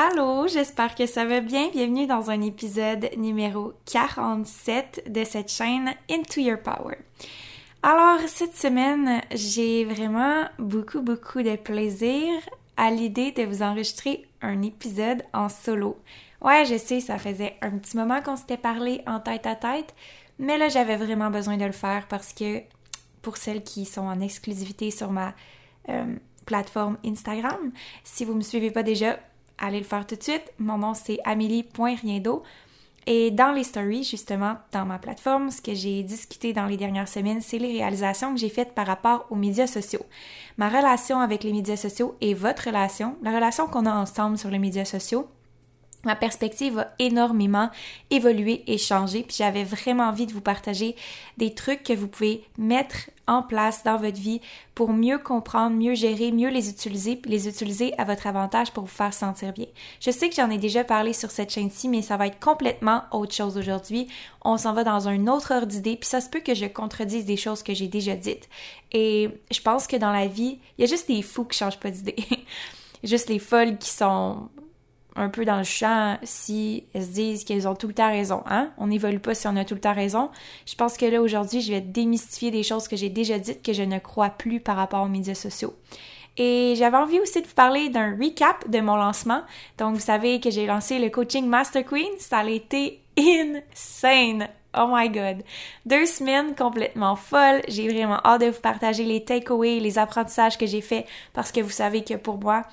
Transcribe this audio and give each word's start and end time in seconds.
Allô, 0.00 0.46
j'espère 0.46 0.94
que 0.94 1.06
ça 1.06 1.24
va 1.24 1.40
bien. 1.40 1.70
Bienvenue 1.72 2.06
dans 2.06 2.30
un 2.30 2.40
épisode 2.40 3.10
numéro 3.16 3.72
47 3.86 5.10
de 5.10 5.24
cette 5.24 5.50
chaîne 5.50 5.92
Into 6.08 6.40
Your 6.40 6.60
Power. 6.60 6.98
Alors, 7.82 8.20
cette 8.28 8.54
semaine, 8.54 9.22
j'ai 9.32 9.84
vraiment 9.84 10.44
beaucoup, 10.60 11.00
beaucoup 11.00 11.42
de 11.42 11.56
plaisir 11.56 12.30
à 12.76 12.92
l'idée 12.92 13.32
de 13.32 13.42
vous 13.42 13.60
enregistrer 13.60 14.24
un 14.40 14.62
épisode 14.62 15.24
en 15.32 15.48
solo. 15.48 15.98
Ouais, 16.42 16.64
je 16.64 16.78
sais, 16.78 17.00
ça 17.00 17.18
faisait 17.18 17.56
un 17.60 17.72
petit 17.72 17.96
moment 17.96 18.22
qu'on 18.22 18.36
s'était 18.36 18.56
parlé 18.56 19.02
en 19.04 19.18
tête 19.18 19.46
à 19.46 19.56
tête, 19.56 19.96
mais 20.38 20.58
là, 20.58 20.68
j'avais 20.68 20.96
vraiment 20.96 21.30
besoin 21.30 21.56
de 21.56 21.64
le 21.64 21.72
faire 21.72 22.06
parce 22.06 22.32
que 22.32 22.60
pour 23.20 23.36
celles 23.36 23.64
qui 23.64 23.84
sont 23.84 24.06
en 24.06 24.20
exclusivité 24.20 24.92
sur 24.92 25.10
ma 25.10 25.34
euh, 25.88 26.14
plateforme 26.46 26.98
Instagram, 27.04 27.72
si 28.04 28.24
vous 28.24 28.34
me 28.34 28.42
suivez 28.42 28.70
pas 28.70 28.84
déjà, 28.84 29.18
allez 29.58 29.78
le 29.78 29.84
faire 29.84 30.06
tout 30.06 30.16
de 30.16 30.22
suite. 30.22 30.52
Mon 30.58 30.78
nom, 30.78 30.94
c'est 30.94 31.18
amélie.riendo. 31.24 32.42
Et 33.10 33.30
dans 33.30 33.52
les 33.52 33.64
stories, 33.64 34.04
justement, 34.04 34.56
dans 34.70 34.84
ma 34.84 34.98
plateforme, 34.98 35.50
ce 35.50 35.62
que 35.62 35.74
j'ai 35.74 36.02
discuté 36.02 36.52
dans 36.52 36.66
les 36.66 36.76
dernières 36.76 37.08
semaines, 37.08 37.40
c'est 37.40 37.58
les 37.58 37.72
réalisations 37.72 38.34
que 38.34 38.38
j'ai 38.38 38.50
faites 38.50 38.74
par 38.74 38.86
rapport 38.86 39.26
aux 39.30 39.34
médias 39.34 39.66
sociaux. 39.66 40.04
Ma 40.58 40.68
relation 40.68 41.20
avec 41.20 41.42
les 41.42 41.52
médias 41.52 41.76
sociaux 41.76 42.16
et 42.20 42.34
votre 42.34 42.66
relation, 42.66 43.16
la 43.22 43.34
relation 43.34 43.66
qu'on 43.66 43.86
a 43.86 43.94
ensemble 43.94 44.36
sur 44.36 44.50
les 44.50 44.58
médias 44.58 44.84
sociaux, 44.84 45.26
ma 46.04 46.14
perspective 46.14 46.78
a 46.78 46.92
énormément 46.98 47.70
évolué 48.10 48.62
et 48.66 48.78
changé, 48.78 49.22
puis 49.22 49.36
j'avais 49.38 49.64
vraiment 49.64 50.04
envie 50.04 50.26
de 50.26 50.32
vous 50.32 50.40
partager 50.40 50.94
des 51.36 51.54
trucs 51.54 51.82
que 51.82 51.92
vous 51.92 52.08
pouvez 52.08 52.44
mettre 52.56 53.10
en 53.26 53.42
place 53.42 53.84
dans 53.84 53.98
votre 53.98 54.18
vie 54.18 54.40
pour 54.74 54.92
mieux 54.92 55.18
comprendre, 55.18 55.76
mieux 55.76 55.94
gérer, 55.94 56.32
mieux 56.32 56.48
les 56.48 56.70
utiliser, 56.70 57.16
puis 57.16 57.30
les 57.30 57.48
utiliser 57.48 57.92
à 57.98 58.04
votre 58.04 58.26
avantage 58.26 58.70
pour 58.72 58.84
vous 58.84 58.90
faire 58.90 59.12
sentir 59.12 59.52
bien. 59.52 59.66
Je 60.00 60.10
sais 60.10 60.28
que 60.28 60.34
j'en 60.34 60.50
ai 60.50 60.56
déjà 60.56 60.84
parlé 60.84 61.12
sur 61.12 61.30
cette 61.30 61.50
chaîne-ci, 61.50 61.88
mais 61.88 62.00
ça 62.00 62.16
va 62.16 62.28
être 62.28 62.40
complètement 62.40 63.02
autre 63.12 63.34
chose 63.34 63.58
aujourd'hui. 63.58 64.08
On 64.42 64.56
s'en 64.56 64.72
va 64.72 64.84
dans 64.84 65.08
un 65.08 65.26
autre 65.26 65.52
ordre 65.52 65.66
d'idée, 65.66 65.96
puis 65.96 66.08
ça 66.08 66.20
se 66.20 66.30
peut 66.30 66.40
que 66.40 66.54
je 66.54 66.66
contredise 66.66 67.26
des 67.26 67.36
choses 67.36 67.62
que 67.62 67.74
j'ai 67.74 67.88
déjà 67.88 68.14
dites. 68.14 68.48
Et 68.92 69.28
je 69.50 69.60
pense 69.60 69.86
que 69.86 69.96
dans 69.96 70.12
la 70.12 70.26
vie, 70.26 70.58
il 70.78 70.82
y 70.82 70.84
a 70.84 70.86
juste 70.86 71.08
des 71.08 71.22
fous 71.22 71.44
qui 71.44 71.58
changent 71.58 71.80
pas 71.80 71.90
d'idée. 71.90 72.16
juste 73.04 73.28
les 73.28 73.38
folles 73.38 73.78
qui 73.78 73.90
sont 73.90 74.48
un 75.18 75.28
peu 75.28 75.44
dans 75.44 75.58
le 75.58 75.64
champ 75.64 76.16
si 76.22 76.84
elles 76.94 77.04
se 77.04 77.10
disent 77.10 77.44
qu'elles 77.44 77.66
ont 77.68 77.74
tout 77.74 77.88
le 77.88 77.94
temps 77.94 78.10
raison. 78.10 78.42
Hein? 78.46 78.70
On 78.78 78.86
n'évolue 78.86 79.18
pas 79.18 79.34
si 79.34 79.46
on 79.46 79.56
a 79.56 79.64
tout 79.64 79.74
le 79.74 79.80
temps 79.80 79.94
raison. 79.94 80.30
Je 80.66 80.74
pense 80.74 80.96
que 80.96 81.06
là, 81.06 81.20
aujourd'hui, 81.20 81.60
je 81.60 81.72
vais 81.72 81.80
démystifier 81.80 82.50
des 82.50 82.62
choses 82.62 82.88
que 82.88 82.96
j'ai 82.96 83.08
déjà 83.08 83.38
dites 83.38 83.62
que 83.62 83.72
je 83.72 83.82
ne 83.82 83.98
crois 83.98 84.30
plus 84.30 84.60
par 84.60 84.76
rapport 84.76 85.02
aux 85.02 85.08
médias 85.08 85.34
sociaux. 85.34 85.74
Et 86.36 86.74
j'avais 86.76 86.96
envie 86.96 87.18
aussi 87.18 87.42
de 87.42 87.46
vous 87.46 87.54
parler 87.54 87.88
d'un 87.88 88.16
recap 88.16 88.68
de 88.70 88.80
mon 88.80 88.96
lancement. 88.96 89.42
Donc, 89.76 89.94
vous 89.94 90.00
savez 90.00 90.38
que 90.40 90.50
j'ai 90.50 90.66
lancé 90.66 91.00
le 91.00 91.10
coaching 91.10 91.46
Master 91.46 91.84
Queen. 91.84 92.10
Ça 92.18 92.38
a 92.38 92.48
été 92.48 93.00
insane. 93.18 94.48
Oh 94.76 94.86
my 94.88 95.08
god. 95.08 95.42
Deux 95.86 96.06
semaines 96.06 96.54
complètement 96.54 97.16
folles. 97.16 97.62
J'ai 97.68 97.88
vraiment 97.88 98.20
hâte 98.24 98.42
de 98.42 98.46
vous 98.50 98.60
partager 98.60 99.02
les 99.02 99.24
takeaways, 99.24 99.80
les 99.80 99.98
apprentissages 99.98 100.58
que 100.58 100.66
j'ai 100.66 100.82
faits 100.82 101.06
parce 101.32 101.50
que 101.50 101.60
vous 101.60 101.70
savez 101.70 102.04
que 102.04 102.14
pour 102.14 102.38
moi, 102.38 102.64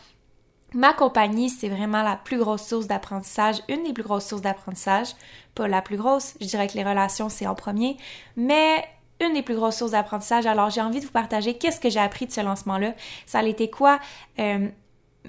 Ma 0.75 0.91
compagnie, 0.91 1.49
c'est 1.49 1.69
vraiment 1.69 2.03
la 2.03 2.17
plus 2.17 2.37
grosse 2.37 2.67
source 2.67 2.85
d'apprentissage, 2.85 3.61
une 3.69 3.83
des 3.83 3.93
plus 3.93 4.03
grosses 4.03 4.27
sources 4.27 4.41
d'apprentissage. 4.41 5.07
Pas 5.55 5.69
la 5.69 5.81
plus 5.81 5.95
grosse, 5.95 6.33
je 6.41 6.47
dirais 6.47 6.67
que 6.67 6.73
les 6.73 6.83
relations, 6.83 7.29
c'est 7.29 7.47
en 7.47 7.55
premier, 7.55 7.95
mais 8.35 8.83
une 9.21 9.33
des 9.33 9.41
plus 9.41 9.55
grosses 9.55 9.77
sources 9.77 9.91
d'apprentissage. 9.91 10.45
Alors, 10.45 10.69
j'ai 10.69 10.81
envie 10.81 10.99
de 10.99 11.05
vous 11.05 11.13
partager 11.13 11.57
qu'est-ce 11.57 11.79
que 11.79 11.89
j'ai 11.89 12.01
appris 12.01 12.25
de 12.25 12.33
ce 12.33 12.41
lancement-là. 12.41 12.93
Ça 13.25 13.39
a 13.39 13.43
été 13.43 13.69
quoi 13.69 13.99
euh, 14.37 14.67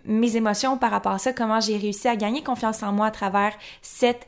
mes 0.04 0.34
émotions 0.34 0.78
par 0.78 0.90
rapport 0.90 1.12
à 1.12 1.18
ça, 1.18 1.32
comment 1.32 1.60
j'ai 1.60 1.76
réussi 1.76 2.08
à 2.08 2.16
gagner 2.16 2.42
confiance 2.42 2.82
en 2.82 2.90
moi 2.90 3.06
à 3.06 3.10
travers 3.12 3.52
cette 3.82 4.26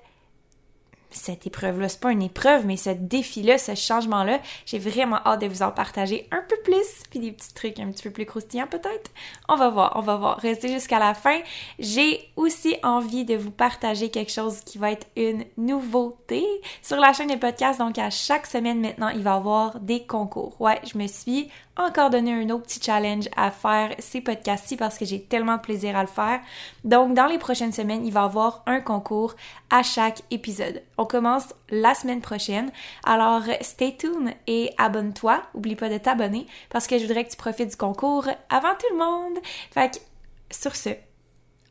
cette 1.10 1.46
épreuve-là, 1.46 1.88
c'est 1.88 2.00
pas 2.00 2.12
une 2.12 2.22
épreuve, 2.22 2.66
mais 2.66 2.76
ce 2.76 2.90
défi-là, 2.90 3.58
ce 3.58 3.74
changement-là, 3.74 4.40
j'ai 4.66 4.78
vraiment 4.78 5.18
hâte 5.24 5.40
de 5.40 5.46
vous 5.46 5.62
en 5.62 5.70
partager 5.70 6.28
un 6.30 6.42
peu 6.48 6.56
plus, 6.64 7.02
puis 7.10 7.18
des 7.18 7.32
petits 7.32 7.54
trucs 7.54 7.80
un 7.80 7.90
petit 7.90 8.02
peu 8.02 8.10
plus 8.10 8.26
croustillants 8.26 8.66
peut-être. 8.66 9.10
On 9.48 9.56
va 9.56 9.70
voir, 9.70 9.92
on 9.96 10.00
va 10.00 10.16
voir. 10.16 10.38
Restez 10.38 10.68
jusqu'à 10.68 10.98
la 10.98 11.14
fin. 11.14 11.40
J'ai 11.78 12.30
aussi 12.36 12.76
envie 12.82 13.24
de 13.24 13.36
vous 13.36 13.50
partager 13.50 14.10
quelque 14.10 14.32
chose 14.32 14.60
qui 14.60 14.78
va 14.78 14.92
être 14.92 15.06
une 15.16 15.44
nouveauté 15.56 16.44
sur 16.82 16.98
la 16.98 17.12
chaîne 17.12 17.28
de 17.28 17.36
podcast. 17.36 17.78
Donc 17.78 17.98
à 17.98 18.10
chaque 18.10 18.46
semaine 18.46 18.80
maintenant, 18.80 19.08
il 19.08 19.22
va 19.22 19.32
y 19.32 19.34
avoir 19.34 19.80
des 19.80 20.06
concours. 20.06 20.60
Ouais, 20.60 20.80
je 20.84 20.98
me 20.98 21.06
suis 21.06 21.48
encore 21.78 22.10
donné 22.10 22.32
un 22.32 22.50
autre 22.50 22.64
petit 22.64 22.80
challenge 22.82 23.28
à 23.36 23.50
faire 23.50 23.94
ces 23.98 24.20
podcasts-ci 24.20 24.76
parce 24.76 24.98
que 24.98 25.04
j'ai 25.04 25.22
tellement 25.22 25.56
de 25.56 25.62
plaisir 25.62 25.96
à 25.96 26.02
le 26.02 26.08
faire. 26.08 26.40
Donc, 26.84 27.14
dans 27.14 27.26
les 27.26 27.38
prochaines 27.38 27.72
semaines, 27.72 28.04
il 28.04 28.12
va 28.12 28.22
y 28.22 28.24
avoir 28.24 28.62
un 28.66 28.80
concours 28.80 29.34
à 29.70 29.82
chaque 29.82 30.22
épisode. 30.30 30.82
On 30.96 31.04
commence 31.04 31.54
la 31.70 31.94
semaine 31.94 32.20
prochaine. 32.20 32.70
Alors, 33.04 33.42
stay 33.60 33.96
tuned 33.96 34.34
et 34.46 34.72
abonne-toi. 34.76 35.42
Oublie 35.54 35.76
pas 35.76 35.88
de 35.88 35.98
t'abonner 35.98 36.46
parce 36.70 36.86
que 36.86 36.98
je 36.98 37.06
voudrais 37.06 37.24
que 37.24 37.30
tu 37.30 37.36
profites 37.36 37.70
du 37.70 37.76
concours 37.76 38.26
avant 38.50 38.74
tout 38.74 38.92
le 38.92 38.98
monde. 38.98 39.38
Fait 39.70 40.02
sur 40.50 40.74
ce, 40.74 40.90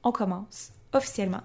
on 0.03 0.12
commence 0.12 0.72
officiellement 0.94 1.41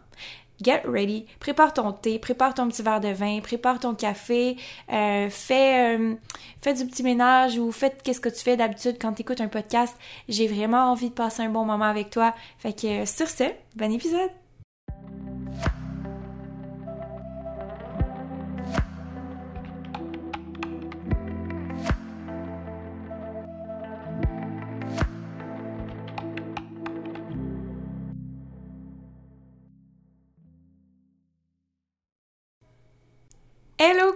get 0.63 0.83
ready, 0.85 1.27
prépare 1.41 1.73
ton 1.73 1.93
thé, 1.93 2.19
prépare 2.19 2.55
ton 2.55 2.69
petit 2.69 2.83
verre 2.83 3.01
de 3.01 3.09
vin, 3.09 3.41
prépare 3.41 3.79
ton 3.79 3.95
café, 3.95 4.57
euh, 4.93 5.29
fais, 5.31 5.97
euh, 5.97 6.15
fais 6.61 6.75
du 6.75 6.87
petit 6.87 7.03
ménage 7.03 7.59
ou 7.59 7.73
fais 7.73 7.95
qu'est-ce 8.03 8.21
que 8.21 8.29
tu 8.29 8.41
fais 8.41 8.57
d'habitude 8.57 8.97
quand 9.01 9.13
tu 9.13 9.23
écoutes 9.23 9.41
un 9.41 9.49
podcast. 9.49 9.97
J'ai 10.29 10.47
vraiment 10.47 10.91
envie 10.91 11.11
de 11.11 11.15
passer 11.15 11.43
un 11.43 11.51
bon 11.51 11.65
moment 11.65 11.85
avec 11.85 12.11
toi. 12.11 12.35
Fait 12.59 12.73
que 12.73 13.05
sur 13.07 13.29
ce, 13.29 13.45
bon 13.77 13.93
épisode! 13.93 14.31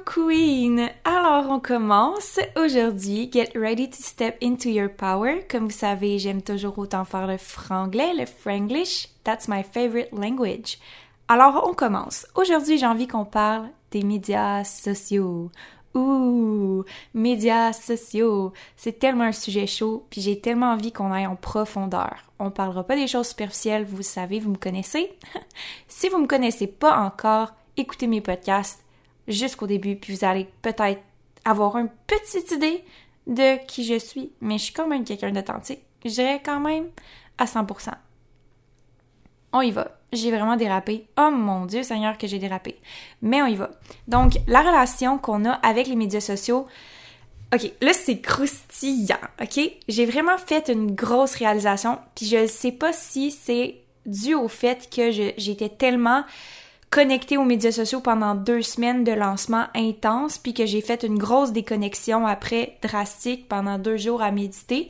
Queen! 0.07 0.89
Alors 1.05 1.51
on 1.51 1.59
commence 1.59 2.39
aujourd'hui. 2.55 3.29
Get 3.31 3.51
ready 3.57 3.91
to 3.91 3.97
step 4.01 4.39
into 4.41 4.69
your 4.69 4.89
power. 4.89 5.43
Comme 5.51 5.65
vous 5.65 5.71
savez, 5.71 6.21
j'aime 6.21 6.43
toujours 6.43 6.79
autant 6.79 7.05
faire 7.05 7.27
le 7.27 7.37
franglais, 7.37 8.15
le 8.15 8.25
franglish. 8.25 9.09
That's 9.25 9.49
my 9.49 9.65
favorite 9.65 10.13
language. 10.13 10.79
Alors 11.27 11.69
on 11.69 11.75
commence. 11.75 12.25
Aujourd'hui, 12.37 12.79
j'ai 12.79 12.87
envie 12.87 13.09
qu'on 13.09 13.25
parle 13.25 13.69
des 13.91 14.05
médias 14.05 14.63
sociaux. 14.63 15.51
Ouh, 15.95 16.85
médias 17.13 17.73
sociaux, 17.73 18.53
c'est 18.77 19.01
tellement 19.01 19.25
un 19.25 19.33
sujet 19.33 19.67
chaud, 19.67 20.07
puis 20.11 20.21
j'ai 20.21 20.41
tellement 20.41 20.71
envie 20.73 20.93
qu'on 20.93 21.11
aille 21.11 21.27
en 21.27 21.37
profondeur. 21.37 22.17
On 22.39 22.51
parlera 22.51 22.85
pas 22.85 22.97
des 22.97 23.09
choses 23.09 23.29
superficielles, 23.29 23.85
vous 23.85 24.03
savez, 24.03 24.39
vous 24.39 24.51
me 24.51 24.57
connaissez. 24.57 25.19
si 25.89 26.09
vous 26.09 26.19
me 26.19 26.27
connaissez 26.29 26.69
pas 26.69 26.97
encore, 26.97 27.55
écoutez 27.77 28.07
mes 28.07 28.21
podcasts 28.21 28.86
jusqu'au 29.29 29.67
début, 29.67 29.97
puis 29.97 30.15
vous 30.15 30.25
allez 30.25 30.49
peut-être 30.63 31.01
avoir 31.45 31.77
une 31.77 31.91
petite 32.07 32.51
idée 32.53 32.85
de 33.27 33.65
qui 33.67 33.85
je 33.85 33.99
suis, 33.99 34.33
mais 34.41 34.59
je 34.59 34.65
suis 34.65 34.73
quand 34.73 34.89
même 34.89 35.05
quelqu'un 35.05 35.33
d'authentique. 35.33 35.81
Je 36.05 36.11
dirais 36.11 36.41
quand 36.45 36.61
même 36.61 36.87
à 37.39 37.45
100%. 37.45 37.93
On 39.53 39.61
y 39.61 39.71
va. 39.71 39.93
J'ai 40.13 40.31
vraiment 40.31 40.57
dérapé. 40.57 41.07
Oh 41.19 41.31
mon 41.31 41.67
Dieu 41.67 41.83
Seigneur 41.83 42.19
que 42.19 42.27
j'ai 42.27 42.39
dérapé. 42.39 42.79
Mais 43.23 43.43
on 43.43 43.47
y 43.47 43.57
va. 43.57 43.71
Donc, 44.07 44.35
la 44.47 44.61
relation 44.61 45.19
qu'on 45.19 45.45
a 45.45 45.53
avec 45.53 45.89
les 45.89 45.97
médias 45.97 46.21
sociaux, 46.21 46.67
OK, 47.55 47.73
là 47.81 47.93
c'est 47.93 48.21
croustillant, 48.21 49.17
OK? 49.41 49.61
J'ai 49.89 50.07
vraiment 50.07 50.37
fait 50.39 50.69
une 50.69 50.95
grosse 50.95 51.35
réalisation, 51.37 51.99
puis 52.15 52.27
je 52.27 52.39
ne 52.39 52.47
sais 52.47 52.73
pas 52.73 52.93
si 52.93 53.31
c'est 53.31 53.77
dû 54.05 54.35
au 54.35 54.49
fait 54.49 54.89
que 54.95 55.11
j'étais 55.11 55.69
tellement 55.69 56.25
connectée 56.97 57.37
aux 57.37 57.45
médias 57.45 57.73
sociaux 57.73 58.01
pendant 58.01 58.35
deux 58.35 58.63
semaines 58.63 59.05
de 59.05 59.13
lancement 59.13 59.67
intense, 59.75 60.39
puis 60.39 60.55
que 60.55 60.65
j'ai 60.65 60.81
fait 60.81 61.03
une 61.03 61.19
grosse 61.19 61.53
déconnexion 61.53 62.27
après 62.27 62.79
drastique 62.81 63.51
pendant 63.51 63.79
deux 63.79 63.99
jours 63.99 64.23
à 64.23 64.31
méditer, 64.31 64.89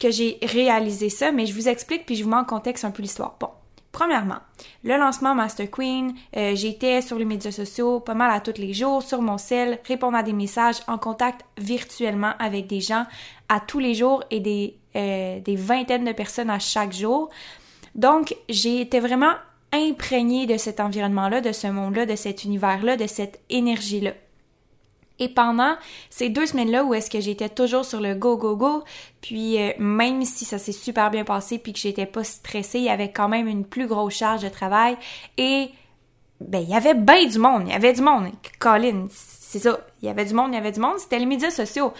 que 0.00 0.10
j'ai 0.10 0.38
réalisé 0.42 1.10
ça, 1.10 1.30
mais 1.30 1.44
je 1.44 1.52
vous 1.52 1.68
explique 1.68 2.06
puis 2.06 2.16
je 2.16 2.24
vous 2.24 2.30
mets 2.30 2.36
en 2.36 2.46
contexte 2.46 2.86
un 2.86 2.90
peu 2.90 3.02
l'histoire. 3.02 3.36
Bon, 3.38 3.50
Premièrement, 3.92 4.38
le 4.84 4.96
lancement 4.96 5.34
Master 5.34 5.70
Queen, 5.70 6.14
euh, 6.34 6.54
j'étais 6.54 7.02
sur 7.02 7.18
les 7.18 7.26
médias 7.26 7.52
sociaux 7.52 8.00
pas 8.00 8.14
mal 8.14 8.30
à 8.30 8.40
tous 8.40 8.58
les 8.58 8.72
jours, 8.72 9.02
sur 9.02 9.20
mon 9.20 9.36
cell, 9.36 9.80
répondre 9.86 10.16
à 10.16 10.22
des 10.22 10.32
messages, 10.32 10.76
en 10.88 10.96
contact 10.96 11.44
virtuellement 11.58 12.32
avec 12.38 12.68
des 12.68 12.80
gens 12.80 13.04
à 13.50 13.60
tous 13.60 13.80
les 13.80 13.94
jours 13.94 14.24
et 14.30 14.40
des, 14.40 14.78
euh, 14.96 15.40
des 15.40 15.56
vingtaines 15.56 16.06
de 16.06 16.12
personnes 16.12 16.48
à 16.48 16.58
chaque 16.58 16.94
jour. 16.94 17.28
Donc, 17.94 18.34
j'ai 18.48 18.80
été 18.80 18.98
vraiment 18.98 19.34
imprégnée 19.72 20.46
de 20.46 20.56
cet 20.56 20.80
environnement-là, 20.80 21.40
de 21.40 21.52
ce 21.52 21.66
monde-là, 21.66 22.06
de 22.06 22.16
cet 22.16 22.44
univers-là, 22.44 22.96
de 22.96 23.06
cette 23.06 23.40
énergie-là. 23.50 24.12
Et 25.18 25.28
pendant 25.28 25.76
ces 26.10 26.30
deux 26.30 26.46
semaines-là 26.46 26.84
où 26.84 26.94
est-ce 26.94 27.10
que 27.10 27.20
j'étais 27.20 27.48
toujours 27.48 27.84
sur 27.84 28.00
le 28.00 28.14
go, 28.14 28.36
go, 28.36 28.56
go, 28.56 28.82
puis 29.20 29.60
euh, 29.60 29.72
même 29.78 30.24
si 30.24 30.44
ça 30.44 30.58
s'est 30.58 30.72
super 30.72 31.10
bien 31.10 31.24
passé 31.24 31.58
puis 31.58 31.72
que 31.72 31.78
j'étais 31.78 32.06
pas 32.06 32.24
stressée, 32.24 32.78
il 32.78 32.84
y 32.84 32.90
avait 32.90 33.12
quand 33.12 33.28
même 33.28 33.46
une 33.46 33.64
plus 33.64 33.86
grosse 33.86 34.14
charge 34.14 34.42
de 34.42 34.48
travail 34.48 34.96
et 35.36 35.70
ben 36.40 36.58
il 36.58 36.68
y 36.68 36.74
avait 36.74 36.94
bien 36.94 37.26
du 37.26 37.38
monde, 37.38 37.64
il 37.66 37.72
y 37.72 37.76
avait 37.76 37.92
du 37.92 38.02
monde. 38.02 38.30
Colin, 38.58 39.06
c'est 39.10 39.60
ça, 39.60 39.78
il 40.00 40.06
y 40.06 40.08
avait 40.08 40.24
du 40.24 40.34
monde, 40.34 40.48
il 40.52 40.54
y 40.54 40.58
avait 40.58 40.72
du 40.72 40.80
monde, 40.80 40.98
c'était 40.98 41.18
les 41.18 41.26
médias 41.26 41.50
sociaux 41.50 41.92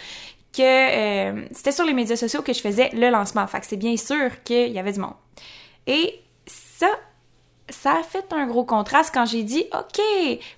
que 0.51 0.61
euh, 0.61 1.47
c'était 1.51 1.71
sur 1.71 1.85
les 1.85 1.93
médias 1.93 2.15
sociaux 2.15 2.41
que 2.41 2.53
je 2.53 2.59
faisais 2.59 2.89
le 2.93 3.09
lancement. 3.09 3.47
Fait 3.47 3.59
que 3.59 3.65
c'est 3.65 3.77
bien 3.77 3.97
sûr 3.97 4.43
qu'il 4.43 4.71
y 4.71 4.79
avait 4.79 4.91
du 4.91 4.99
monde. 4.99 5.15
Et 5.87 6.19
ça, 6.45 6.89
ça 7.69 7.95
a 7.97 8.03
fait 8.03 8.25
un 8.33 8.45
gros 8.45 8.65
contraste 8.65 9.11
quand 9.13 9.25
j'ai 9.25 9.43
dit 9.43 9.63
OK, 9.73 10.01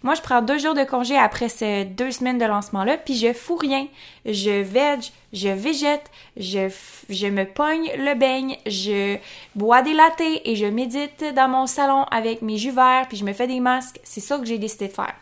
moi 0.02 0.16
je 0.16 0.22
prends 0.22 0.42
deux 0.42 0.58
jours 0.58 0.74
de 0.74 0.84
congé 0.84 1.16
après 1.16 1.50
ces 1.50 1.86
deux 1.86 2.12
semaines 2.12 2.40
de 2.40 2.46
lancement-là, 2.46 2.98
puis 2.98 3.16
je 3.16 3.32
fous 3.32 3.56
rien. 3.56 3.88
Je 4.26 4.62
veg, 4.62 5.02
je 5.32 5.50
végète, 5.50 6.10
je, 6.36 7.30
me 7.30 7.44
pogne 7.44 7.92
le 7.98 8.16
beigne, 8.16 8.58
je 8.66 9.18
bois 9.56 9.84
des 9.84 9.94
latés 9.94 10.50
et 10.50 10.56
je 10.56 10.66
médite 10.66 11.24
dans 11.36 11.48
mon 11.48 11.68
salon 11.68 12.04
avec 12.12 12.42
mes 12.42 12.58
jus 12.58 12.72
verts, 12.72 13.06
puis 13.08 13.18
je 13.18 13.26
me 13.26 13.34
fais 13.34 13.48
des 13.48 13.60
masques. 13.60 14.00
C'est 14.04 14.22
ça 14.22 14.40
que 14.40 14.46
j'ai 14.46 14.58
décidé 14.58 14.88
de 14.88 14.94
faire. 14.94 15.14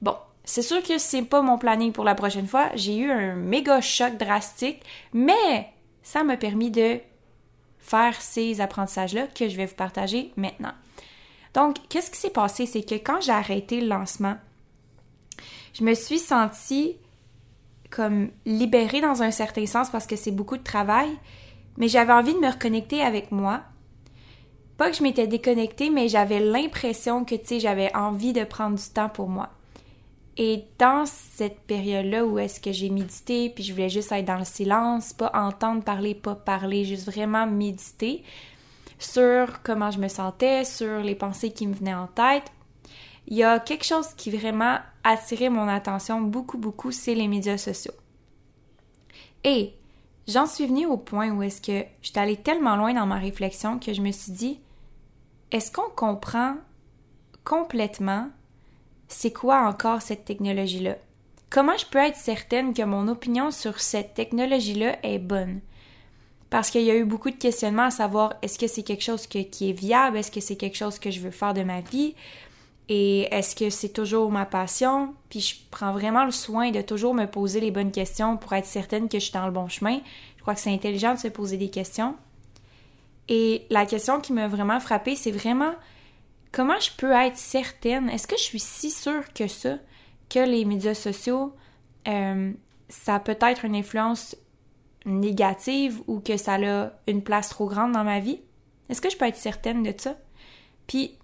Bon, 0.00 0.16
c'est 0.44 0.62
sûr 0.62 0.82
que 0.82 0.98
c'est 0.98 1.22
pas 1.22 1.42
mon 1.42 1.58
planning 1.58 1.92
pour 1.92 2.04
la 2.04 2.14
prochaine 2.14 2.46
fois. 2.46 2.68
J'ai 2.76 2.96
eu 2.96 3.10
un 3.10 3.34
méga 3.34 3.80
choc 3.80 4.16
drastique, 4.16 4.82
mais 5.12 5.72
ça 6.04 6.22
m'a 6.22 6.36
permis 6.36 6.70
de 6.70 7.00
faire 7.80 8.20
ces 8.20 8.60
apprentissages-là 8.60 9.26
que 9.26 9.48
je 9.48 9.56
vais 9.56 9.66
vous 9.66 9.74
partager 9.74 10.32
maintenant. 10.36 10.72
Donc, 11.56 11.76
qu'est-ce 11.88 12.10
qui 12.10 12.18
s'est 12.18 12.28
passé? 12.28 12.66
C'est 12.66 12.82
que 12.82 12.96
quand 12.96 13.22
j'ai 13.22 13.32
arrêté 13.32 13.80
le 13.80 13.88
lancement, 13.88 14.36
je 15.72 15.84
me 15.84 15.94
suis 15.94 16.18
sentie 16.18 16.96
comme 17.90 18.28
libérée 18.44 19.00
dans 19.00 19.22
un 19.22 19.30
certain 19.30 19.64
sens 19.64 19.88
parce 19.88 20.06
que 20.06 20.16
c'est 20.16 20.32
beaucoup 20.32 20.58
de 20.58 20.62
travail, 20.62 21.08
mais 21.78 21.88
j'avais 21.88 22.12
envie 22.12 22.34
de 22.34 22.40
me 22.40 22.50
reconnecter 22.50 23.00
avec 23.00 23.32
moi. 23.32 23.62
Pas 24.76 24.90
que 24.90 24.96
je 24.98 25.02
m'étais 25.02 25.26
déconnectée, 25.26 25.88
mais 25.88 26.08
j'avais 26.08 26.40
l'impression 26.40 27.24
que, 27.24 27.34
tu 27.34 27.46
sais, 27.46 27.60
j'avais 27.60 27.94
envie 27.96 28.34
de 28.34 28.44
prendre 28.44 28.76
du 28.76 28.90
temps 28.90 29.08
pour 29.08 29.30
moi. 29.30 29.48
Et 30.36 30.64
dans 30.78 31.06
cette 31.06 31.60
période-là 31.60 32.26
où 32.26 32.38
est-ce 32.38 32.60
que 32.60 32.72
j'ai 32.72 32.90
médité, 32.90 33.48
puis 33.48 33.64
je 33.64 33.72
voulais 33.72 33.88
juste 33.88 34.12
être 34.12 34.26
dans 34.26 34.36
le 34.36 34.44
silence, 34.44 35.14
pas 35.14 35.30
entendre 35.32 35.82
parler, 35.82 36.14
pas 36.14 36.34
parler, 36.34 36.84
juste 36.84 37.06
vraiment 37.06 37.46
méditer, 37.46 38.22
sur 38.98 39.62
comment 39.62 39.90
je 39.90 39.98
me 39.98 40.08
sentais, 40.08 40.64
sur 40.64 41.00
les 41.00 41.14
pensées 41.14 41.52
qui 41.52 41.66
me 41.66 41.74
venaient 41.74 41.94
en 41.94 42.06
tête. 42.06 42.50
Il 43.28 43.36
y 43.36 43.42
a 43.42 43.58
quelque 43.58 43.84
chose 43.84 44.08
qui 44.16 44.30
vraiment 44.30 44.78
attirait 45.04 45.50
mon 45.50 45.68
attention 45.68 46.20
beaucoup, 46.20 46.58
beaucoup, 46.58 46.92
c'est 46.92 47.14
les 47.14 47.28
médias 47.28 47.58
sociaux. 47.58 47.94
Et 49.44 49.74
j'en 50.28 50.46
suis 50.46 50.66
venue 50.66 50.86
au 50.86 50.96
point 50.96 51.30
où 51.30 51.42
est-ce 51.42 51.60
que 51.60 51.86
j'étais 52.02 52.20
allée 52.20 52.36
tellement 52.36 52.76
loin 52.76 52.94
dans 52.94 53.06
ma 53.06 53.18
réflexion 53.18 53.78
que 53.78 53.92
je 53.92 54.00
me 54.00 54.12
suis 54.12 54.32
dit, 54.32 54.60
est-ce 55.50 55.70
qu'on 55.70 55.90
comprend 55.94 56.56
complètement 57.44 58.28
c'est 59.08 59.32
quoi 59.32 59.68
encore 59.68 60.02
cette 60.02 60.24
technologie-là? 60.24 60.96
Comment 61.48 61.76
je 61.76 61.86
peux 61.86 61.98
être 61.98 62.16
certaine 62.16 62.74
que 62.74 62.82
mon 62.82 63.06
opinion 63.06 63.52
sur 63.52 63.80
cette 63.80 64.14
technologie-là 64.14 64.98
est 65.04 65.20
bonne? 65.20 65.60
Parce 66.50 66.70
qu'il 66.70 66.82
y 66.82 66.90
a 66.90 66.96
eu 66.96 67.04
beaucoup 67.04 67.30
de 67.30 67.36
questionnements 67.36 67.84
à 67.84 67.90
savoir 67.90 68.34
est-ce 68.42 68.58
que 68.58 68.66
c'est 68.66 68.82
quelque 68.82 69.02
chose 69.02 69.26
qui 69.26 69.38
est 69.38 69.72
viable, 69.72 70.16
est-ce 70.16 70.30
que 70.30 70.40
c'est 70.40 70.56
quelque 70.56 70.76
chose 70.76 70.98
que 70.98 71.10
je 71.10 71.20
veux 71.20 71.30
faire 71.30 71.54
de 71.54 71.62
ma 71.62 71.80
vie? 71.80 72.14
Et 72.88 73.22
est-ce 73.34 73.56
que 73.56 73.68
c'est 73.68 73.88
toujours 73.88 74.30
ma 74.30 74.46
passion, 74.46 75.14
puis 75.28 75.40
je 75.40 75.56
prends 75.70 75.92
vraiment 75.92 76.24
le 76.24 76.30
soin 76.30 76.70
de 76.70 76.82
toujours 76.82 77.14
me 77.14 77.26
poser 77.26 77.60
les 77.60 77.72
bonnes 77.72 77.90
questions 77.90 78.36
pour 78.36 78.52
être 78.52 78.66
certaine 78.66 79.08
que 79.08 79.18
je 79.18 79.24
suis 79.24 79.32
dans 79.32 79.46
le 79.46 79.52
bon 79.52 79.68
chemin. 79.68 80.00
Je 80.36 80.42
crois 80.42 80.54
que 80.54 80.60
c'est 80.60 80.72
intelligent 80.72 81.14
de 81.14 81.18
se 81.18 81.28
poser 81.28 81.56
des 81.56 81.68
questions. 81.68 82.14
Et 83.28 83.66
la 83.70 83.86
question 83.86 84.20
qui 84.20 84.32
m'a 84.32 84.46
vraiment 84.46 84.78
frappée, 84.78 85.16
c'est 85.16 85.32
vraiment 85.32 85.72
comment 86.52 86.78
je 86.78 86.90
peux 86.96 87.10
être 87.10 87.36
certaine, 87.36 88.08
est-ce 88.08 88.28
que 88.28 88.36
je 88.36 88.42
suis 88.42 88.60
si 88.60 88.90
sûre 88.92 89.32
que 89.34 89.48
ça, 89.48 89.78
que 90.30 90.38
les 90.38 90.64
médias 90.64 90.94
sociaux, 90.94 91.52
euh, 92.06 92.52
ça 92.88 93.18
peut 93.18 93.36
être 93.40 93.64
une 93.64 93.74
influence 93.74 94.36
négative 95.06 96.02
ou 96.06 96.20
que 96.20 96.36
ça 96.36 96.54
a 96.54 96.90
une 97.06 97.22
place 97.22 97.48
trop 97.48 97.66
grande 97.66 97.92
dans 97.92 98.04
ma 98.04 98.20
vie? 98.20 98.40
Est-ce 98.88 99.00
que 99.00 99.10
je 99.10 99.16
peux 99.16 99.26
être 99.26 99.36
certaine 99.36 99.82
de 99.82 99.94
ça? 99.96 100.16
Puis, 100.86 101.16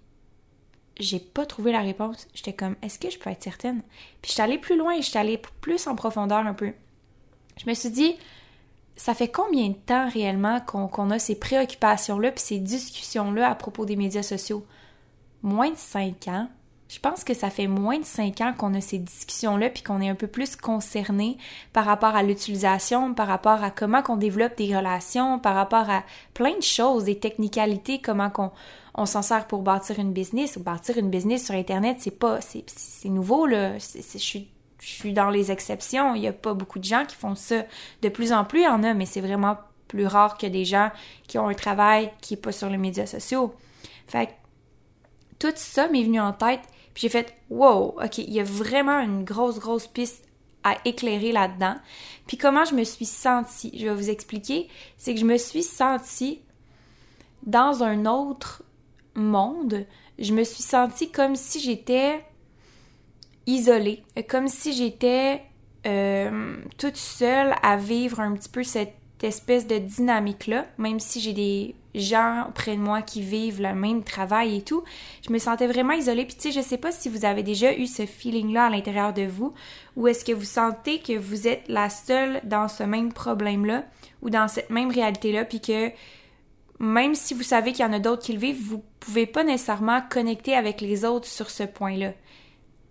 j'ai 0.98 1.18
pas 1.18 1.46
trouvé 1.46 1.72
la 1.72 1.80
réponse. 1.80 2.28
J'étais 2.34 2.52
comme, 2.52 2.76
est-ce 2.82 2.98
que 2.98 3.10
je 3.10 3.18
peux 3.18 3.30
être 3.30 3.42
certaine? 3.42 3.82
Puis, 4.20 4.30
je 4.30 4.32
suis 4.32 4.42
allée 4.42 4.58
plus 4.58 4.76
loin, 4.76 4.96
je 4.96 5.06
suis 5.08 5.18
allée 5.18 5.40
plus 5.60 5.86
en 5.86 5.94
profondeur 5.94 6.46
un 6.46 6.54
peu. 6.54 6.72
Je 7.62 7.68
me 7.68 7.74
suis 7.74 7.90
dit, 7.90 8.16
ça 8.96 9.14
fait 9.14 9.28
combien 9.28 9.68
de 9.68 9.74
temps 9.74 10.08
réellement 10.08 10.60
qu'on 10.60 11.10
a 11.10 11.18
ces 11.18 11.38
préoccupations-là 11.38 12.32
puis 12.32 12.40
ces 12.40 12.58
discussions-là 12.58 13.50
à 13.50 13.54
propos 13.54 13.84
des 13.84 13.96
médias 13.96 14.22
sociaux? 14.22 14.66
Moins 15.42 15.70
de 15.70 15.76
cinq 15.76 16.28
ans. 16.28 16.48
Je 16.92 16.98
pense 16.98 17.24
que 17.24 17.32
ça 17.32 17.48
fait 17.48 17.68
moins 17.68 17.98
de 17.98 18.04
cinq 18.04 18.42
ans 18.42 18.52
qu'on 18.52 18.74
a 18.74 18.82
ces 18.82 18.98
discussions-là, 18.98 19.70
puis 19.70 19.82
qu'on 19.82 20.02
est 20.02 20.10
un 20.10 20.14
peu 20.14 20.26
plus 20.26 20.56
concerné 20.56 21.38
par 21.72 21.86
rapport 21.86 22.14
à 22.14 22.22
l'utilisation, 22.22 23.14
par 23.14 23.28
rapport 23.28 23.64
à 23.64 23.70
comment 23.70 24.02
qu'on 24.02 24.16
développe 24.16 24.58
des 24.58 24.76
relations, 24.76 25.38
par 25.38 25.54
rapport 25.54 25.88
à 25.88 26.04
plein 26.34 26.54
de 26.54 26.62
choses, 26.62 27.04
des 27.04 27.18
technicalités, 27.18 28.02
comment 28.02 28.28
qu'on 28.28 28.50
on 28.94 29.06
s'en 29.06 29.22
sert 29.22 29.46
pour 29.46 29.62
bâtir 29.62 29.98
une 30.00 30.12
business 30.12 30.58
ou 30.58 30.60
bâtir 30.60 30.98
une 30.98 31.08
business 31.08 31.46
sur 31.46 31.54
Internet, 31.54 31.96
c'est 32.00 32.10
pas, 32.10 32.40
c'est 32.42 33.08
nouveau 33.08 33.46
là. 33.46 33.78
je 33.78 34.18
suis 34.18 34.48
je 34.78 34.88
suis 34.88 35.12
dans 35.12 35.30
les 35.30 35.50
exceptions. 35.50 36.14
Il 36.14 36.20
n'y 36.20 36.28
a 36.28 36.32
pas 36.32 36.54
beaucoup 36.54 36.80
de 36.80 36.84
gens 36.84 37.06
qui 37.06 37.14
font 37.14 37.36
ça. 37.36 37.64
De 38.02 38.08
plus 38.08 38.32
en 38.32 38.44
plus, 38.44 38.62
il 38.62 38.64
y 38.64 38.68
en 38.68 38.82
a, 38.82 38.94
mais 38.94 39.06
c'est 39.06 39.20
vraiment 39.20 39.56
plus 39.86 40.06
rare 40.06 40.36
que 40.36 40.46
des 40.46 40.64
gens 40.64 40.90
qui 41.28 41.38
ont 41.38 41.48
un 41.48 41.54
travail 41.54 42.10
qui 42.20 42.34
n'est 42.34 42.40
pas 42.40 42.52
sur 42.52 42.68
les 42.68 42.78
médias 42.78 43.06
sociaux. 43.06 43.54
Fait 44.08 44.26
que 44.26 44.32
tout 45.38 45.52
ça 45.54 45.88
m'est 45.88 46.02
venu 46.02 46.20
en 46.20 46.32
tête 46.32 46.60
puis 46.94 47.02
j'ai 47.02 47.08
fait 47.08 47.34
wow, 47.50 47.96
OK, 48.02 48.18
il 48.18 48.32
y 48.32 48.40
a 48.40 48.44
vraiment 48.44 49.00
une 49.00 49.24
grosse, 49.24 49.58
grosse 49.58 49.86
piste 49.86 50.24
à 50.64 50.76
éclairer 50.84 51.32
là-dedans. 51.32 51.76
Puis 52.26 52.36
comment 52.36 52.64
je 52.64 52.74
me 52.74 52.84
suis 52.84 53.06
sentie, 53.06 53.72
je 53.76 53.86
vais 53.86 53.94
vous 53.94 54.10
expliquer, 54.10 54.68
c'est 54.96 55.14
que 55.14 55.20
je 55.20 55.24
me 55.24 55.36
suis 55.36 55.62
sentie 55.62 56.40
dans 57.44 57.82
un 57.82 58.06
autre 58.06 58.62
monde. 59.14 59.86
Je 60.18 60.32
me 60.32 60.44
suis 60.44 60.62
sentie 60.62 61.10
comme 61.10 61.36
si 61.36 61.60
j'étais 61.60 62.24
isolée, 63.46 64.04
comme 64.28 64.48
si 64.48 64.72
j'étais 64.72 65.42
euh, 65.86 66.56
toute 66.78 66.96
seule 66.96 67.54
à 67.62 67.76
vivre 67.76 68.20
un 68.20 68.34
petit 68.34 68.48
peu 68.48 68.62
cette 68.62 68.94
espèce 69.24 69.66
de 69.66 69.78
dynamique-là, 69.78 70.66
même 70.78 71.00
si 71.00 71.20
j'ai 71.20 71.32
des 71.32 71.74
gens 71.94 72.46
près 72.54 72.76
de 72.76 72.80
moi 72.80 73.02
qui 73.02 73.20
vivent 73.20 73.60
le 73.60 73.74
même 73.74 74.02
travail 74.02 74.56
et 74.56 74.62
tout, 74.62 74.82
je 75.26 75.32
me 75.32 75.38
sentais 75.38 75.66
vraiment 75.66 75.92
isolée. 75.92 76.24
Puis 76.24 76.36
tu 76.36 76.42
sais, 76.42 76.52
je 76.52 76.66
sais 76.66 76.78
pas 76.78 76.92
si 76.92 77.08
vous 77.08 77.24
avez 77.24 77.42
déjà 77.42 77.74
eu 77.74 77.86
ce 77.86 78.06
feeling-là 78.06 78.66
à 78.66 78.70
l'intérieur 78.70 79.12
de 79.12 79.22
vous, 79.22 79.52
ou 79.96 80.08
est-ce 80.08 80.24
que 80.24 80.32
vous 80.32 80.44
sentez 80.44 81.00
que 81.00 81.16
vous 81.16 81.46
êtes 81.46 81.64
la 81.68 81.90
seule 81.90 82.40
dans 82.44 82.68
ce 82.68 82.82
même 82.82 83.12
problème-là, 83.12 83.84
ou 84.22 84.30
dans 84.30 84.48
cette 84.48 84.70
même 84.70 84.90
réalité-là, 84.90 85.44
puis 85.44 85.60
que 85.60 85.90
même 86.78 87.14
si 87.14 87.34
vous 87.34 87.42
savez 87.42 87.72
qu'il 87.72 87.84
y 87.84 87.88
en 87.88 87.92
a 87.92 87.98
d'autres 87.98 88.22
qui 88.22 88.32
le 88.32 88.38
vivent, 88.38 88.62
vous 88.62 88.82
pouvez 88.98 89.26
pas 89.26 89.44
nécessairement 89.44 90.00
connecter 90.10 90.56
avec 90.56 90.80
les 90.80 91.04
autres 91.04 91.28
sur 91.28 91.50
ce 91.50 91.62
point-là. 91.62 92.12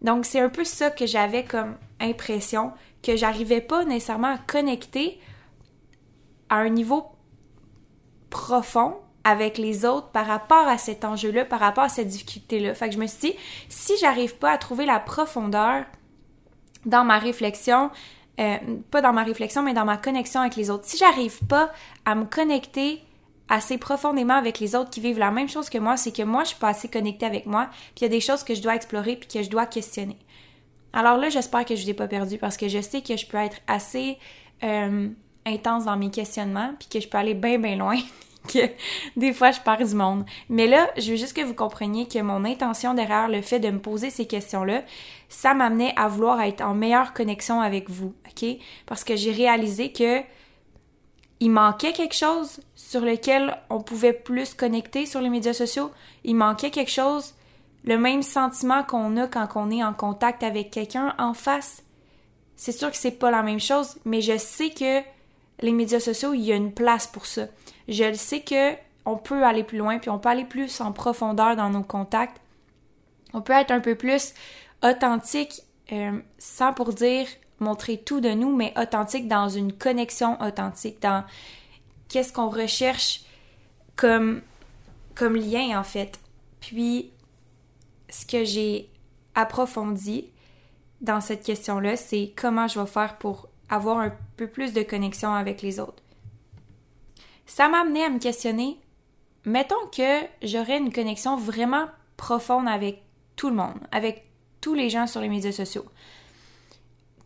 Donc 0.02 0.26
c'est 0.26 0.40
un 0.40 0.50
peu 0.50 0.64
ça 0.64 0.90
que 0.90 1.06
j'avais 1.06 1.44
comme 1.44 1.76
impression, 2.00 2.72
que 3.04 3.16
j'arrivais 3.16 3.62
pas 3.62 3.84
nécessairement 3.84 4.36
à 4.36 4.38
connecter 4.38 5.20
à 6.52 6.58
un 6.58 6.70
niveau 6.70 7.08
profond 8.30 8.98
avec 9.24 9.58
les 9.58 9.86
autres 9.86 10.10
par 10.10 10.28
rapport 10.28 10.68
à 10.68 10.78
cet 10.78 11.06
enjeu-là, 11.06 11.46
par 11.46 11.60
rapport 11.60 11.86
à 11.86 11.90
cette 11.90 12.08
difficulté-là. 12.08 12.76
Fait 12.76 12.90
que 12.90 12.96
je 12.96 13.00
me 13.00 13.08
suis 13.08 13.32
dit, 13.32 13.38
si 13.70 13.94
j'arrive 14.00 14.36
pas 14.36 14.52
à 14.52 14.58
trouver 14.58 14.86
la 14.86 15.00
profondeur 15.00 15.86
dans 16.86 17.04
ma 17.04 17.20
réflexion, 17.20 17.90
euh, 18.40 18.58
pas 18.90 19.02
dans 19.02 19.14
ma 19.14 19.24
réflexion, 19.24 19.64
mais 19.64 19.74
dans 19.74 19.86
ma 19.86 19.98
connexion 19.98 20.42
avec 20.42 20.56
les 20.56 20.70
autres, 20.70 20.86
si 20.86 20.98
j'arrive 20.98 21.40
pas 21.46 21.72
à 22.06 22.16
me 22.16 22.26
connecter 22.26 23.02
assez 23.48 23.78
profondément 23.78 24.34
avec 24.34 24.60
les 24.60 24.76
autres 24.76 24.90
qui 24.90 25.02
vivent 25.02 25.20
la 25.20 25.32
même 25.32 25.50
chose 25.50 25.70
que 25.70 25.78
moi, 25.78 25.98
c'est 25.98 26.16
que 26.16 26.24
moi, 26.24 26.44
je 26.44 26.50
suis 26.50 26.60
pas 26.60 26.70
assez 26.70 26.88
connectée 26.88 27.26
avec 27.26 27.46
moi, 27.46 27.70
puis 27.72 27.92
il 28.00 28.04
y 28.04 28.06
a 28.06 28.10
des 28.10 28.22
choses 28.22 28.44
que 28.44 28.56
je 28.56 28.62
dois 28.62 28.76
explorer, 28.76 29.18
puis 29.18 29.28
que 29.28 29.44
je 29.44 29.50
dois 29.50 29.66
questionner. 29.66 30.18
Alors 30.94 31.18
là, 31.18 31.30
j'espère 31.30 31.66
que 31.66 31.76
je 31.76 31.84
vous 31.84 31.90
ai 31.92 31.94
pas 31.94 32.08
perdu 32.08 32.38
parce 32.38 32.58
que 32.58 32.68
je 32.68 32.82
sais 32.82 33.02
que 33.02 33.16
je 33.16 33.26
peux 33.26 33.38
être 33.38 33.58
assez 33.68 34.18
euh, 34.64 35.10
intense 35.46 35.86
dans 35.86 35.98
mes 35.98 36.12
questionnements, 36.12 36.74
puis 36.80 36.88
que 36.88 37.00
je 37.00 37.08
peux 37.08 37.18
aller 37.18 37.34
bien, 37.34 37.58
bien 37.58 37.76
loin, 37.76 37.98
que 38.48 38.60
des 39.16 39.34
fois, 39.34 39.52
je 39.52 39.60
perds 39.60 39.86
du 39.86 39.96
monde. 39.96 40.26
Mais 40.50 40.68
là, 40.68 40.90
je 40.98 41.12
veux 41.12 41.18
juste 41.18 41.36
que 41.36 41.42
vous 41.42 41.54
compreniez 41.54 42.08
que 42.08 42.20
mon 42.20 42.46
intention 42.46 42.94
derrière 42.94 43.28
le 43.28 43.42
fait 43.42 43.60
de 43.60 43.70
me 43.70 43.80
poser 43.80 44.10
ces 44.10 44.26
questions-là, 44.26 44.84
ça 45.30 45.54
m'amenait 45.54 45.94
à 45.96 46.08
vouloir 46.08 46.42
être 46.42 46.62
en 46.62 46.74
meilleure 46.74 47.14
connexion 47.14 47.62
avec 47.62 47.90
vous, 47.90 48.14
OK? 48.28 48.50
Parce 48.86 49.04
que 49.04 49.16
j'ai 49.16 49.32
réalisé 49.32 49.92
que 49.92 50.22
il 51.40 51.50
manquait 51.50 51.94
quelque 51.94 52.16
chose 52.16 52.60
sur 52.76 53.02
lequel 53.02 53.58
on 53.72 53.82
pouvait 53.82 54.14
plus 54.14 54.54
connecter 54.54 55.08
sur 55.08 55.22
les 55.22 55.30
médias 55.30 55.54
sociaux. 55.54 55.90
Il 56.24 56.36
manquait 56.36 56.70
quelque 56.70 56.92
chose, 56.92 57.34
le 57.84 57.98
même 57.98 58.22
sentiment 58.22 58.84
qu'on 58.84 59.18
a 59.18 59.28
quand 59.28 59.48
on 59.56 59.72
est 59.72 59.84
en 59.84 59.94
contact 59.94 60.44
avec 60.44 60.70
quelqu'un 60.70 61.16
en 61.18 61.34
face. 61.34 61.84
C'est 62.56 62.72
sûr 62.72 62.92
que 62.92 62.98
c'est 62.98 63.18
pas 63.18 63.32
la 63.32 63.42
même 63.42 63.60
chose, 63.60 63.98
mais 64.06 64.22
je 64.22 64.38
sais 64.38 64.70
que 64.70 65.02
les 65.62 65.72
médias 65.72 66.00
sociaux, 66.00 66.34
il 66.34 66.42
y 66.42 66.52
a 66.52 66.56
une 66.56 66.74
place 66.74 67.08
pour 67.08 67.26
ça. 67.26 67.48
Je 67.88 68.04
le 68.04 68.16
sais 68.16 68.42
que 68.42 68.74
on 69.06 69.18
peut 69.18 69.44
aller 69.44 69.64
plus 69.64 69.78
loin, 69.78 69.98
puis 70.00 70.10
on 70.10 70.20
peut 70.20 70.30
aller 70.30 70.46
plus 70.46 70.82
en 70.82 70.92
profondeur 70.92 71.56
dans 71.56 71.70
nos 71.70 71.84
contacts. 71.84 72.40
On 73.34 73.42
peut 73.42 73.54
être 73.54 73.72
un 73.72 73.80
peu 73.80 73.96
plus 73.96 74.34
authentique, 74.84 75.62
euh, 75.92 76.20
sans 76.38 76.74
pour 76.74 76.94
dire 76.94 77.28
montrer 77.60 77.98
tout 77.98 78.22
de 78.22 78.30
nous, 78.30 78.56
mais 78.56 78.74
authentique 78.78 79.28
dans 79.28 79.50
une 79.50 79.74
connexion 79.74 80.42
authentique, 80.42 81.02
dans 81.02 81.24
qu'est-ce 82.10 82.34
qu'on 82.34 82.50
recherche 82.50 83.22
comme, 83.96 84.42
comme 85.16 85.36
lien 85.36 85.80
en 85.80 85.84
fait. 85.84 86.20
Puis, 86.60 87.12
ce 88.10 88.26
que 88.26 88.44
j'ai 88.44 88.90
approfondi 89.36 90.26
dans 91.00 91.22
cette 91.22 91.44
question-là, 91.44 91.96
c'est 91.96 92.34
comment 92.36 92.68
je 92.68 92.80
vais 92.80 92.86
faire 92.86 93.18
pour 93.18 93.48
avoir 93.72 93.98
un 93.98 94.14
peu 94.38 94.48
plus 94.48 94.74
de 94.74 94.84
connexion 94.84 95.34
avec 95.34 95.64
les 95.64 95.80
autres. 95.80 96.04
Ça 97.48 97.68
m'a 97.68 97.80
amené 97.80 98.04
à 98.04 98.10
me 98.10 98.20
questionner, 98.20 98.78
mettons 99.46 99.88
que 99.96 100.20
j'aurais 100.44 100.78
une 100.78 100.94
connexion 100.94 101.36
vraiment 101.38 101.88
profonde 102.18 102.68
avec 102.68 103.02
tout 103.36 103.50
le 103.50 103.56
monde, 103.56 103.80
avec 103.92 104.28
tous 104.60 104.76
les 104.76 104.90
gens 104.90 105.08
sur 105.08 105.22
les 105.22 105.30
médias 105.30 105.52
sociaux. 105.52 105.86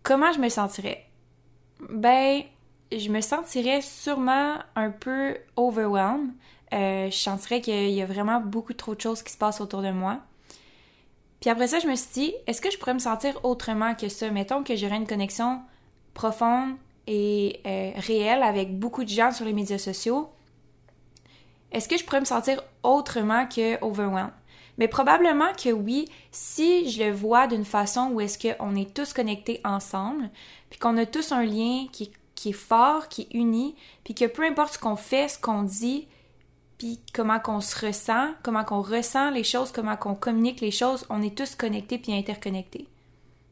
Comment 0.03 0.31
je 0.31 0.39
me 0.39 0.49
sentirais? 0.49 1.05
Ben, 1.89 2.43
je 2.91 3.09
me 3.09 3.21
sentirais 3.21 3.81
sûrement 3.81 4.59
un 4.75 4.91
peu 4.91 5.35
overwhelmed. 5.55 6.31
Euh, 6.73 7.09
je 7.09 7.17
sentirais 7.17 7.59
qu'il 7.59 7.89
y 7.89 8.01
a 8.01 8.05
vraiment 8.05 8.39
beaucoup 8.39 8.73
trop 8.73 8.95
de 8.95 9.01
choses 9.01 9.23
qui 9.23 9.33
se 9.33 9.37
passent 9.37 9.61
autour 9.61 9.81
de 9.81 9.91
moi. 9.91 10.19
Puis 11.41 11.49
après 11.49 11.67
ça, 11.67 11.79
je 11.79 11.87
me 11.87 11.95
suis 11.95 12.13
dit, 12.13 12.33
est-ce 12.47 12.61
que 12.61 12.71
je 12.71 12.77
pourrais 12.77 12.93
me 12.93 12.99
sentir 12.99 13.43
autrement 13.43 13.95
que 13.95 14.09
ça? 14.09 14.29
Mettons 14.29 14.63
que 14.63 14.75
j'aurais 14.75 14.97
une 14.97 15.07
connexion 15.07 15.61
profonde 16.15 16.75
et 17.05 17.62
euh, 17.67 17.91
réelle 17.98 18.41
avec 18.41 18.79
beaucoup 18.79 19.03
de 19.03 19.10
gens 19.10 19.31
sur 19.31 19.45
les 19.45 19.53
médias 19.53 19.77
sociaux, 19.77 20.29
est-ce 21.72 21.88
que 21.88 21.98
je 21.98 22.03
pourrais 22.03 22.22
me 22.22 22.25
sentir 22.25 22.63
autrement 22.81 23.45
que 23.45 23.84
overwhelmed? 23.84 24.31
Mais 24.77 24.88
probablement 24.88 25.53
que 25.53 25.69
oui, 25.69 26.07
si 26.31 26.89
je 26.89 27.03
le 27.03 27.12
vois 27.12 27.48
d'une 27.48 27.65
façon 27.65 28.10
où 28.12 28.22
est-ce 28.22 28.38
qu'on 28.38 28.75
est 28.75 28.93
tous 28.93 29.13
connectés 29.13 29.62
ensemble, 29.63 30.29
puis 30.69 30.79
qu'on 30.79 30.98
a 30.98 31.05
tous 31.05 31.31
un 31.31 31.43
lien 31.43 31.86
qui, 31.91 32.12
est 32.45 32.51
fort, 32.51 33.07
qui 33.07 33.24
est 33.24 33.34
uni, 33.34 33.75
puis 34.03 34.13
que 34.13 34.25
peu 34.25 34.43
importe 34.43 34.74
ce 34.74 34.79
qu'on 34.79 34.95
fait, 34.95 35.27
ce 35.27 35.39
qu'on 35.39 35.63
dit, 35.63 36.07
puis 36.77 37.00
comment 37.13 37.39
qu'on 37.39 37.62
se 37.62 37.86
ressent, 37.86 38.34
comment 38.43 38.65
qu'on 38.65 38.81
ressent 38.81 39.31
les 39.31 39.45
choses, 39.45 39.72
comment 39.72 39.95
qu'on 39.95 40.15
communique 40.15 40.60
les 40.60 40.72
choses, 40.72 41.05
on 41.10 41.22
est 41.22 41.38
tous 41.38 41.55
connectés 41.55 41.98
puis 41.98 42.13
interconnectés. 42.13 42.88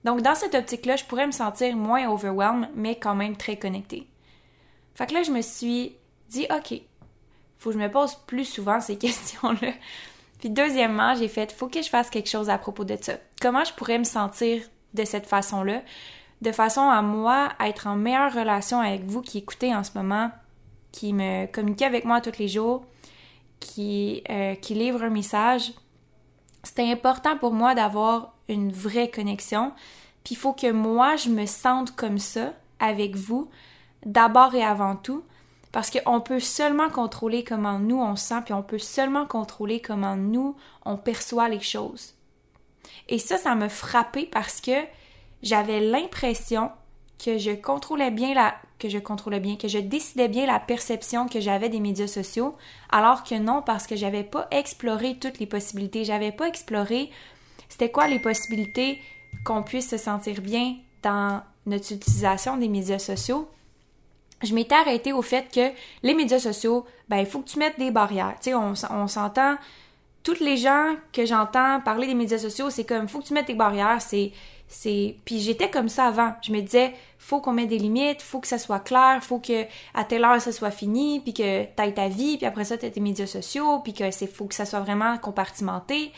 Donc, 0.03 0.21
dans 0.21 0.35
cette 0.35 0.55
optique-là, 0.55 0.95
je 0.95 1.05
pourrais 1.05 1.27
me 1.27 1.31
sentir 1.31 1.75
moins 1.75 2.09
overwhelmed, 2.09 2.69
mais 2.75 2.97
quand 2.97 3.15
même 3.15 3.37
très 3.37 3.57
connectée. 3.57 4.07
Fait 4.95 5.07
que 5.07 5.13
là, 5.13 5.23
je 5.23 5.31
me 5.31 5.41
suis 5.41 5.95
dit, 6.29 6.45
OK, 6.55 6.81
faut 7.57 7.69
que 7.69 7.77
je 7.77 7.81
me 7.81 7.89
pose 7.89 8.15
plus 8.27 8.45
souvent 8.45 8.81
ces 8.81 8.97
questions-là. 8.97 9.71
Puis 10.39 10.49
deuxièmement, 10.49 11.15
j'ai 11.15 11.29
fait, 11.29 11.51
faut 11.51 11.67
que 11.67 11.81
je 11.81 11.89
fasse 11.89 12.09
quelque 12.09 12.29
chose 12.29 12.49
à 12.49 12.57
propos 12.57 12.83
de 12.83 12.97
ça. 12.99 13.13
Comment 13.41 13.63
je 13.63 13.73
pourrais 13.73 13.97
me 13.97 14.03
sentir 14.03 14.61
de 14.93 15.05
cette 15.05 15.25
façon-là, 15.25 15.81
de 16.41 16.51
façon 16.51 16.81
à 16.81 17.01
moi 17.01 17.49
être 17.61 17.87
en 17.87 17.95
meilleure 17.95 18.33
relation 18.33 18.81
avec 18.81 19.05
vous 19.05 19.21
qui 19.21 19.37
écoutez 19.37 19.73
en 19.73 19.83
ce 19.83 19.91
moment, 19.95 20.31
qui 20.91 21.13
me 21.13 21.45
communiquez 21.47 21.85
avec 21.85 22.03
moi 22.03 22.19
tous 22.19 22.37
les 22.37 22.49
jours, 22.49 22.85
qui, 23.61 24.21
euh, 24.29 24.55
qui 24.55 24.73
livre 24.73 25.03
un 25.03 25.09
message. 25.09 25.71
C'était 26.61 26.91
important 26.91 27.37
pour 27.37 27.53
moi 27.53 27.73
d'avoir 27.73 28.32
une 28.47 28.71
vraie 28.71 29.09
connexion. 29.09 29.71
Puis 30.23 30.35
il 30.35 30.37
faut 30.37 30.53
que 30.53 30.71
moi, 30.71 31.15
je 31.15 31.29
me 31.29 31.45
sente 31.45 31.95
comme 31.95 32.19
ça 32.19 32.53
avec 32.79 33.15
vous, 33.15 33.49
d'abord 34.05 34.55
et 34.55 34.63
avant 34.63 34.95
tout, 34.95 35.23
parce 35.71 35.89
qu'on 35.89 36.21
peut 36.21 36.39
seulement 36.39 36.89
contrôler 36.89 37.43
comment 37.43 37.79
nous 37.79 37.99
on 37.99 38.15
sent, 38.15 38.41
puis 38.45 38.53
on 38.53 38.63
peut 38.63 38.79
seulement 38.79 39.25
contrôler 39.25 39.81
comment 39.81 40.15
nous 40.15 40.55
on 40.85 40.97
perçoit 40.97 41.49
les 41.49 41.61
choses. 41.61 42.13
Et 43.09 43.17
ça, 43.17 43.37
ça 43.37 43.55
me 43.55 43.67
frappé 43.67 44.25
parce 44.31 44.61
que 44.61 44.71
j'avais 45.41 45.79
l'impression 45.79 46.71
que 47.23 47.37
je 47.37 47.51
contrôlais 47.51 48.11
bien 48.11 48.33
la 48.33 48.55
que 48.79 48.89
je 48.89 48.97
contrôlais 48.97 49.39
bien, 49.39 49.55
que 49.55 49.69
je 49.69 49.77
décidais 49.77 50.27
bien 50.27 50.45
la 50.45 50.59
perception 50.59 51.29
que 51.29 51.39
j'avais 51.39 51.69
des 51.69 51.79
médias 51.79 52.07
sociaux, 52.07 52.57
alors 52.91 53.23
que 53.23 53.35
non, 53.35 53.61
parce 53.61 53.87
que 53.87 53.95
j'avais 53.95 54.25
pas 54.25 54.45
exploré 54.51 55.17
toutes 55.17 55.39
les 55.39 55.45
possibilités, 55.45 56.03
j'avais 56.03 56.33
pas 56.33 56.49
exploré 56.49 57.09
c'était 57.73 57.89
quoi 57.89 58.07
les 58.07 58.19
possibilités 58.19 59.01
qu'on 59.43 59.63
puisse 59.63 59.89
se 59.89 59.97
sentir 59.97 60.41
bien 60.41 60.75
dans 61.01 61.41
notre 61.65 61.91
utilisation 61.91 62.55
des 62.55 62.67
médias 62.67 62.99
sociaux? 62.99 63.49
Je 64.43 64.53
m'étais 64.53 64.75
arrêtée 64.75 65.11
au 65.11 65.23
fait 65.23 65.51
que 65.51 65.71
les 66.03 66.13
médias 66.13 66.37
sociaux, 66.37 66.85
ben, 67.09 67.17
il 67.17 67.25
faut 67.25 67.39
que 67.39 67.49
tu 67.49 67.57
mettes 67.57 67.79
des 67.79 67.89
barrières. 67.89 68.35
Tu 68.39 68.51
sais, 68.51 68.53
on, 68.53 68.75
s'entend, 69.07 69.55
toutes 70.21 70.39
les 70.39 70.55
gens 70.55 70.93
que 71.13 71.25
j'entends 71.25 71.81
parler 71.81 72.05
des 72.05 72.13
médias 72.13 72.37
sociaux, 72.37 72.69
c'est 72.69 72.83
comme, 72.83 73.07
faut 73.07 73.21
que 73.21 73.25
tu 73.25 73.33
mettes 73.33 73.47
des 73.47 73.55
barrières, 73.55 74.03
c'est, 74.03 74.33
c'est, 74.67 75.15
puis 75.25 75.39
j'étais 75.39 75.71
comme 75.71 75.89
ça 75.89 76.05
avant. 76.05 76.35
Je 76.43 76.51
me 76.51 76.61
disais, 76.61 76.93
faut 77.17 77.41
qu'on 77.41 77.53
mette 77.53 77.69
des 77.69 77.79
limites, 77.79 78.21
faut 78.21 78.39
que 78.39 78.47
ça 78.47 78.59
soit 78.59 78.81
clair, 78.81 79.17
faut 79.23 79.39
que 79.39 79.63
à 79.95 80.03
telle 80.03 80.23
heure 80.23 80.39
ça 80.39 80.51
soit 80.51 80.69
fini, 80.69 81.21
puis 81.21 81.33
que 81.33 81.65
t'ailles 81.73 81.95
ta 81.95 82.07
vie, 82.07 82.37
puis 82.37 82.45
après 82.45 82.65
ça 82.65 82.77
t'as 82.77 82.91
tes 82.91 82.99
médias 82.99 83.25
sociaux, 83.25 83.79
puis 83.79 83.93
que 83.93 84.11
c'est, 84.11 84.27
faut 84.27 84.45
que 84.45 84.53
ça 84.53 84.65
soit 84.65 84.81
vraiment 84.81 85.17
compartimenté. 85.17 86.11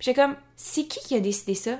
J'ai 0.00 0.14
comme, 0.14 0.36
c'est 0.56 0.84
qui 0.84 1.00
qui 1.00 1.16
a 1.16 1.20
décidé 1.20 1.54
ça? 1.54 1.78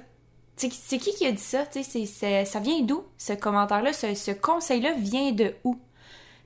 C'est 0.57 0.99
qui 0.99 1.15
qui 1.15 1.27
a 1.27 1.33
dit 1.33 1.39
ça? 1.39 1.65
C'est, 1.71 2.45
ça 2.45 2.61
vient 2.61 2.81
d'où, 2.83 3.05
ce 3.17 3.33
commentaire-là? 3.33 3.93
Ce, 3.93 4.33
conseil-là 4.33 4.93
vient 4.95 5.31
de 5.33 5.55
où? 5.65 5.79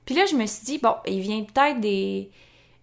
Puis 0.05 0.13
là, 0.13 0.25
je 0.25 0.35
me 0.35 0.45
suis 0.45 0.65
dit, 0.65 0.77
bon, 0.77 0.95
il 1.07 1.21
vient 1.21 1.43
peut-être 1.43 1.79
des, 1.79 2.29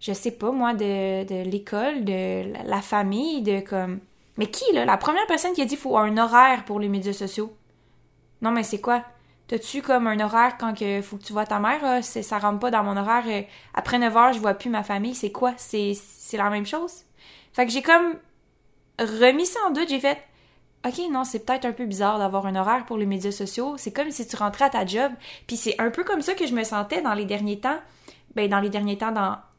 je 0.01 0.11
sais 0.11 0.31
pas 0.31 0.51
moi, 0.51 0.73
de, 0.73 1.23
de 1.23 1.49
l'école, 1.49 2.03
de 2.03 2.51
la 2.67 2.81
famille, 2.81 3.43
de 3.43 3.61
comme... 3.61 3.99
Mais 4.37 4.47
qui, 4.47 4.65
là? 4.73 4.85
La 4.85 4.97
première 4.97 5.27
personne 5.27 5.53
qui 5.53 5.61
a 5.61 5.65
dit 5.65 5.71
qu'il 5.71 5.77
faut 5.77 5.97
un 5.97 6.17
horaire 6.17 6.65
pour 6.65 6.79
les 6.79 6.89
médias 6.89 7.13
sociaux. 7.13 7.53
Non, 8.41 8.51
mais 8.51 8.63
c'est 8.63 8.81
quoi? 8.81 9.03
T'as-tu 9.47 9.81
comme 9.81 10.07
un 10.07 10.19
horaire 10.19 10.57
quand 10.57 10.79
il 10.81 11.03
faut 11.03 11.17
que 11.17 11.23
tu 11.23 11.33
vois 11.33 11.45
ta 11.45 11.59
mère? 11.59 11.79
Ah, 11.83 12.01
ça 12.01 12.39
rentre 12.39 12.59
pas 12.59 12.71
dans 12.71 12.83
mon 12.83 12.97
horaire. 12.97 13.25
Euh, 13.27 13.41
après 13.73 13.99
9 13.99 14.17
heures, 14.17 14.33
je 14.33 14.39
vois 14.39 14.53
plus 14.53 14.69
ma 14.69 14.83
famille. 14.83 15.13
C'est 15.13 15.31
quoi? 15.31 15.53
C'est 15.57 15.93
la 16.33 16.49
même 16.49 16.65
chose? 16.65 17.03
Fait 17.53 17.65
que 17.65 17.71
j'ai 17.71 17.81
comme 17.81 18.15
remis 19.05 19.45
ça 19.45 19.59
en 19.67 19.71
doute, 19.71 19.89
j'ai 19.89 19.99
fait 19.99 20.17
OK, 20.85 20.99
non, 21.11 21.23
c'est 21.23 21.45
peut-être 21.45 21.65
un 21.65 21.73
peu 21.73 21.85
bizarre 21.85 22.17
d'avoir 22.17 22.47
un 22.47 22.55
horaire 22.55 22.85
pour 22.85 22.97
les 22.97 23.05
médias 23.05 23.31
sociaux. 23.31 23.75
C'est 23.77 23.91
comme 23.91 24.09
si 24.09 24.27
tu 24.27 24.35
rentrais 24.35 24.65
à 24.65 24.69
ta 24.69 24.85
job. 24.85 25.11
Puis 25.45 25.55
c'est 25.55 25.79
un 25.79 25.91
peu 25.91 26.03
comme 26.03 26.21
ça 26.21 26.33
que 26.33 26.47
je 26.47 26.53
me 26.53 26.63
sentais 26.63 27.01
dans 27.01 27.13
les 27.13 27.25
derniers 27.25 27.59
temps. 27.59 27.77
Ben, 28.35 28.49
dans 28.49 28.59
les 28.59 28.69
derniers 28.69 28.97
temps, 28.97 29.13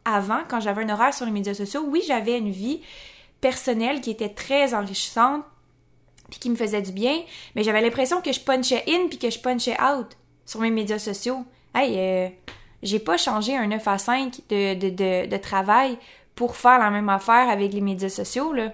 avant, 0.04 0.40
quand 0.48 0.58
j'avais 0.58 0.82
un 0.82 0.88
horaire 0.88 1.14
sur 1.14 1.24
les 1.24 1.30
médias 1.30 1.54
sociaux, 1.54 1.84
oui, 1.86 2.02
j'avais 2.06 2.38
une 2.38 2.50
vie 2.50 2.80
personnelle 3.40 4.00
qui 4.00 4.10
était 4.10 4.30
très 4.30 4.74
enrichissante, 4.74 5.44
puis 6.30 6.40
qui 6.40 6.50
me 6.50 6.56
faisait 6.56 6.82
du 6.82 6.92
bien, 6.92 7.20
mais 7.54 7.62
j'avais 7.62 7.82
l'impression 7.82 8.20
que 8.20 8.32
je 8.32 8.40
punchais 8.40 8.82
in 8.88 9.08
puis 9.08 9.18
que 9.18 9.30
je 9.30 9.38
punchais 9.38 9.76
out 9.80 10.06
sur 10.46 10.60
mes 10.60 10.70
médias 10.70 10.98
sociaux. 10.98 11.44
Hey, 11.74 11.98
euh, 11.98 12.28
j'ai 12.82 12.98
pas 12.98 13.16
changé 13.16 13.56
un 13.56 13.66
9 13.66 13.86
à 13.86 13.98
5 13.98 14.40
de, 14.48 14.74
de, 14.74 14.90
de, 14.90 15.26
de 15.26 15.36
travail 15.36 15.98
pour 16.34 16.56
faire 16.56 16.78
la 16.78 16.90
même 16.90 17.08
affaire 17.10 17.48
avec 17.48 17.72
les 17.72 17.80
médias 17.80 18.08
sociaux, 18.08 18.52
là 18.52 18.72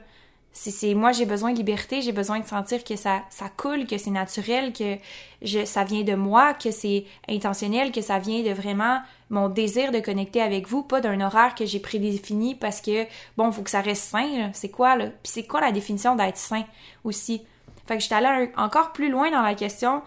c'est 0.53 0.95
moi 0.95 1.13
j'ai 1.13 1.27
besoin 1.27 1.53
de 1.53 1.57
liberté, 1.57 2.03
j'ai 2.03 2.13
besoin 2.13 2.41
de 2.41 2.47
sentir 2.47 2.83
que 2.83 2.97
ça 2.97 3.23
ça 3.31 3.49
coule, 3.49 3.87
que 3.87 3.97
c'est 3.97 4.11
naturel, 4.11 4.73
que 4.73 4.97
je 5.43 5.65
ça 5.65 5.85
vient 5.85 6.03
de 6.03 6.15
moi, 6.15 6.55
que 6.55 6.71
c'est 6.71 7.05
intentionnel, 7.29 7.93
que 7.93 8.01
ça 8.01 8.19
vient 8.19 8.43
de 8.43 8.51
vraiment 8.51 9.01
mon 9.31 9.49
désir 9.49 9.93
de 9.93 10.01
connecter 10.01 10.41
avec 10.41 10.67
vous, 10.67 10.83
pas 10.83 11.01
d'un 11.01 11.21
horaire 11.21 11.55
que 11.55 11.67
j'ai 11.67 11.81
prédéfini 11.81 12.55
parce 12.55 12.81
que 12.81 13.07
bon, 13.37 13.53
faut 13.53 13.63
que 13.63 13.71
ça 13.71 13.81
reste 13.81 14.05
sain, 14.05 14.51
c'est 14.53 14.71
quoi 14.71 14.97
là? 14.97 15.07
Puis 15.07 15.33
c'est 15.33 15.47
quoi 15.47 15.61
la 15.61 15.73
définition 15.73 16.17
d'être 16.17 16.39
sain 16.39 16.65
aussi? 17.05 17.43
Fait 17.87 17.97
que 17.97 18.03
j'étais 18.03 18.17
allée 18.17 18.51
encore 18.57 18.93
plus 18.93 19.11
loin 19.11 19.31
dans 19.31 19.43
la 19.43 19.55
question 19.55 20.03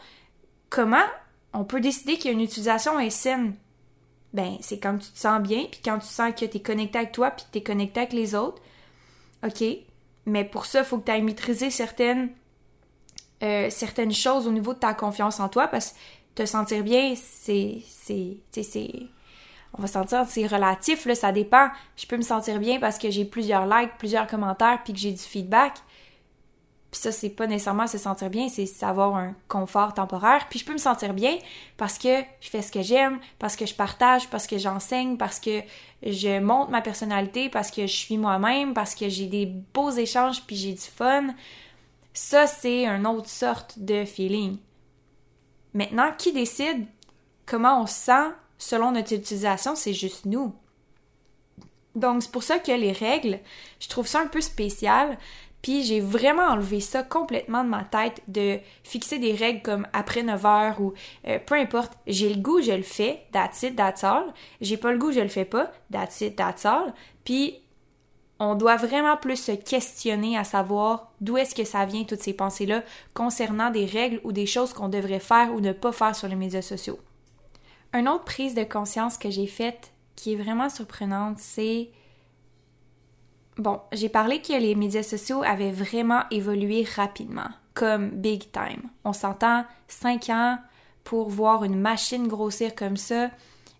comment 0.69 1.05
on 1.53 1.63
peut 1.63 1.81
décider 1.81 2.17
qu'une 2.17 2.41
utilisation 2.41 2.99
est 2.99 3.09
saine? 3.09 3.55
Ben 4.33 4.57
c'est 4.61 4.79
quand 4.79 4.97
tu 4.97 5.11
te 5.11 5.19
sens 5.19 5.41
bien, 5.41 5.65
puis 5.69 5.81
quand 5.83 5.99
tu 5.99 6.07
sens 6.07 6.33
que 6.33 6.45
tu 6.45 6.57
es 6.57 6.61
connecté 6.61 6.97
avec 6.97 7.11
toi, 7.11 7.31
puis 7.31 7.45
tu 7.51 7.59
es 7.59 7.61
connecté 7.61 7.99
avec 8.01 8.13
les 8.13 8.33
autres. 8.33 8.61
OK, 9.43 9.63
mais 10.25 10.43
pour 10.43 10.65
ça, 10.65 10.79
il 10.79 10.85
faut 10.85 10.97
que 10.97 11.05
tu 11.05 11.11
ailles 11.11 11.21
maîtriser 11.21 11.69
certaines, 11.69 12.29
euh, 13.43 13.69
certaines 13.69 14.13
choses 14.13 14.47
au 14.47 14.51
niveau 14.51 14.73
de 14.73 14.79
ta 14.79 14.93
confiance 14.93 15.39
en 15.39 15.49
toi 15.49 15.67
parce 15.67 15.91
que 15.91 16.43
te 16.43 16.45
sentir 16.45 16.83
bien, 16.83 17.13
c'est. 17.15 17.83
on 19.77 19.81
va 19.81 19.87
sentir 19.87 20.25
c'est 20.27 20.47
relatif, 20.47 21.05
là, 21.05 21.15
ça 21.15 21.31
dépend. 21.31 21.69
Je 21.97 22.05
peux 22.05 22.17
me 22.17 22.21
sentir 22.21 22.59
bien 22.59 22.79
parce 22.79 22.97
que 22.97 23.09
j'ai 23.09 23.25
plusieurs 23.25 23.65
likes, 23.65 23.97
plusieurs 23.97 24.27
commentaires, 24.27 24.81
puis 24.83 24.93
que 24.93 24.99
j'ai 24.99 25.11
du 25.11 25.17
feedback. 25.17 25.73
Puis 26.91 26.99
ça, 26.99 27.13
c'est 27.13 27.29
pas 27.29 27.47
nécessairement 27.47 27.87
se 27.87 27.97
sentir 27.97 28.29
bien, 28.29 28.49
c'est 28.49 28.67
avoir 28.83 29.15
un 29.15 29.33
confort 29.47 29.93
temporaire. 29.93 30.47
Puis 30.49 30.59
je 30.59 30.65
peux 30.65 30.73
me 30.73 30.77
sentir 30.77 31.13
bien 31.13 31.37
parce 31.77 31.97
que 31.97 32.21
je 32.41 32.49
fais 32.49 32.61
ce 32.61 32.69
que 32.69 32.81
j'aime, 32.81 33.19
parce 33.39 33.55
que 33.55 33.65
je 33.65 33.73
partage, 33.73 34.29
parce 34.29 34.45
que 34.45 34.57
j'enseigne, 34.57 35.15
parce 35.15 35.39
que 35.39 35.61
je 36.03 36.41
montre 36.41 36.69
ma 36.69 36.81
personnalité, 36.81 37.47
parce 37.47 37.71
que 37.71 37.83
je 37.83 37.95
suis 37.95 38.17
moi-même, 38.17 38.73
parce 38.73 38.93
que 38.93 39.07
j'ai 39.07 39.27
des 39.27 39.45
beaux 39.45 39.91
échanges, 39.91 40.43
puis 40.45 40.57
j'ai 40.57 40.73
du 40.73 40.81
fun. 40.81 41.27
Ça, 42.13 42.45
c'est 42.45 42.85
une 42.85 43.07
autre 43.07 43.29
sorte 43.29 43.79
de 43.79 44.03
feeling. 44.03 44.57
Maintenant, 45.73 46.11
qui 46.17 46.33
décide 46.33 46.85
comment 47.45 47.81
on 47.81 47.87
se 47.87 47.93
sent 47.93 48.27
selon 48.57 48.91
notre 48.91 49.13
utilisation? 49.13 49.75
C'est 49.75 49.93
juste 49.93 50.25
nous. 50.25 50.53
Donc, 51.95 52.23
c'est 52.23 52.31
pour 52.31 52.43
ça 52.43 52.59
que 52.59 52.71
les 52.73 52.91
règles, 52.91 53.39
je 53.79 53.87
trouve 53.87 54.07
ça 54.07 54.19
un 54.19 54.27
peu 54.27 54.41
spécial 54.41 55.17
puis 55.61 55.83
j'ai 55.83 55.99
vraiment 55.99 56.47
enlevé 56.47 56.79
ça 56.79 57.03
complètement 57.03 57.63
de 57.63 57.69
ma 57.69 57.83
tête 57.83 58.21
de 58.27 58.59
fixer 58.83 59.19
des 59.19 59.33
règles 59.33 59.61
comme 59.61 59.87
après 59.93 60.23
9 60.23 60.45
heures 60.45 60.81
ou 60.81 60.93
euh, 61.27 61.37
peu 61.45 61.55
importe. 61.55 61.93
J'ai 62.07 62.33
le 62.33 62.41
goût, 62.41 62.61
je 62.61 62.71
le 62.71 62.83
fais, 62.83 63.25
that's 63.31 63.63
it. 63.63 63.79
J'ai 64.59 64.77
pas 64.77 64.91
le 64.91 64.97
goût, 64.97 65.11
je 65.11 65.19
le 65.19 65.27
fais 65.27 65.45
pas, 65.45 65.71
that's 65.91 66.21
it. 66.21 66.41
Puis 67.23 67.59
on 68.39 68.55
doit 68.55 68.75
vraiment 68.75 69.17
plus 69.17 69.35
se 69.35 69.51
questionner 69.51 70.35
à 70.35 70.43
savoir 70.43 71.11
d'où 71.21 71.37
est-ce 71.37 71.53
que 71.53 71.63
ça 71.63 71.85
vient 71.85 72.05
toutes 72.05 72.23
ces 72.23 72.33
pensées-là 72.33 72.83
concernant 73.13 73.69
des 73.69 73.85
règles 73.85 74.19
ou 74.23 74.31
des 74.31 74.47
choses 74.47 74.73
qu'on 74.73 74.89
devrait 74.89 75.19
faire 75.19 75.53
ou 75.53 75.59
ne 75.59 75.73
pas 75.73 75.91
faire 75.91 76.15
sur 76.15 76.27
les 76.27 76.35
médias 76.35 76.63
sociaux. 76.63 76.99
Une 77.93 78.09
autre 78.09 78.23
prise 78.23 78.55
de 78.55 78.63
conscience 78.63 79.17
que 79.19 79.29
j'ai 79.29 79.45
faite 79.45 79.93
qui 80.15 80.33
est 80.33 80.37
vraiment 80.37 80.69
surprenante, 80.69 81.37
c'est 81.37 81.91
Bon, 83.61 83.79
j'ai 83.91 84.09
parlé 84.09 84.41
que 84.41 84.53
les 84.53 84.73
médias 84.73 85.03
sociaux 85.03 85.43
avaient 85.43 85.69
vraiment 85.71 86.23
évolué 86.31 86.83
rapidement, 86.95 87.49
comme 87.75 88.09
big 88.09 88.51
time. 88.51 88.89
On 89.05 89.13
s'entend 89.13 89.65
5 89.87 90.29
ans 90.31 90.57
pour 91.03 91.29
voir 91.29 91.63
une 91.63 91.79
machine 91.79 92.27
grossir 92.27 92.73
comme 92.73 92.97
ça, 92.97 93.29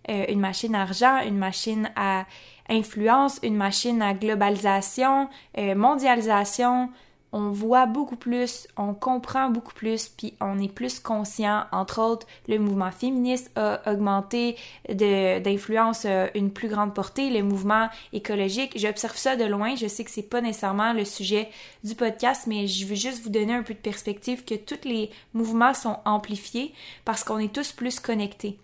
euh, 0.08 0.24
une 0.28 0.38
machine 0.38 0.76
à 0.76 0.82
argent, 0.82 1.18
une 1.26 1.36
machine 1.36 1.90
à 1.96 2.26
influence, 2.68 3.40
une 3.42 3.56
machine 3.56 4.00
à 4.02 4.14
globalisation, 4.14 5.28
euh, 5.58 5.74
mondialisation, 5.74 6.88
on 7.32 7.50
voit 7.50 7.86
beaucoup 7.86 8.16
plus, 8.16 8.68
on 8.76 8.92
comprend 8.92 9.48
beaucoup 9.48 9.72
plus, 9.72 10.08
puis 10.08 10.34
on 10.40 10.58
est 10.58 10.72
plus 10.72 11.00
conscient. 11.00 11.64
Entre 11.72 12.00
autres, 12.00 12.26
le 12.46 12.58
mouvement 12.58 12.90
féministe 12.90 13.50
a 13.56 13.80
augmenté 13.90 14.56
d'influence 14.88 16.04
euh, 16.04 16.28
une 16.34 16.52
plus 16.52 16.68
grande 16.68 16.94
portée, 16.94 17.30
le 17.30 17.42
mouvement 17.42 17.88
écologique. 18.12 18.78
J'observe 18.78 19.16
ça 19.16 19.36
de 19.36 19.44
loin. 19.44 19.74
Je 19.76 19.86
sais 19.86 20.04
que 20.04 20.10
c'est 20.10 20.22
pas 20.22 20.42
nécessairement 20.42 20.92
le 20.92 21.06
sujet 21.06 21.48
du 21.84 21.94
podcast, 21.94 22.44
mais 22.46 22.66
je 22.66 22.86
veux 22.86 22.96
juste 22.96 23.22
vous 23.22 23.30
donner 23.30 23.54
un 23.54 23.62
peu 23.62 23.72
de 23.72 23.78
perspective 23.78 24.44
que 24.44 24.54
tous 24.54 24.86
les 24.86 25.10
mouvements 25.32 25.72
sont 25.72 25.98
amplifiés 26.04 26.74
parce 27.06 27.24
qu'on 27.24 27.38
est 27.38 27.52
tous 27.52 27.72
plus 27.72 27.98
connectés. 27.98 28.58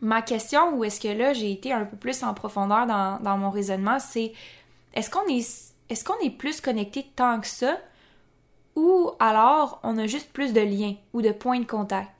Ma 0.00 0.22
question, 0.22 0.74
ou 0.74 0.84
est-ce 0.84 1.00
que 1.00 1.08
là 1.08 1.34
j'ai 1.34 1.52
été 1.52 1.72
un 1.72 1.84
peu 1.84 1.96
plus 1.96 2.22
en 2.22 2.34
profondeur 2.34 2.86
dans 2.86 3.38
mon 3.38 3.50
raisonnement, 3.50 3.98
c'est 3.98 4.32
est-ce 4.94 5.10
qu'on 5.10 5.26
est 5.28 5.73
est-ce 5.88 6.04
qu'on 6.04 6.18
est 6.20 6.30
plus 6.30 6.60
connecté 6.60 7.06
tant 7.14 7.40
que 7.40 7.46
ça? 7.46 7.78
Ou 8.76 9.12
alors 9.20 9.80
on 9.82 9.98
a 9.98 10.06
juste 10.06 10.32
plus 10.32 10.52
de 10.52 10.60
liens 10.60 10.96
ou 11.12 11.22
de 11.22 11.30
points 11.30 11.60
de 11.60 11.66
contact? 11.66 12.10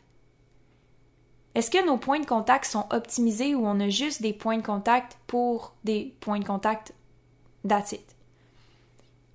Est-ce 1.54 1.70
que 1.70 1.84
nos 1.86 1.96
points 1.96 2.20
de 2.20 2.26
contact 2.26 2.64
sont 2.64 2.86
optimisés 2.90 3.54
ou 3.54 3.64
on 3.66 3.78
a 3.80 3.88
juste 3.88 4.22
des 4.22 4.32
points 4.32 4.56
de 4.56 4.66
contact 4.66 5.18
pour 5.26 5.72
des 5.84 6.14
points 6.20 6.40
de 6.40 6.44
contact? 6.44 6.92
That's 7.66 7.92
it? 7.92 8.16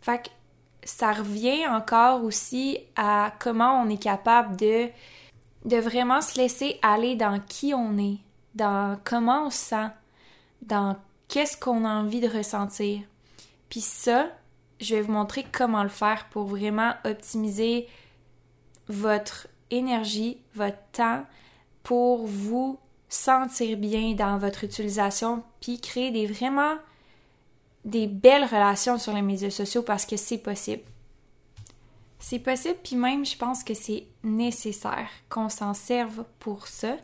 Fait 0.01 0.23
que 0.23 0.29
ça 0.83 1.11
revient 1.11 1.67
encore 1.67 2.23
aussi 2.23 2.77
à 2.95 3.33
comment 3.39 3.81
on 3.81 3.89
est 3.89 4.01
capable 4.01 4.55
de, 4.57 4.89
de 5.65 5.77
vraiment 5.77 6.21
se 6.21 6.37
laisser 6.37 6.77
aller 6.81 7.15
dans 7.15 7.39
qui 7.39 7.73
on 7.73 7.97
est, 7.97 8.17
dans 8.55 8.97
comment 9.03 9.45
on 9.45 9.49
se 9.49 9.57
sent, 9.57 9.87
dans 10.61 10.97
qu'est-ce 11.27 11.57
qu'on 11.57 11.85
a 11.85 11.89
envie 11.89 12.21
de 12.21 12.29
ressentir. 12.29 13.01
Puis 13.69 13.81
ça, 13.81 14.29
je 14.79 14.95
vais 14.95 15.01
vous 15.01 15.11
montrer 15.11 15.45
comment 15.51 15.83
le 15.83 15.89
faire 15.89 16.27
pour 16.29 16.45
vraiment 16.45 16.93
optimiser 17.05 17.87
votre 18.87 19.47
énergie, 19.69 20.37
votre 20.55 20.81
temps 20.91 21.25
pour 21.83 22.25
vous 22.25 22.79
sentir 23.07 23.77
bien 23.77 24.13
dans 24.13 24.37
votre 24.37 24.63
utilisation 24.63 25.43
puis 25.61 25.79
créer 25.79 26.11
des 26.11 26.27
vraiment 26.27 26.75
des 27.85 28.07
belles 28.07 28.43
relations 28.43 28.97
sur 28.97 29.13
les 29.13 29.21
médias 29.21 29.49
sociaux 29.49 29.81
parce 29.81 30.05
que 30.05 30.17
c'est 30.17 30.37
possible. 30.37 30.83
C'est 32.19 32.39
possible 32.39 32.77
puis 32.83 32.95
même 32.95 33.25
je 33.25 33.37
pense 33.37 33.63
que 33.63 33.73
c'est 33.73 34.05
nécessaire 34.23 35.09
qu'on 35.29 35.49
s'en 35.49 35.73
serve 35.73 36.25
pour 36.39 36.67
ça. 36.67 36.97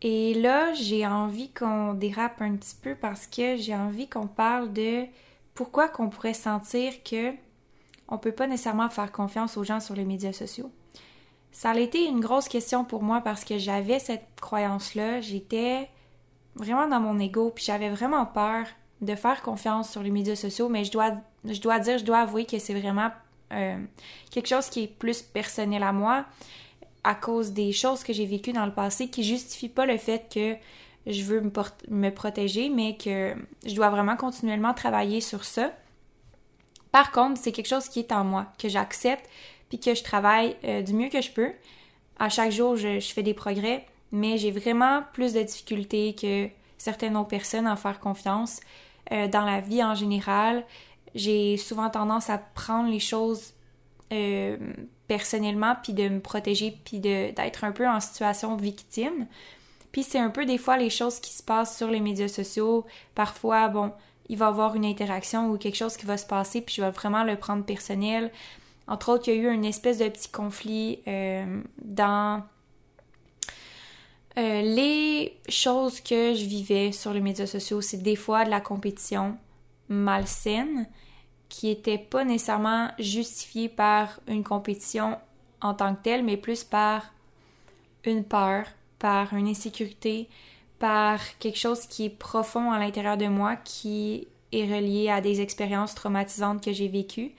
Et 0.00 0.34
là, 0.34 0.72
j'ai 0.74 1.06
envie 1.06 1.50
qu'on 1.50 1.92
dérape 1.94 2.40
un 2.40 2.56
petit 2.56 2.76
peu 2.80 2.94
parce 2.94 3.26
que 3.26 3.56
j'ai 3.56 3.74
envie 3.74 4.08
qu'on 4.08 4.28
parle 4.28 4.72
de 4.72 5.04
pourquoi 5.58 5.88
qu'on 5.88 6.08
pourrait 6.08 6.34
sentir 6.34 7.02
que 7.02 7.32
on 8.06 8.16
peut 8.16 8.30
pas 8.30 8.46
nécessairement 8.46 8.88
faire 8.90 9.10
confiance 9.10 9.56
aux 9.56 9.64
gens 9.64 9.80
sur 9.80 9.96
les 9.96 10.04
médias 10.04 10.32
sociaux? 10.32 10.70
Ça 11.50 11.72
a 11.72 11.78
été 11.80 12.06
une 12.06 12.20
grosse 12.20 12.46
question 12.46 12.84
pour 12.84 13.02
moi 13.02 13.22
parce 13.22 13.44
que 13.44 13.58
j'avais 13.58 13.98
cette 13.98 14.28
croyance-là, 14.40 15.20
j'étais 15.20 15.90
vraiment 16.54 16.86
dans 16.86 17.00
mon 17.00 17.18
ego, 17.18 17.50
puis 17.52 17.64
j'avais 17.64 17.90
vraiment 17.90 18.24
peur 18.24 18.66
de 19.00 19.16
faire 19.16 19.42
confiance 19.42 19.90
sur 19.90 20.00
les 20.04 20.12
médias 20.12 20.36
sociaux, 20.36 20.68
mais 20.68 20.84
je 20.84 20.92
dois, 20.92 21.10
dire, 21.10 21.98
je 21.98 22.04
dois 22.04 22.18
avouer 22.18 22.46
que 22.46 22.60
c'est 22.60 22.74
vraiment 22.74 23.10
euh, 23.52 23.82
quelque 24.30 24.46
chose 24.46 24.68
qui 24.68 24.84
est 24.84 24.86
plus 24.86 25.22
personnel 25.22 25.82
à 25.82 25.90
moi 25.90 26.24
à 27.02 27.16
cause 27.16 27.50
des 27.50 27.72
choses 27.72 28.04
que 28.04 28.12
j'ai 28.12 28.26
vécues 28.26 28.52
dans 28.52 28.66
le 28.66 28.74
passé 28.74 29.08
qui 29.08 29.24
justifient 29.24 29.68
pas 29.68 29.86
le 29.86 29.98
fait 29.98 30.32
que 30.32 30.54
je 31.08 31.22
veux 31.22 31.40
me, 31.40 32.10
protéger, 32.10 32.68
mais 32.68 32.96
que 32.96 33.34
je 33.64 33.74
dois 33.74 33.90
vraiment 33.90 34.16
continuellement 34.16 34.74
travailler 34.74 35.20
sur 35.20 35.44
ça. 35.44 35.72
Par 36.92 37.12
contre, 37.12 37.40
c'est 37.40 37.52
quelque 37.52 37.68
chose 37.68 37.88
qui 37.88 38.00
est 38.00 38.12
en 38.12 38.24
moi, 38.24 38.46
que 38.58 38.68
j'accepte, 38.68 39.28
puis 39.68 39.78
que 39.78 39.94
je 39.94 40.02
travaille 40.02 40.56
euh, 40.64 40.82
du 40.82 40.94
mieux 40.94 41.08
que 41.08 41.20
je 41.20 41.30
peux. 41.30 41.52
À 42.18 42.28
chaque 42.28 42.52
jour, 42.52 42.76
je, 42.76 43.00
fais 43.00 43.22
des 43.22 43.34
progrès, 43.34 43.86
mais 44.12 44.38
j'ai 44.38 44.50
vraiment 44.50 45.02
plus 45.12 45.32
de 45.32 45.42
difficultés 45.42 46.14
que 46.14 46.48
certaines 46.78 47.16
autres 47.16 47.28
personnes 47.28 47.66
à 47.66 47.76
faire 47.76 48.00
confiance. 48.00 48.60
Euh, 49.12 49.28
dans 49.28 49.44
la 49.44 49.60
vie 49.60 49.82
en 49.82 49.94
général, 49.94 50.64
j'ai 51.14 51.56
souvent 51.56 51.90
tendance 51.90 52.30
à 52.30 52.38
prendre 52.38 52.90
les 52.90 53.00
choses 53.00 53.54
euh, 54.12 54.56
personnellement, 55.06 55.76
puis 55.82 55.92
de 55.92 56.08
me 56.08 56.20
protéger, 56.20 56.76
puis 56.84 56.98
d'être 57.00 57.64
un 57.64 57.72
peu 57.72 57.86
en 57.88 58.00
situation 58.00 58.56
victime. 58.56 59.26
C'est 60.02 60.18
un 60.18 60.30
peu 60.30 60.44
des 60.44 60.58
fois 60.58 60.76
les 60.76 60.90
choses 60.90 61.20
qui 61.20 61.32
se 61.32 61.42
passent 61.42 61.76
sur 61.76 61.88
les 61.88 62.00
médias 62.00 62.28
sociaux. 62.28 62.86
Parfois, 63.14 63.68
bon, 63.68 63.92
il 64.28 64.36
va 64.36 64.46
y 64.46 64.48
avoir 64.48 64.74
une 64.74 64.84
interaction 64.84 65.50
ou 65.50 65.58
quelque 65.58 65.76
chose 65.76 65.96
qui 65.96 66.06
va 66.06 66.16
se 66.16 66.26
passer, 66.26 66.60
puis 66.60 66.76
je 66.76 66.82
vais 66.82 66.90
vraiment 66.90 67.24
le 67.24 67.36
prendre 67.36 67.64
personnel. 67.64 68.30
Entre 68.86 69.10
autres, 69.10 69.28
il 69.28 69.34
y 69.34 69.38
a 69.38 69.42
eu 69.42 69.54
une 69.54 69.64
espèce 69.64 69.98
de 69.98 70.08
petit 70.08 70.30
conflit 70.30 71.00
euh, 71.06 71.62
dans 71.82 72.42
euh, 74.38 74.62
les 74.62 75.36
choses 75.48 76.00
que 76.00 76.34
je 76.34 76.44
vivais 76.44 76.92
sur 76.92 77.12
les 77.12 77.20
médias 77.20 77.46
sociaux. 77.46 77.80
C'est 77.80 78.02
des 78.02 78.16
fois 78.16 78.44
de 78.44 78.50
la 78.50 78.60
compétition 78.60 79.36
malsaine 79.88 80.86
qui 81.48 81.70
était 81.70 81.98
pas 81.98 82.24
nécessairement 82.24 82.90
justifiée 82.98 83.68
par 83.68 84.20
une 84.26 84.44
compétition 84.44 85.18
en 85.60 85.74
tant 85.74 85.94
que 85.94 86.02
telle, 86.02 86.24
mais 86.24 86.36
plus 86.36 86.62
par 86.62 87.12
une 88.04 88.24
peur, 88.24 88.66
par 88.98 89.34
une 89.34 89.48
insécurité, 89.48 90.28
par 90.78 91.20
quelque 91.38 91.58
chose 91.58 91.86
qui 91.86 92.06
est 92.06 92.10
profond 92.10 92.70
à 92.70 92.78
l'intérieur 92.78 93.16
de 93.16 93.26
moi, 93.26 93.56
qui 93.56 94.28
est 94.52 94.64
relié 94.64 95.10
à 95.10 95.20
des 95.20 95.40
expériences 95.40 95.94
traumatisantes 95.94 96.64
que 96.64 96.72
j'ai 96.72 96.88
vécues. 96.88 97.32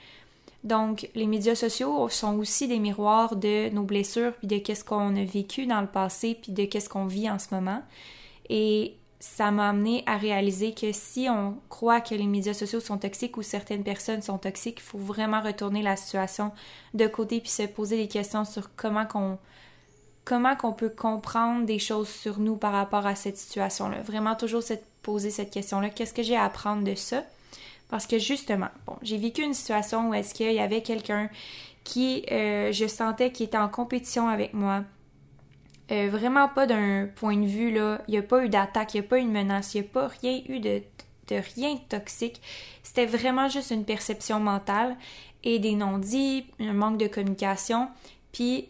Donc, 0.64 1.10
les 1.16 1.26
médias 1.26 1.56
sociaux 1.56 2.10
sont 2.10 2.38
aussi 2.38 2.68
des 2.68 2.80
miroirs 2.80 3.36
de 3.36 3.70
nos 3.70 3.84
blessures, 3.84 4.34
puis 4.34 4.48
de 4.48 4.58
qu'est-ce 4.58 4.84
qu'on 4.84 5.16
a 5.16 5.24
vécu 5.24 5.66
dans 5.66 5.82
le 5.82 5.88
passé, 5.88 6.38
puis 6.42 6.52
de 6.52 6.66
qu'est-ce 6.66 6.90
qu'on 6.90 7.06
vit 7.06 7.30
en 7.30 7.40
ce 7.40 7.54
moment. 7.54 7.82
Et 8.50 8.96
ça 9.20 9.52
m'a 9.52 9.70
amené 9.70 10.04
à 10.06 10.18
réaliser 10.18 10.74
que 10.74 10.92
si 10.92 11.28
on 11.30 11.58
croit 11.70 12.02
que 12.02 12.16
les 12.16 12.26
médias 12.26 12.54
sociaux 12.54 12.80
sont 12.80 12.98
toxiques 12.98 13.38
ou 13.38 13.42
certaines 13.42 13.84
personnes 13.84 14.22
sont 14.22 14.38
toxiques, 14.38 14.80
il 14.80 14.84
faut 14.84 14.98
vraiment 14.98 15.42
retourner 15.42 15.82
la 15.82 15.96
situation 15.96 16.52
de 16.94 17.08
côté 17.08 17.40
puis 17.42 17.50
se 17.50 17.64
poser 17.64 17.98
des 17.98 18.08
questions 18.08 18.46
sur 18.46 18.76
comment 18.76 19.06
qu'on 19.06 19.38
comment 20.26 20.56
qu'on 20.56 20.74
peut 20.74 20.90
comprendre 20.90 21.66
des 21.66 21.80
choses 21.80 22.10
sur 22.10 22.40
nous 22.40 22.56
par 22.56 22.72
rapport 22.72 23.06
à 23.06 23.16
cette 23.16 23.38
situation-là? 23.38 24.02
Vraiment 24.02 24.36
toujours 24.36 24.64
se 24.64 24.74
poser 25.02 25.32
cette 25.32 25.52
question-là, 25.52 25.90
qu'est-ce 25.90 26.14
que 26.14 26.24
j'ai 26.24 26.36
à 26.36 26.44
apprendre 26.44 26.84
de 26.84 26.96
ça? 26.96 27.24
Parce 27.90 28.06
que 28.06 28.20
justement, 28.20 28.70
bon, 28.86 28.96
j'ai 29.02 29.18
vécu 29.18 29.42
une 29.42 29.54
situation 29.54 30.10
où 30.10 30.14
est-ce 30.14 30.34
qu'il 30.34 30.52
y 30.52 30.60
avait 30.60 30.84
quelqu'un 30.84 31.30
qui 31.84 32.24
euh, 32.32 32.72
je 32.72 32.86
sentais 32.86 33.32
qui 33.32 33.44
était 33.44 33.58
en 33.58 33.70
compétition 33.70 34.30
avec 34.30 34.54
moi 34.54 34.84
euh, 35.92 36.08
vraiment 36.12 36.48
pas 36.48 36.68
d'un 36.68 37.08
point 37.16 37.36
de 37.36 37.48
vue, 37.48 37.74
là, 37.74 38.02
il 38.08 38.12
n'y 38.12 38.18
a 38.18 38.22
pas 38.22 38.44
eu 38.46 38.50
d'attaque, 38.50 38.94
il 38.94 39.02
n'y 39.02 39.08
a 39.08 39.10
pas 39.10 39.20
eu 39.20 39.24
de 39.24 39.30
menace, 39.30 39.74
il 39.74 39.82
n'y 39.82 39.88
a 39.88 39.90
pas 39.90 40.08
rien 40.08 40.42
eu 40.48 40.60
de, 40.60 40.84
de 41.30 41.42
rien 41.56 41.74
de 41.74 41.80
toxique. 41.90 42.42
C'était 42.84 43.08
vraiment 43.08 43.50
juste 43.50 43.72
une 43.72 43.86
perception 43.86 44.40
mentale 44.40 44.96
et 45.44 45.58
des 45.58 45.74
non-dits, 45.74 46.46
un 46.60 46.74
manque 46.74 47.00
de 47.00 47.08
communication. 47.08 47.90
Puis 48.32 48.70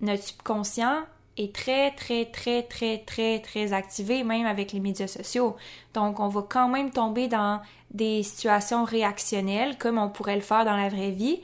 notre 0.00 0.22
subconscient 0.22 1.02
est 1.36 1.54
très, 1.54 1.90
très, 1.92 2.26
très, 2.26 2.62
très, 2.62 2.98
très, 2.98 3.40
très 3.40 3.72
activé, 3.72 4.22
même 4.22 4.46
avec 4.46 4.72
les 4.72 4.80
médias 4.80 5.08
sociaux. 5.08 5.56
Donc, 5.94 6.20
on 6.20 6.28
va 6.28 6.44
quand 6.48 6.68
même 6.68 6.90
tomber 6.90 7.28
dans 7.28 7.60
des 7.90 8.22
situations 8.22 8.84
réactionnelles, 8.84 9.76
comme 9.78 9.98
on 9.98 10.08
pourrait 10.08 10.36
le 10.36 10.42
faire 10.42 10.64
dans 10.64 10.76
la 10.76 10.88
vraie 10.88 11.10
vie, 11.10 11.40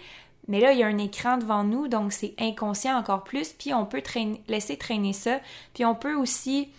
mais 0.50 0.58
là, 0.58 0.72
il 0.72 0.80
y 0.80 0.82
a 0.82 0.88
un 0.88 0.98
écran 0.98 1.38
devant 1.38 1.62
nous, 1.62 1.86
donc 1.86 2.12
c'est 2.12 2.34
inconscient 2.36 2.98
encore 2.98 3.22
plus. 3.22 3.52
Puis 3.52 3.72
on 3.72 3.86
peut 3.86 4.02
laisser 4.48 4.76
traîner 4.76 5.12
ça. 5.12 5.38
Puis 5.74 5.84
on 5.84 5.94
peut 5.94 6.16
aussi 6.16 6.72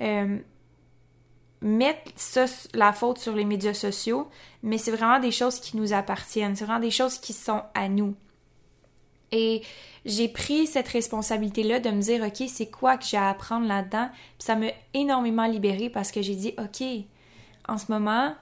euh, 0.00 0.38
mettre 1.60 2.10
ça, 2.16 2.46
la 2.72 2.94
faute 2.94 3.18
sur 3.18 3.36
les 3.36 3.44
médias 3.44 3.74
sociaux, 3.74 4.30
mais 4.62 4.78
c'est 4.78 4.92
vraiment 4.92 5.18
des 5.18 5.30
choses 5.30 5.60
qui 5.60 5.76
nous 5.76 5.92
appartiennent. 5.92 6.56
C'est 6.56 6.64
vraiment 6.64 6.80
des 6.80 6.90
choses 6.90 7.18
qui 7.18 7.34
sont 7.34 7.62
à 7.74 7.90
nous. 7.90 8.14
Et 9.32 9.62
j'ai 10.04 10.28
pris 10.28 10.66
cette 10.66 10.88
responsabilité-là 10.88 11.80
de 11.80 11.90
me 11.90 12.00
dire, 12.00 12.22
OK, 12.22 12.48
c'est 12.48 12.70
quoi 12.70 12.96
que 12.96 13.04
j'ai 13.04 13.16
à 13.16 13.28
apprendre 13.28 13.66
là-dedans? 13.66 14.08
Puis 14.38 14.46
ça 14.46 14.56
m'a 14.56 14.68
énormément 14.94 15.46
libérée 15.46 15.90
parce 15.90 16.12
que 16.12 16.22
j'ai 16.22 16.34
dit, 16.34 16.54
OK, 16.58 16.86
en 17.68 17.78
ce 17.78 17.90
moment, 17.90 18.34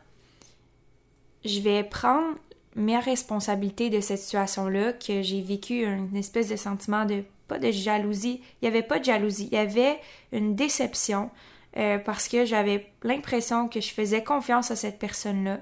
je 1.44 1.60
vais 1.60 1.84
prendre 1.84 2.36
mes 2.76 2.98
responsabilités 2.98 3.90
de 3.90 4.00
cette 4.00 4.20
situation-là, 4.20 4.92
que 4.92 5.22
j'ai 5.22 5.40
vécu 5.40 5.84
une 5.84 6.16
espèce 6.16 6.48
de 6.48 6.56
sentiment 6.56 7.04
de, 7.04 7.24
pas 7.48 7.58
de 7.58 7.70
jalousie, 7.70 8.40
il 8.60 8.64
n'y 8.64 8.68
avait 8.68 8.86
pas 8.86 8.98
de 8.98 9.04
jalousie, 9.04 9.48
il 9.50 9.54
y 9.54 9.60
avait 9.60 9.98
une 10.32 10.54
déception 10.54 11.30
euh, 11.76 11.98
parce 11.98 12.28
que 12.28 12.44
j'avais 12.44 12.92
l'impression 13.02 13.68
que 13.68 13.80
je 13.80 13.90
faisais 13.90 14.22
confiance 14.22 14.70
à 14.70 14.76
cette 14.76 14.98
personne-là. 14.98 15.60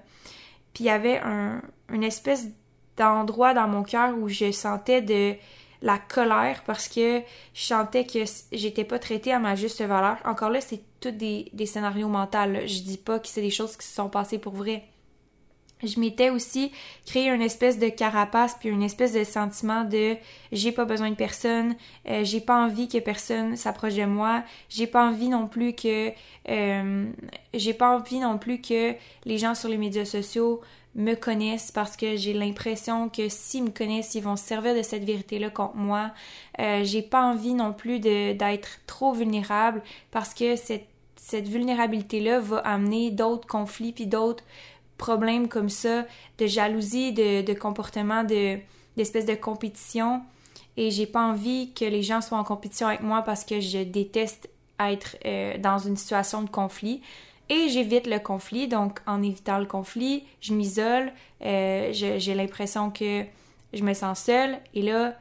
Puis 0.74 0.84
il 0.84 0.86
y 0.86 0.90
avait 0.90 1.18
un, 1.18 1.62
une 1.90 2.04
espèce 2.04 2.48
d'endroit 2.98 3.54
dans 3.54 3.68
mon 3.68 3.82
cœur 3.82 4.16
où 4.18 4.28
je 4.28 4.50
sentais 4.52 5.00
de 5.00 5.34
la 5.80 5.98
colère 5.98 6.62
parce 6.66 6.88
que 6.88 7.20
je 7.54 7.62
sentais 7.62 8.04
que 8.04 8.18
j'étais 8.52 8.84
pas 8.84 8.98
traitée 8.98 9.32
à 9.32 9.38
ma 9.38 9.54
juste 9.54 9.80
valeur. 9.80 10.16
Encore 10.24 10.50
là, 10.50 10.60
c'est 10.60 10.80
tous 11.00 11.10
des, 11.10 11.48
des 11.52 11.66
scénarios 11.66 12.08
mentaux. 12.08 12.38
Je 12.66 12.82
dis 12.82 12.98
pas 12.98 13.18
que 13.20 13.28
c'est 13.28 13.42
des 13.42 13.50
choses 13.50 13.76
qui 13.76 13.86
se 13.86 13.94
sont 13.94 14.08
passées 14.08 14.38
pour 14.38 14.54
vrai 14.54 14.84
je 15.82 16.00
m'étais 16.00 16.30
aussi 16.30 16.72
créé 17.06 17.28
une 17.28 17.42
espèce 17.42 17.78
de 17.78 17.88
carapace 17.88 18.56
puis 18.58 18.68
une 18.68 18.82
espèce 18.82 19.12
de 19.12 19.24
sentiment 19.24 19.84
de 19.84 20.16
j'ai 20.52 20.72
pas 20.72 20.84
besoin 20.84 21.10
de 21.10 21.14
personne, 21.14 21.76
euh, 22.08 22.24
j'ai 22.24 22.40
pas 22.40 22.64
envie 22.64 22.88
que 22.88 22.98
personne 22.98 23.56
s'approche 23.56 23.94
de 23.94 24.04
moi, 24.04 24.42
j'ai 24.68 24.86
pas 24.86 25.06
envie 25.06 25.28
non 25.28 25.46
plus 25.46 25.74
que 25.74 26.10
euh, 26.48 27.06
j'ai 27.54 27.74
pas 27.74 27.96
envie 27.96 28.18
non 28.18 28.38
plus 28.38 28.60
que 28.60 28.94
les 29.24 29.38
gens 29.38 29.54
sur 29.54 29.68
les 29.68 29.78
médias 29.78 30.04
sociaux 30.04 30.60
me 30.94 31.14
connaissent 31.14 31.70
parce 31.70 31.96
que 31.96 32.16
j'ai 32.16 32.32
l'impression 32.32 33.08
que 33.08 33.28
s'ils 33.28 33.64
me 33.64 33.70
connaissent, 33.70 34.14
ils 34.14 34.22
vont 34.22 34.36
se 34.36 34.44
servir 34.44 34.74
de 34.74 34.82
cette 34.82 35.04
vérité-là 35.04 35.50
contre 35.50 35.76
moi. 35.76 36.10
Euh, 36.58 36.82
j'ai 36.84 37.02
pas 37.02 37.22
envie 37.22 37.54
non 37.54 37.72
plus 37.72 38.00
d'être 38.00 38.80
trop 38.86 39.12
vulnérable 39.12 39.82
parce 40.10 40.34
que 40.34 40.56
cette, 40.56 40.86
vulnérabilité-là 41.30 42.40
va 42.40 42.58
amener 42.58 43.10
d'autres 43.10 43.46
conflits 43.46 43.92
puis 43.92 44.06
d'autres 44.06 44.44
problèmes 44.96 45.48
comme 45.48 45.68
ça, 45.68 46.06
de 46.38 46.46
jalousie, 46.46 47.12
de, 47.12 47.52
comportement, 47.54 48.24
de, 48.24 48.58
d'espèce 48.96 49.26
de 49.26 49.34
compétition. 49.34 50.22
Et 50.76 50.90
j'ai 50.90 51.06
pas 51.06 51.22
envie 51.22 51.72
que 51.74 51.84
les 51.84 52.02
gens 52.02 52.20
soient 52.20 52.38
en 52.38 52.44
compétition 52.44 52.86
avec 52.86 53.02
moi 53.02 53.22
parce 53.22 53.44
que 53.44 53.60
je 53.60 53.82
déteste 53.82 54.48
être 54.80 55.16
euh, 55.26 55.58
dans 55.58 55.78
une 55.78 55.96
situation 55.96 56.42
de 56.42 56.50
conflit. 56.50 57.02
Et 57.50 57.68
j'évite 57.70 58.06
le 58.06 58.18
conflit, 58.18 58.68
donc 58.68 59.00
en 59.06 59.22
évitant 59.22 59.58
le 59.58 59.64
conflit, 59.64 60.24
je 60.40 60.52
m'isole, 60.52 61.12
euh, 61.42 61.90
j'ai 61.92 62.34
l'impression 62.34 62.90
que 62.90 63.24
je 63.72 63.82
me 63.82 63.94
sens 63.94 64.20
seule. 64.20 64.58
Et 64.74 64.82
là, 64.82 65.14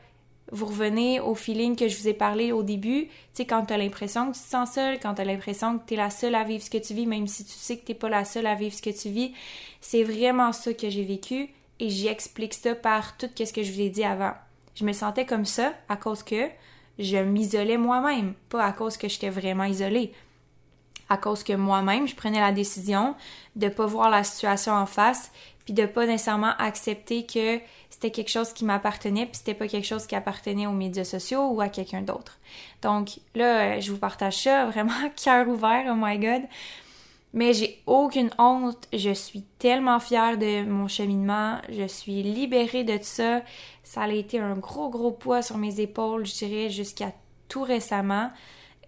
vous 0.52 0.66
revenez 0.66 1.20
au 1.20 1.36
feeling 1.36 1.76
que 1.76 1.88
je 1.88 1.98
vous 1.98 2.08
ai 2.08 2.14
parlé 2.14 2.52
au 2.52 2.64
début, 2.64 3.06
tu 3.06 3.12
sais, 3.34 3.46
quand 3.46 3.66
tu 3.66 3.74
as 3.74 3.78
l'impression 3.78 4.32
que 4.32 4.38
tu 4.38 4.44
te 4.44 4.50
sens 4.50 4.74
seule, 4.74 5.00
quand 5.00 5.16
tu 5.16 5.22
as 5.22 5.26
l'impression 5.26 5.78
que 5.78 5.86
tu 5.88 5.94
es 5.94 5.98
la 5.98 6.10
seule 6.10 6.36
à 6.36 6.44
vivre 6.44 6.64
ce 6.64 6.70
que 6.70 6.78
tu 6.78 6.94
vis, 6.94 7.06
même 7.06 7.28
si 7.28 7.44
tu 7.46 7.52
sais 7.52 7.78
que 7.78 7.86
tu 7.86 7.96
pas 7.96 8.10
la 8.10 8.26
seule 8.26 8.48
à 8.48 8.56
vivre 8.56 8.74
ce 8.74 8.82
que 8.82 8.90
tu 8.90 9.10
vis, 9.10 9.34
c'est 9.82 10.04
vraiment 10.04 10.52
ça 10.54 10.74
que 10.74 10.90
j'ai 10.90 11.04
vécu 11.04 11.50
et 11.80 11.90
j'explique 11.90 12.54
ça 12.54 12.76
par 12.76 13.18
tout 13.18 13.30
ce 13.38 13.54
que 13.54 13.64
je 13.64 13.72
vous 13.72 13.82
ai 13.82 13.90
dit 13.90 14.04
avant. 14.04 14.34
Je 14.76 14.86
me 14.86 14.94
sentais 14.94 15.26
comme 15.26 15.46
ça 15.46 15.74
à 15.90 15.98
cause 15.98 16.24
que 16.24 16.50
je 17.00 17.18
m'isolais 17.18 17.78
moi-même, 17.78 18.34
pas 18.50 18.64
à 18.64 18.72
cause 18.72 18.98
que 18.98 19.08
j'étais 19.08 19.30
vraiment 19.30 19.66
isolée. 19.66 20.14
À 21.10 21.18
cause 21.18 21.44
que 21.44 21.54
moi-même, 21.54 22.08
je 22.08 22.16
prenais 22.16 22.40
la 22.40 22.52
décision 22.52 23.16
de 23.56 23.70
pas 23.70 23.86
voir 23.86 24.10
la 24.10 24.24
situation 24.24 24.74
en 24.74 24.86
face, 24.86 25.32
puis 25.66 25.74
de 25.74 25.86
pas 25.86 26.06
nécessairement 26.06 26.54
accepter 26.60 27.26
que 27.26 27.60
c'était 27.90 28.12
quelque 28.12 28.30
chose 28.30 28.54
qui 28.54 28.64
m'appartenait, 28.64 29.26
puis 29.26 29.36
c'était 29.36 29.54
pas 29.54 29.68
quelque 29.68 29.86
chose 29.86 30.06
qui 30.08 30.16
appartenait 30.16 30.68
aux 30.68 30.72
médias 30.72 31.04
sociaux 31.04 31.50
ou 31.50 31.62
à 31.62 31.70
quelqu'un 31.70 32.02
d'autre. 32.02 32.40
Donc 32.82 33.20
là, 33.36 33.76
euh, 33.76 33.82
je 33.82 33.92
vous 33.92 33.98
partage 33.98 34.44
ça, 34.44 34.66
vraiment 34.72 35.10
cœur 35.22 35.48
ouvert, 35.48 35.86
oh 35.90 35.96
my 35.98 36.18
god. 36.20 36.44
Mais 37.34 37.54
j'ai 37.54 37.82
aucune 37.86 38.30
honte, 38.38 38.88
je 38.94 39.12
suis 39.12 39.44
tellement 39.60 40.00
fière 40.00 40.38
de 40.38 40.64
mon 40.64 40.88
cheminement, 40.88 41.58
je 41.70 41.88
suis 41.88 42.24
libérée 42.24 42.84
de 42.84 42.98
ça. 43.02 43.42
Ça 43.84 44.04
a 44.04 44.10
été 44.10 44.40
un 44.40 44.56
gros 44.56 44.90
gros 44.90 45.12
poids 45.12 45.42
sur 45.42 45.58
mes 45.58 45.80
épaules, 45.82 46.26
je 46.26 46.34
dirais, 46.34 46.70
jusqu'à 46.70 47.12
tout 47.50 47.64
récemment. 47.64 48.32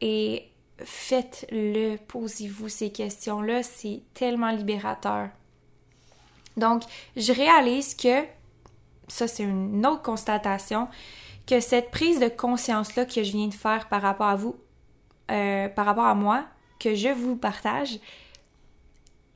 Et 0.01 0.45
faites-le, 0.83 1.97
posez-vous 2.07 2.69
ces 2.69 2.91
questions-là, 2.91 3.63
c'est 3.63 4.01
tellement 4.13 4.51
libérateur. 4.51 5.29
Donc, 6.57 6.83
je 7.15 7.31
réalise 7.31 7.95
que 7.95 8.23
ça 9.07 9.27
c'est 9.27 9.43
une 9.43 9.85
autre 9.85 10.01
constatation, 10.01 10.87
que 11.47 11.59
cette 11.59 11.91
prise 11.91 12.19
de 12.19 12.27
conscience-là 12.27 13.05
que 13.05 13.23
je 13.23 13.31
viens 13.31 13.47
de 13.47 13.53
faire 13.53 13.87
par 13.89 14.01
rapport 14.01 14.27
à 14.27 14.35
vous, 14.35 14.55
euh, 15.31 15.67
par 15.69 15.85
rapport 15.85 16.05
à 16.05 16.15
moi, 16.15 16.45
que 16.79 16.95
je 16.95 17.09
vous 17.09 17.35
partage, 17.35 17.99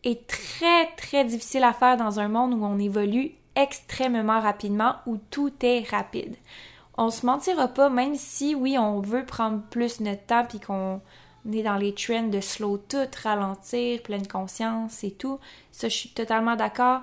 est 0.04 0.28
très 0.28 0.88
très 0.96 1.26
difficile 1.26 1.64
à 1.64 1.74
faire 1.74 1.98
dans 1.98 2.20
un 2.20 2.28
monde 2.28 2.54
où 2.54 2.64
on 2.64 2.78
évolue 2.78 3.32
extrêmement 3.56 4.40
rapidement, 4.40 4.96
où 5.06 5.18
tout 5.18 5.54
est 5.62 5.88
rapide. 5.90 6.36
On 6.98 7.10
se 7.10 7.26
mentira 7.26 7.68
pas, 7.68 7.90
même 7.90 8.16
si 8.16 8.54
oui, 8.54 8.78
on 8.78 9.00
veut 9.02 9.26
prendre 9.26 9.62
plus 9.70 10.00
notre 10.00 10.26
temps 10.26 10.46
puis 10.46 10.60
qu'on 10.60 11.02
est 11.52 11.64
dans 11.64 11.78
les 11.78 11.94
trends 11.94 12.28
de 12.28 12.40
slow 12.40 12.78
tout, 12.78 12.98
ralentir, 13.24 14.02
pleine 14.02 14.28
conscience 14.28 15.04
et 15.04 15.12
tout. 15.12 15.40
Ça, 15.72 15.90
je 15.90 15.96
suis 15.96 16.10
totalement 16.10 16.56
d'accord 16.56 17.02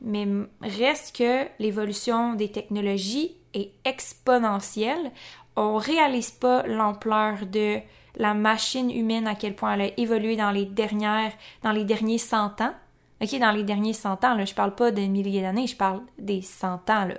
mais 0.00 0.26
reste 0.62 1.16
que 1.16 1.46
l'évolution 1.58 2.34
des 2.34 2.50
technologies 2.50 3.36
est 3.54 3.72
exponentielle. 3.84 5.10
On 5.56 5.76
réalise 5.76 6.30
pas 6.30 6.62
l'ampleur 6.66 7.46
de 7.46 7.78
la 8.16 8.34
machine 8.34 8.90
humaine, 8.90 9.26
à 9.26 9.34
quel 9.34 9.54
point 9.54 9.74
elle 9.74 9.80
a 9.82 10.00
évolué 10.00 10.36
dans 10.36 10.50
les 10.50 10.64
dernières, 10.64 11.32
dans 11.62 11.72
les 11.72 11.84
derniers 11.84 12.18
100 12.18 12.60
ans. 12.60 12.74
OK, 13.22 13.38
dans 13.38 13.50
les 13.50 13.62
derniers 13.62 13.92
100 13.92 14.24
ans, 14.24 14.34
là, 14.34 14.44
je 14.44 14.54
parle 14.54 14.74
pas 14.74 14.90
de 14.90 15.02
milliers 15.02 15.42
d'années, 15.42 15.66
je 15.66 15.76
parle 15.76 16.00
des 16.18 16.40
100 16.40 16.88
ans, 16.88 17.04
là. 17.04 17.14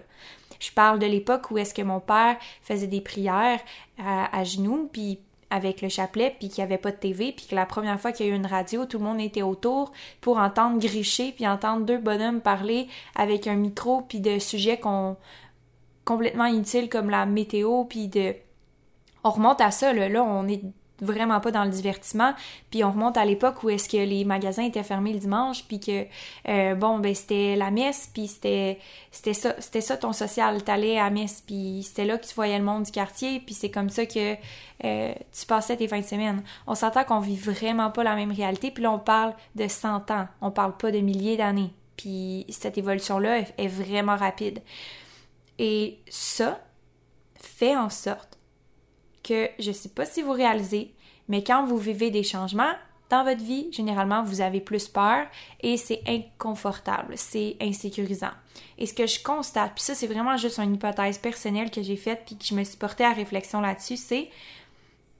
Je 0.60 0.72
parle 0.72 1.00
de 1.00 1.08
l'époque 1.08 1.50
où 1.50 1.58
est-ce 1.58 1.74
que 1.74 1.82
mon 1.82 2.00
père 2.00 2.38
faisait 2.62 2.88
des 2.88 3.02
prières 3.02 3.60
à, 3.98 4.36
à 4.36 4.44
genoux, 4.44 4.90
puis 4.92 5.20
avec 5.52 5.82
le 5.82 5.90
chapelet, 5.90 6.36
puis 6.40 6.50
qu'il 6.50 6.64
n'y 6.64 6.72
avait 6.72 6.82
pas 6.82 6.92
de 6.92 6.96
TV, 6.96 7.32
puis 7.32 7.46
que 7.46 7.56
la 7.56 7.68
première 7.68 8.00
fois 8.00 8.12
qu'il 8.12 8.26
y 8.26 8.30
a 8.30 8.32
eu 8.32 8.36
une 8.36 8.48
radio, 8.48 8.86
tout 8.86 8.98
le 8.98 9.04
monde 9.04 9.20
était 9.20 9.44
autour 9.44 9.92
pour 10.22 10.38
entendre 10.38 10.80
gricher, 10.80 11.34
puis 11.34 11.48
entendre 11.48 11.86
deux 11.86 12.00
bonhommes 12.00 12.42
parler 12.42 12.88
avec 13.16 13.46
un 13.46 13.56
micro, 13.56 14.02
puis 14.02 14.20
de 14.20 14.40
sujets 14.40 14.80
qu'on 14.80 15.18
complètement 16.06 16.46
inutiles 16.46 16.90
comme 16.90 17.10
la 17.10 17.26
météo, 17.26 17.84
puis 17.84 18.08
de... 18.08 18.34
On 19.24 19.30
remonte 19.30 19.62
à 19.62 19.70
ça, 19.70 19.94
là, 19.94 20.10
là 20.10 20.24
on 20.24 20.48
est 20.48 20.64
vraiment 21.02 21.40
pas 21.40 21.52
dans 21.52 21.66
le 21.66 21.72
divertissement. 21.72 22.34
Puis 22.70 22.84
on 22.84 22.92
remonte 22.92 23.18
à 23.18 23.26
l'époque 23.26 23.64
où 23.64 23.70
est-ce 23.70 23.90
que 23.90 23.98
les 23.98 24.24
magasins 24.24 24.64
étaient 24.64 24.84
fermés 24.84 25.14
le 25.14 25.20
dimanche, 25.20 25.66
puis 25.68 25.80
que 25.80 26.06
euh, 26.48 26.76
bon 26.76 27.00
ben 27.00 27.14
c'était 27.14 27.56
la 27.56 27.72
messe, 27.72 28.10
puis 28.14 28.28
c'était 28.28 28.80
c'était 29.12 29.34
ça 29.34 29.56
c'était 29.60 29.82
ça 29.82 29.98
ton 29.98 30.14
social, 30.14 30.64
t'allais 30.64 30.98
à 30.98 31.10
messe, 31.10 31.44
puis 31.46 31.84
c'était 31.84 32.06
là 32.06 32.18
que 32.18 32.26
tu 32.26 32.34
voyais 32.36 32.58
le 32.58 32.64
monde 32.64 32.84
du 32.84 32.92
quartier, 32.92 33.40
puis 33.40 33.56
c'est 33.56 33.72
comme 33.72 33.90
ça 33.90 34.06
que 34.06 34.36
euh, 34.84 35.14
tu 35.38 35.46
passais 35.48 35.76
tes 35.76 35.88
fins 35.88 36.00
de 36.00 36.06
semaine. 36.06 36.44
On 36.68 36.76
s'entend 36.76 37.04
qu'on 37.04 37.20
vit 37.20 37.38
vraiment 37.38 37.92
pas 37.92 38.04
la 38.04 38.16
même 38.16 38.32
réalité, 38.32 38.72
puis 38.72 38.84
là 38.84 38.92
on 38.92 39.00
parle 39.00 39.34
de 39.56 39.68
100 39.68 40.12
ans, 40.12 40.28
on 40.42 40.52
parle 40.52 40.78
pas 40.78 40.92
de 40.92 41.00
milliers 41.00 41.38
d'années. 41.38 41.72
Puis 41.98 42.46
cette 42.50 42.78
évolution 42.78 43.20
là 43.20 43.40
est 43.40 43.68
vraiment 43.68 44.16
rapide. 44.16 44.62
Et 45.60 46.00
ça 46.10 46.60
fait 47.36 47.76
en 47.76 47.90
sorte 47.90 48.31
que 49.24 49.50
je 49.60 49.72
sais 49.72 49.90
pas 49.90 50.06
si 50.06 50.22
vous 50.22 50.32
réalisez, 50.32 50.94
mais 51.28 51.44
quand 51.44 51.66
vous 51.66 51.78
vivez 51.78 52.12
des 52.12 52.24
changements 52.24 52.74
dans 53.12 53.24
votre 53.26 53.44
vie, 53.44 53.68
généralement, 53.72 54.24
vous 54.24 54.42
avez 54.42 54.62
plus 54.62 54.88
peur 54.88 55.28
et 55.60 55.78
c'est 55.78 56.02
inconfortable, 56.08 57.14
c'est 57.18 57.58
insécurisant. 57.62 58.32
Et 58.78 58.86
ce 58.86 58.94
que 58.94 59.06
je 59.06 59.22
constate, 59.22 59.74
puis 59.76 59.84
ça, 59.84 59.96
c'est 59.96 60.08
vraiment 60.08 60.38
juste 60.38 60.60
une 60.60 60.76
hypothèse 60.76 61.18
personnelle 61.18 61.72
que 61.72 61.84
j'ai 61.84 61.98
faite 61.98 62.24
puis 62.26 62.38
que 62.38 62.46
je 62.46 62.56
me 62.56 62.64
suis 62.64 62.78
portée 62.78 63.04
à 63.04 63.12
réflexion 63.12 63.60
là-dessus, 63.60 63.98
c'est 63.98 64.30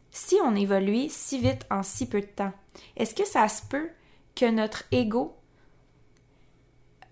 si 0.10 0.36
on 0.44 0.56
évolue 0.56 1.08
si 1.10 1.40
vite 1.40 1.66
en 1.70 1.84
si 1.84 2.08
peu 2.08 2.22
de 2.22 2.26
temps, 2.26 2.54
est-ce 2.96 3.14
que 3.14 3.26
ça 3.26 3.48
se 3.50 3.62
peut 3.64 3.90
que 4.36 4.50
notre 4.50 4.84
ego, 4.92 5.36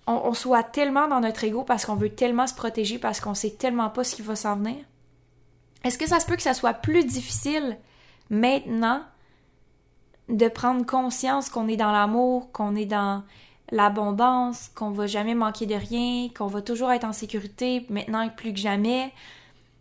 on, 0.08 0.14
on 0.14 0.34
soit 0.34 0.64
tellement 0.64 1.10
dans 1.10 1.20
notre 1.20 1.44
ego 1.44 1.64
parce 1.64 1.86
qu'on 1.86 1.96
veut 1.96 2.16
tellement 2.16 2.48
se 2.48 2.56
protéger, 2.56 3.00
parce 3.00 3.20
qu'on 3.20 3.34
sait 3.34 3.52
tellement 3.52 3.90
pas 3.90 4.06
ce 4.06 4.16
qui 4.16 4.22
va 4.22 4.36
s'en 4.36 4.56
venir? 4.56 4.78
Est-ce 5.84 5.98
que 5.98 6.08
ça 6.08 6.20
se 6.20 6.26
peut 6.26 6.36
que 6.36 6.42
ça 6.42 6.54
soit 6.54 6.74
plus 6.74 7.06
difficile 7.06 7.78
maintenant 8.30 9.02
de 10.28 10.48
prendre 10.48 10.86
conscience 10.86 11.50
qu'on 11.50 11.68
est 11.68 11.78
dans 11.78 11.92
l'amour, 11.92 12.52
qu'on 12.52 12.76
est 12.76 12.86
dans 12.86 13.24
l'abondance, 13.72 14.70
qu'on 14.76 14.92
va 14.92 15.08
jamais 15.08 15.36
manquer 15.36 15.66
de 15.66 15.76
rien, 15.76 16.30
qu'on 16.30 16.48
va 16.48 16.62
toujours 16.62 16.92
être 16.92 17.06
en 17.06 17.14
sécurité 17.14 17.86
maintenant 17.90 18.28
plus 18.30 18.54
que 18.54 18.60
jamais? 18.60 19.12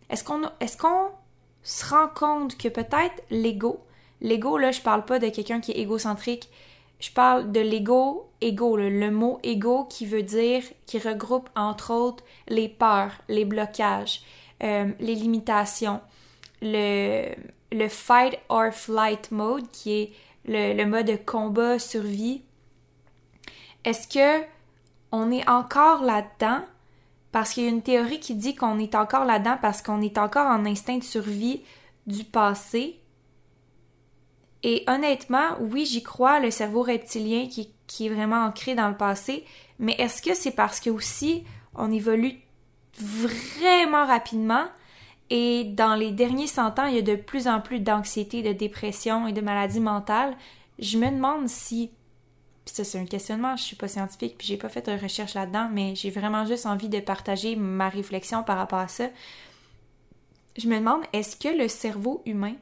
Est-ce 0.09 0.23
qu'on 0.23 0.41
est-ce 0.59 0.77
se 1.61 1.85
rend 1.85 2.07
compte 2.07 2.57
que 2.57 2.67
peut-être 2.67 3.21
l'ego, 3.29 3.79
l'ego 4.21 4.57
là, 4.57 4.71
je 4.71 4.81
parle 4.81 5.05
pas 5.05 5.19
de 5.19 5.29
quelqu'un 5.29 5.59
qui 5.59 5.71
est 5.71 5.79
égocentrique, 5.79 6.49
je 6.99 7.11
parle 7.11 7.51
de 7.51 7.59
l'ego, 7.59 8.29
ego, 8.41 8.75
le 8.75 9.11
mot 9.11 9.39
ego 9.43 9.85
qui 9.85 10.05
veut 10.05 10.23
dire, 10.23 10.63
qui 10.85 10.99
regroupe 10.99 11.49
entre 11.55 11.93
autres 11.93 12.23
les 12.47 12.69
peurs, 12.69 13.13
les 13.27 13.45
blocages, 13.45 14.21
euh, 14.63 14.91
les 14.99 15.15
limitations, 15.15 16.01
le, 16.61 17.33
le 17.71 17.87
fight 17.87 18.37
or 18.49 18.71
flight 18.73 19.31
mode 19.31 19.69
qui 19.71 19.93
est 19.93 20.13
le, 20.45 20.85
mode 20.85 21.23
combat 21.25 21.79
survie. 21.79 22.43
Est-ce 23.85 24.07
que 24.07 24.45
on 25.11 25.31
est 25.31 25.47
encore 25.49 26.03
là-dedans? 26.03 26.61
Parce 27.31 27.53
qu'il 27.53 27.63
y 27.63 27.67
a 27.67 27.69
une 27.69 27.83
théorie 27.83 28.19
qui 28.19 28.35
dit 28.35 28.55
qu'on 28.55 28.79
est 28.79 28.95
encore 28.95 29.25
là-dedans 29.25 29.57
parce 29.61 29.81
qu'on 29.81 30.01
est 30.01 30.17
encore 30.17 30.47
en 30.47 30.65
instinct 30.65 30.97
de 30.97 31.03
survie 31.03 31.61
du 32.07 32.23
passé. 32.23 32.99
Et 34.63 34.83
honnêtement, 34.87 35.55
oui, 35.59 35.85
j'y 35.85 36.03
crois, 36.03 36.39
le 36.39 36.51
cerveau 36.51 36.81
reptilien 36.81 37.47
qui, 37.47 37.71
qui, 37.87 38.07
est 38.07 38.09
vraiment 38.09 38.43
ancré 38.43 38.75
dans 38.75 38.89
le 38.89 38.97
passé, 38.97 39.45
mais 39.77 39.95
est-ce 39.99 40.21
que 40.21 40.33
c'est 40.33 40.51
parce 40.51 40.79
que 40.79 40.89
aussi 40.89 41.45
on 41.75 41.91
évolue 41.91 42.39
vraiment 42.97 44.05
rapidement. 44.05 44.65
Et 45.29 45.63
dans 45.63 45.95
les 45.95 46.11
derniers 46.11 46.47
100 46.47 46.79
ans, 46.79 46.85
il 46.85 46.95
y 46.95 46.99
a 46.99 47.03
de 47.03 47.15
plus 47.15 47.47
en 47.47 47.61
plus 47.61 47.79
d'anxiété, 47.79 48.41
de 48.41 48.51
dépression 48.51 49.27
et 49.27 49.33
de 49.33 49.41
maladies 49.41 49.79
mentales. 49.79 50.35
Je 50.79 50.97
me 50.97 51.09
demande 51.09 51.47
si, 51.47 51.91
puis 52.65 52.73
ça 52.73 52.83
c'est 52.83 52.99
un 52.99 53.05
questionnement, 53.05 53.55
je 53.55 53.63
suis 53.63 53.75
pas 53.75 53.87
scientifique 53.87 54.37
puis 54.37 54.47
j'ai 54.47 54.57
pas 54.57 54.69
fait 54.69 54.85
de 54.85 54.99
recherche 54.99 55.33
là-dedans, 55.33 55.69
mais 55.71 55.93
j'ai 55.95 56.09
vraiment 56.09 56.45
juste 56.45 56.65
envie 56.65 56.89
de 56.89 56.99
partager 56.99 57.55
ma 57.55 57.89
réflexion 57.89 58.43
par 58.43 58.57
rapport 58.57 58.79
à 58.79 58.87
ça. 58.87 59.09
Je 60.57 60.67
me 60.67 60.77
demande, 60.79 61.01
est-ce 61.13 61.35
que 61.35 61.49
le 61.49 61.67
cerveau 61.67 62.23
humain 62.25 62.55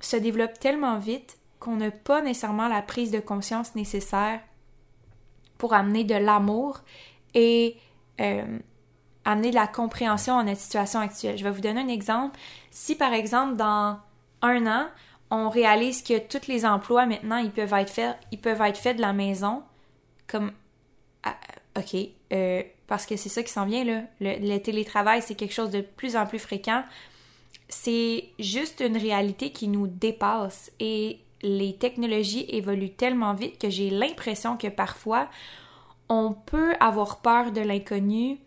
se 0.00 0.16
développe 0.16 0.58
tellement 0.58 0.98
vite 0.98 1.38
qu'on 1.58 1.76
n'a 1.76 1.90
pas 1.90 2.22
nécessairement 2.22 2.68
la 2.68 2.82
prise 2.82 3.10
de 3.10 3.18
conscience 3.18 3.74
nécessaire 3.74 4.40
pour 5.58 5.74
amener 5.74 6.04
de 6.04 6.14
l'amour 6.14 6.82
et 7.34 7.76
euh, 8.20 8.58
amener 9.26 9.50
de 9.50 9.56
la 9.56 9.66
compréhension 9.66 10.34
en 10.34 10.44
notre 10.44 10.60
situation 10.60 11.00
actuelle. 11.00 11.36
Je 11.36 11.44
vais 11.44 11.50
vous 11.50 11.60
donner 11.60 11.80
un 11.80 11.88
exemple. 11.88 12.38
Si 12.70 12.94
par 12.94 13.12
exemple 13.12 13.56
dans 13.56 13.98
un 14.40 14.66
an, 14.66 14.86
on 15.30 15.50
réalise 15.50 16.02
que 16.02 16.18
tous 16.18 16.46
les 16.46 16.64
emplois 16.64 17.04
maintenant 17.04 17.36
ils 17.36 17.50
peuvent 17.50 17.74
être 17.74 17.90
faits, 17.90 18.16
ils 18.30 18.40
peuvent 18.40 18.62
être 18.62 18.78
faits 18.78 18.96
de 18.96 19.02
la 19.02 19.12
maison, 19.12 19.62
comme 20.28 20.52
ah, 21.24 21.36
ok, 21.76 21.96
euh, 22.32 22.62
parce 22.86 23.04
que 23.04 23.16
c'est 23.16 23.28
ça 23.28 23.42
qui 23.42 23.52
s'en 23.52 23.66
vient 23.66 23.84
là. 23.84 24.02
Le, 24.20 24.58
télétravail 24.58 25.20
c'est 25.20 25.34
quelque 25.34 25.54
chose 25.54 25.70
de 25.70 25.80
plus 25.80 26.16
en 26.16 26.24
plus 26.24 26.38
fréquent. 26.38 26.84
C'est 27.68 28.28
juste 28.38 28.80
une 28.80 28.96
réalité 28.96 29.50
qui 29.50 29.66
nous 29.66 29.88
dépasse 29.88 30.70
et 30.78 31.18
les 31.42 31.74
technologies 31.74 32.46
évoluent 32.48 32.92
tellement 32.92 33.34
vite 33.34 33.58
que 33.60 33.70
j'ai 33.70 33.90
l'impression 33.90 34.56
que 34.56 34.68
parfois 34.68 35.28
on 36.08 36.32
peut 36.32 36.74
avoir 36.78 37.18
peur 37.18 37.50
de 37.50 37.60
l'inconnu 37.60 38.38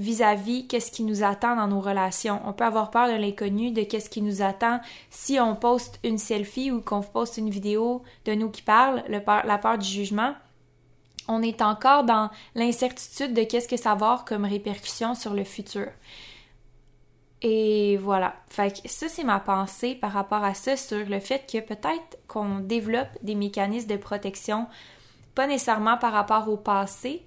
vis-à-vis 0.00 0.66
qu'est-ce 0.66 0.90
qui 0.90 1.04
nous 1.04 1.22
attend 1.22 1.54
dans 1.56 1.68
nos 1.68 1.80
relations. 1.80 2.40
On 2.46 2.52
peut 2.52 2.64
avoir 2.64 2.90
peur 2.90 3.08
de 3.08 3.14
l'inconnu, 3.14 3.70
de 3.70 3.82
qu'est-ce 3.82 4.10
qui 4.10 4.22
nous 4.22 4.42
attend 4.42 4.80
si 5.10 5.38
on 5.38 5.54
poste 5.54 6.00
une 6.02 6.18
selfie 6.18 6.70
ou 6.70 6.80
qu'on 6.80 7.02
poste 7.02 7.36
une 7.36 7.50
vidéo 7.50 8.02
de 8.24 8.32
nous 8.32 8.50
qui 8.50 8.62
parle, 8.62 9.04
le 9.08 9.20
la 9.46 9.58
peur 9.58 9.78
du 9.78 9.86
jugement. 9.86 10.34
On 11.28 11.42
est 11.42 11.62
encore 11.62 12.04
dans 12.04 12.30
l'incertitude 12.54 13.34
de 13.34 13.44
qu'est-ce 13.44 13.68
que 13.68 13.76
ça 13.76 13.90
va 13.90 13.92
avoir 13.92 14.24
comme 14.24 14.44
répercussion 14.44 15.14
sur 15.14 15.34
le 15.34 15.44
futur. 15.44 15.86
Et 17.42 17.96
voilà. 17.98 18.34
Fait 18.48 18.82
que 18.82 18.88
ça, 18.88 19.08
c'est 19.08 19.24
ma 19.24 19.40
pensée 19.40 19.94
par 19.94 20.12
rapport 20.12 20.44
à 20.44 20.54
ça 20.54 20.76
sur 20.76 21.06
le 21.06 21.20
fait 21.20 21.50
que 21.50 21.58
peut-être 21.58 22.18
qu'on 22.26 22.60
développe 22.60 23.08
des 23.22 23.34
mécanismes 23.34 23.88
de 23.88 23.96
protection, 23.96 24.66
pas 25.34 25.46
nécessairement 25.46 25.96
par 25.96 26.12
rapport 26.12 26.48
au 26.48 26.56
passé, 26.56 27.22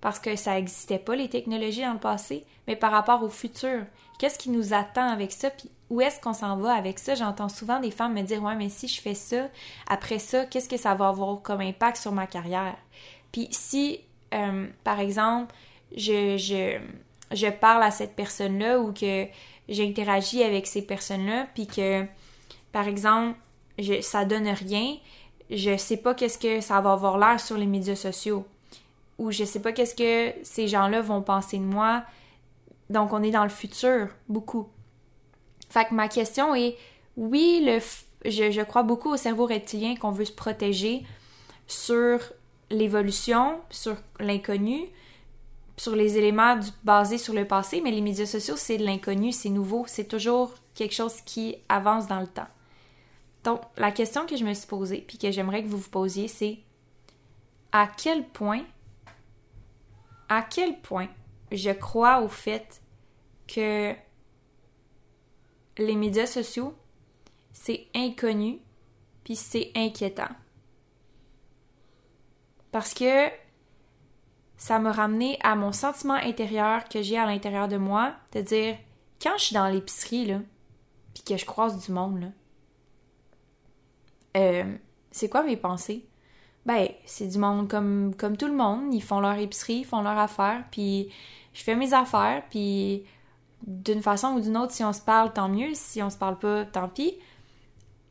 parce 0.00 0.18
que 0.18 0.36
ça 0.36 0.54
n'existait 0.54 0.98
pas 0.98 1.16
les 1.16 1.28
technologies 1.28 1.82
dans 1.82 1.94
le 1.94 1.98
passé, 1.98 2.44
mais 2.66 2.76
par 2.76 2.92
rapport 2.92 3.22
au 3.22 3.28
futur. 3.28 3.84
Qu'est-ce 4.18 4.38
qui 4.38 4.50
nous 4.50 4.74
attend 4.74 5.08
avec 5.08 5.32
ça, 5.32 5.50
puis 5.50 5.70
où 5.90 6.00
est-ce 6.00 6.20
qu'on 6.20 6.34
s'en 6.34 6.56
va 6.56 6.74
avec 6.74 6.98
ça? 6.98 7.14
J'entends 7.14 7.48
souvent 7.48 7.80
des 7.80 7.90
femmes 7.90 8.14
me 8.14 8.22
dire 8.22 8.42
Ouais, 8.42 8.56
mais 8.56 8.68
si 8.68 8.88
je 8.88 9.00
fais 9.00 9.14
ça, 9.14 9.48
après 9.88 10.18
ça, 10.18 10.44
qu'est-ce 10.44 10.68
que 10.68 10.76
ça 10.76 10.94
va 10.94 11.08
avoir 11.08 11.40
comme 11.42 11.60
impact 11.60 11.96
sur 11.96 12.12
ma 12.12 12.26
carrière? 12.26 12.76
Puis 13.32 13.48
si, 13.50 14.00
euh, 14.34 14.66
par 14.84 15.00
exemple, 15.00 15.54
je, 15.96 16.36
je, 16.36 16.78
je 17.34 17.46
parle 17.48 17.82
à 17.82 17.90
cette 17.90 18.14
personne-là 18.16 18.80
ou 18.80 18.92
que 18.92 19.26
j'interagis 19.68 20.42
avec 20.42 20.66
ces 20.66 20.82
personnes-là, 20.82 21.46
puis 21.54 21.66
que, 21.66 22.04
par 22.72 22.88
exemple, 22.88 23.38
je, 23.78 24.00
ça 24.00 24.24
donne 24.24 24.48
rien, 24.48 24.96
je 25.50 25.76
sais 25.76 25.96
pas 25.96 26.14
qu'est-ce 26.14 26.38
que 26.38 26.60
ça 26.60 26.80
va 26.80 26.92
avoir 26.92 27.18
l'air 27.18 27.40
sur 27.40 27.56
les 27.56 27.66
médias 27.66 27.96
sociaux 27.96 28.46
ou 29.18 29.30
je 29.30 29.44
sais 29.44 29.60
pas 29.60 29.72
qu'est-ce 29.72 29.94
que 29.94 30.34
ces 30.44 30.68
gens-là 30.68 31.00
vont 31.00 31.22
penser 31.22 31.58
de 31.58 31.64
moi. 31.64 32.04
Donc 32.90 33.12
on 33.12 33.22
est 33.22 33.30
dans 33.30 33.42
le 33.42 33.50
futur 33.50 34.08
beaucoup. 34.28 34.68
Fait 35.68 35.84
que 35.84 35.94
ma 35.94 36.08
question 36.08 36.54
est 36.54 36.76
oui, 37.16 37.62
le 37.64 37.80
je, 38.24 38.50
je 38.50 38.62
crois 38.62 38.82
beaucoup 38.82 39.10
au 39.10 39.16
cerveau 39.16 39.46
reptilien 39.46 39.94
qu'on 39.96 40.10
veut 40.10 40.24
se 40.24 40.32
protéger 40.32 41.04
sur 41.66 42.20
l'évolution, 42.70 43.60
sur 43.70 43.96
l'inconnu, 44.18 44.88
sur 45.76 45.94
les 45.94 46.18
éléments 46.18 46.58
basés 46.84 47.18
sur 47.18 47.34
le 47.34 47.46
passé, 47.46 47.80
mais 47.80 47.90
les 47.90 48.00
médias 48.00 48.26
sociaux, 48.26 48.56
c'est 48.56 48.78
de 48.78 48.84
l'inconnu, 48.84 49.32
c'est 49.32 49.48
nouveau, 49.48 49.84
c'est 49.86 50.08
toujours 50.08 50.52
quelque 50.74 50.94
chose 50.94 51.20
qui 51.24 51.56
avance 51.68 52.06
dans 52.06 52.20
le 52.20 52.26
temps. 52.26 52.48
Donc, 53.44 53.60
la 53.76 53.92
question 53.92 54.26
que 54.26 54.36
je 54.36 54.44
me 54.44 54.52
suis 54.54 54.66
posée, 54.66 55.04
puis 55.06 55.18
que 55.18 55.30
j'aimerais 55.30 55.62
que 55.62 55.68
vous 55.68 55.78
vous 55.78 55.90
posiez, 55.90 56.28
c'est 56.28 56.58
à 57.72 57.86
quel 57.86 58.26
point 58.26 58.62
à 60.28 60.42
quel 60.42 60.80
point 60.80 61.08
je 61.50 61.70
crois 61.70 62.20
au 62.20 62.28
fait 62.28 62.82
que 63.46 63.94
les 65.78 65.94
médias 65.94 66.26
sociaux, 66.26 66.74
c'est 67.52 67.86
inconnu, 67.94 68.58
puis 69.24 69.36
c'est 69.36 69.70
inquiétant. 69.74 70.28
Parce 72.70 72.92
que 72.94 73.28
ça 74.56 74.78
m'a 74.78 74.92
ramené 74.92 75.38
à 75.42 75.54
mon 75.54 75.72
sentiment 75.72 76.14
intérieur 76.14 76.88
que 76.88 77.00
j'ai 77.00 77.16
à 77.16 77.26
l'intérieur 77.26 77.68
de 77.68 77.76
moi, 77.76 78.14
de 78.32 78.40
dire, 78.40 78.76
quand 79.22 79.38
je 79.38 79.44
suis 79.44 79.54
dans 79.54 79.68
l'épicerie, 79.68 80.34
puis 81.14 81.22
que 81.22 81.36
je 81.36 81.46
croise 81.46 81.84
du 81.84 81.92
monde, 81.92 82.20
là, 82.20 82.28
euh, 84.36 84.76
c'est 85.10 85.28
quoi 85.28 85.42
mes 85.42 85.56
pensées? 85.56 86.06
Ben, 86.68 86.86
c'est 87.06 87.28
du 87.28 87.38
monde 87.38 87.66
comme, 87.66 88.14
comme 88.14 88.36
tout 88.36 88.46
le 88.46 88.52
monde. 88.52 88.92
Ils 88.92 89.02
font 89.02 89.20
leur 89.20 89.38
épicerie, 89.38 89.78
ils 89.78 89.86
font 89.86 90.02
leur 90.02 90.18
affaire, 90.18 90.64
puis 90.70 91.08
je 91.54 91.62
fais 91.62 91.74
mes 91.74 91.94
affaires, 91.94 92.42
puis 92.50 93.04
d'une 93.66 94.02
façon 94.02 94.34
ou 94.34 94.40
d'une 94.40 94.58
autre, 94.58 94.72
si 94.72 94.84
on 94.84 94.92
se 94.92 95.00
parle, 95.00 95.32
tant 95.32 95.48
mieux. 95.48 95.70
Si 95.72 96.02
on 96.02 96.10
se 96.10 96.18
parle 96.18 96.38
pas, 96.38 96.66
tant 96.66 96.90
pis. 96.90 97.14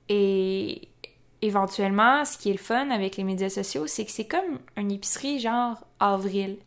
Et 0.10 0.90
éventuellement, 1.44 2.26
ce 2.26 2.36
qui 2.40 2.50
est 2.50 2.54
le 2.54 2.58
fun 2.58 2.90
avec 2.90 3.16
les 3.18 3.24
médias 3.24 3.50
sociaux, 3.50 3.86
c'est 3.86 4.06
que 4.06 4.12
c'est 4.12 4.26
comme 4.26 4.58
une 4.76 4.92
épicerie 4.92 5.40
genre 5.40 5.78
avril. 6.00 6.58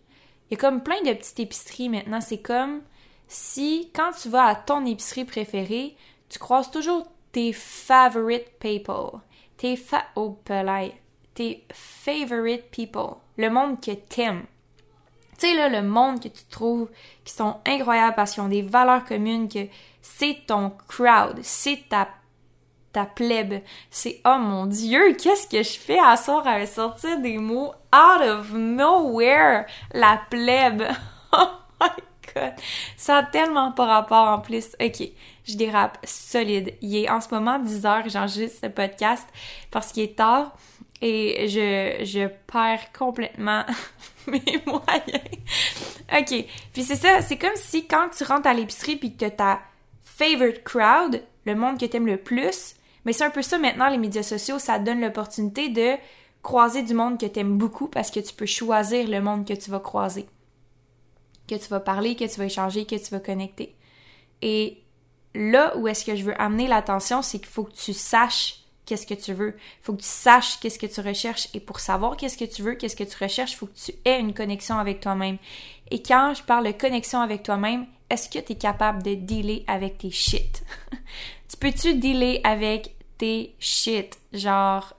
Il 0.49 0.53
y 0.53 0.55
a 0.55 0.59
comme 0.59 0.85
plein 0.85 1.03
de 1.03 1.13
petites 1.13 1.41
épiceries 1.41 1.89
maintenant. 1.89 2.21
C'est 2.21 2.41
comme 2.41 2.83
si, 3.27 3.91
quand 3.93 4.13
tu 4.13 4.29
vas 4.29 4.45
à 4.45 4.55
ton 4.55 4.87
épicerie 4.87 5.25
préférée, 5.25 5.97
tu 6.29 6.39
croises 6.39 6.71
toujours 6.71 7.09
tes 7.33 7.53
favorite 7.53 8.47
people. 8.61 9.19
Tes 9.57 9.75
fa... 9.75 10.05
Oh, 10.15 10.39
Tes 11.41 11.65
favorite 11.73 12.71
people. 12.71 13.17
Le 13.39 13.49
monde 13.49 13.81
que 13.81 13.93
t'aimes. 13.93 14.43
Tu 15.39 15.47
sais, 15.47 15.55
là, 15.55 15.71
le 15.71 15.81
monde 15.81 16.21
que 16.21 16.29
tu 16.29 16.45
trouves 16.51 16.91
qui 17.25 17.33
sont 17.33 17.57
incroyables 17.67 18.15
parce 18.15 18.33
qu'ils 18.33 18.43
ont 18.43 18.49
des 18.49 18.61
valeurs 18.61 19.07
communes, 19.07 19.49
que 19.49 19.67
c'est 20.03 20.43
ton 20.47 20.71
crowd, 20.87 21.39
c'est 21.41 21.89
ta 21.89 22.09
ta 22.93 23.07
plèbe. 23.07 23.63
C'est 23.91 24.21
oh 24.27 24.37
mon 24.39 24.67
dieu, 24.67 25.15
qu'est-ce 25.15 25.49
que 25.49 25.63
je 25.63 25.79
fais 25.79 25.99
à 25.99 26.19
sortir 26.19 27.19
des 27.21 27.39
mots 27.39 27.73
out 27.91 28.21
of 28.21 28.53
nowhere, 28.53 29.65
la 29.95 30.21
plèbe? 30.29 30.83
Oh 31.33 31.47
my 31.81 31.89
god. 32.35 32.53
Ça 32.99 33.19
a 33.19 33.23
tellement 33.23 33.73
pas 33.73 33.87
rapport 33.87 34.29
en 34.29 34.41
plus. 34.41 34.77
OK, 34.79 35.09
je 35.45 35.57
dérape 35.57 35.97
solide. 36.05 36.75
Il 36.83 36.95
est 36.95 37.09
en 37.09 37.23
ce 37.23 37.33
moment 37.33 37.59
10 37.59 37.87
heures, 37.87 38.09
j'enregistre 38.09 38.59
ce 38.65 38.67
podcast 38.67 39.27
parce 39.71 39.93
qu'il 39.93 40.03
est 40.03 40.17
tard 40.19 40.53
et 41.03 41.49
je, 41.49 42.05
je 42.05 42.29
perds 42.47 42.93
complètement 42.97 43.65
mes 44.27 44.43
moyens. 44.67 45.23
OK, 46.13 46.45
puis 46.73 46.83
c'est 46.83 46.97
ça, 46.97 47.23
c'est 47.23 47.39
comme 47.39 47.57
si 47.57 47.87
quand 47.87 48.09
tu 48.17 48.25
rentres 48.25 48.49
à 48.49 48.55
l'épicerie 48.55 48.97
puis 48.97 49.17
que 49.17 49.27
ta 49.27 49.61
favorite 50.03 50.63
crowd, 50.65 51.23
le 51.47 51.55
monde 51.55 51.79
que 51.79 51.87
t'aimes 51.87 52.07
le 52.07 52.19
plus, 52.19 52.75
mais 53.05 53.13
c'est 53.13 53.25
un 53.25 53.31
peu 53.31 53.43
ça 53.43 53.59
maintenant, 53.59 53.89
les 53.89 53.99
médias 53.99 54.23
sociaux, 54.23 54.59
ça 54.59 54.79
donne 54.79 55.01
l'opportunité 55.01 55.69
de 55.69 55.97
croiser 56.43 56.83
du 56.83 56.95
monde 56.95 57.19
que 57.19 57.27
tu 57.27 57.41
aimes 57.41 57.57
beaucoup 57.57 57.89
parce 57.89 58.11
que 58.11 58.21
tu 58.21 58.35
peux 58.35 58.47
choisir 58.47 59.09
le 59.09 59.21
monde 59.21 59.47
que 59.47 59.55
tu 59.55 59.71
vas 59.71 59.81
croiser, 59.81 60.27
que 61.49 61.55
tu 61.55 61.69
vas 61.69 61.81
parler, 61.81 62.17
que 62.17 62.25
tu 62.25 62.39
vas 62.39 62.47
échanger, 62.47 62.85
que 62.85 62.97
tu 62.97 63.11
vas 63.11 63.21
connecter. 63.21 63.77
Et 64.43 64.83
là 65.35 65.77
où 65.77 65.87
est-ce 65.89 66.05
que 66.05 66.17
je 66.17 66.25
veux 66.25 66.41
amener 66.41 66.67
l'attention, 66.67 67.23
c'est 67.23 67.39
qu'il 67.39 67.49
faut 67.49 67.65
que 67.65 67.75
tu 67.75 67.93
saches 67.93 68.60
qu'est-ce 68.91 69.07
que 69.07 69.15
tu 69.15 69.33
veux. 69.33 69.55
Il 69.57 69.85
faut 69.85 69.93
que 69.93 70.01
tu 70.01 70.09
saches 70.09 70.59
qu'est-ce 70.59 70.79
que 70.79 70.87
tu 70.87 71.01
recherches. 71.01 71.49
Et 71.55 71.61
pour 71.61 71.79
savoir 71.79 72.17
qu'est-ce 72.17 72.37
que 72.37 72.45
tu 72.45 72.63
veux, 72.63 72.75
qu'est-ce 72.75 72.97
que 72.97 73.05
tu 73.05 73.17
recherches, 73.23 73.53
il 73.53 73.57
faut 73.57 73.67
que 73.67 73.79
tu 73.79 73.93
aies 74.05 74.19
une 74.19 74.35
connexion 74.35 74.79
avec 74.79 74.99
toi-même. 74.99 75.39
Et 75.93 76.03
quand 76.03 76.35
je 76.35 76.43
parle 76.43 76.67
de 76.67 76.73
connexion 76.73 77.21
avec 77.21 77.45
toi-même, 77.45 77.87
est-ce 78.11 78.29
que 78.29 78.41
tu 78.41 78.53
es 78.53 78.57
capable 78.57 79.05
de 79.05 79.15
dealer 79.15 79.63
avec 79.69 79.99
tes 79.99 80.11
shit? 80.11 80.65
tu 81.49 81.57
peux-tu 81.57 81.95
dealer 81.95 82.41
avec 82.43 82.97
tes 83.17 83.55
shit? 83.61 84.19
Genre, 84.33 84.93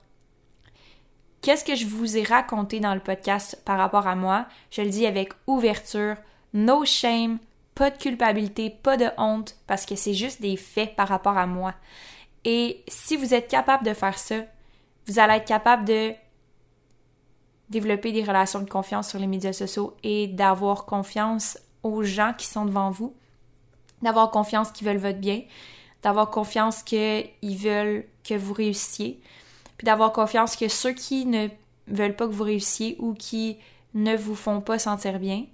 qu'est-ce 1.42 1.64
que 1.64 1.74
je 1.74 1.84
vous 1.84 2.16
ai 2.16 2.22
raconté 2.22 2.80
dans 2.80 2.94
le 2.94 3.00
podcast 3.00 3.60
par 3.66 3.76
rapport 3.76 4.06
à 4.06 4.14
moi? 4.14 4.46
Je 4.70 4.80
le 4.80 4.88
dis 4.88 5.04
avec 5.04 5.34
ouverture, 5.46 6.16
no 6.54 6.86
shame, 6.86 7.38
pas 7.74 7.90
de 7.90 7.98
culpabilité, 7.98 8.70
pas 8.70 8.96
de 8.96 9.10
honte, 9.18 9.54
parce 9.66 9.84
que 9.84 9.96
c'est 9.96 10.14
juste 10.14 10.40
des 10.40 10.56
faits 10.56 10.96
par 10.96 11.08
rapport 11.08 11.36
à 11.36 11.46
moi. 11.46 11.74
Et 12.44 12.82
si 12.88 13.16
vous 13.16 13.34
êtes 13.34 13.48
capable 13.48 13.84
de 13.84 13.94
faire 13.94 14.18
ça, 14.18 14.36
vous 15.06 15.18
allez 15.18 15.34
être 15.34 15.46
capable 15.46 15.84
de 15.84 16.12
développer 17.68 18.12
des 18.12 18.22
relations 18.22 18.60
de 18.60 18.68
confiance 18.68 19.08
sur 19.08 19.18
les 19.18 19.26
médias 19.26 19.52
sociaux 19.52 19.96
et 20.02 20.26
d'avoir 20.28 20.84
confiance 20.84 21.58
aux 21.82 22.02
gens 22.02 22.34
qui 22.36 22.46
sont 22.46 22.66
devant 22.66 22.90
vous, 22.90 23.14
d'avoir 24.02 24.30
confiance 24.30 24.70
qu'ils 24.70 24.86
veulent 24.86 24.98
votre 24.98 25.18
bien, 25.18 25.42
d'avoir 26.02 26.30
confiance 26.30 26.82
qu'ils 26.82 27.30
veulent 27.42 28.04
que 28.24 28.34
vous 28.34 28.52
réussissiez, 28.52 29.20
puis 29.78 29.84
d'avoir 29.86 30.12
confiance 30.12 30.56
que 30.56 30.68
ceux 30.68 30.92
qui 30.92 31.26
ne 31.26 31.48
veulent 31.88 32.16
pas 32.16 32.26
que 32.26 32.32
vous 32.32 32.44
réussissiez 32.44 32.96
ou 32.98 33.14
qui 33.14 33.58
ne 33.94 34.16
vous 34.16 34.34
font 34.34 34.60
pas 34.60 34.78
sentir 34.78 35.18
bien, 35.18 35.44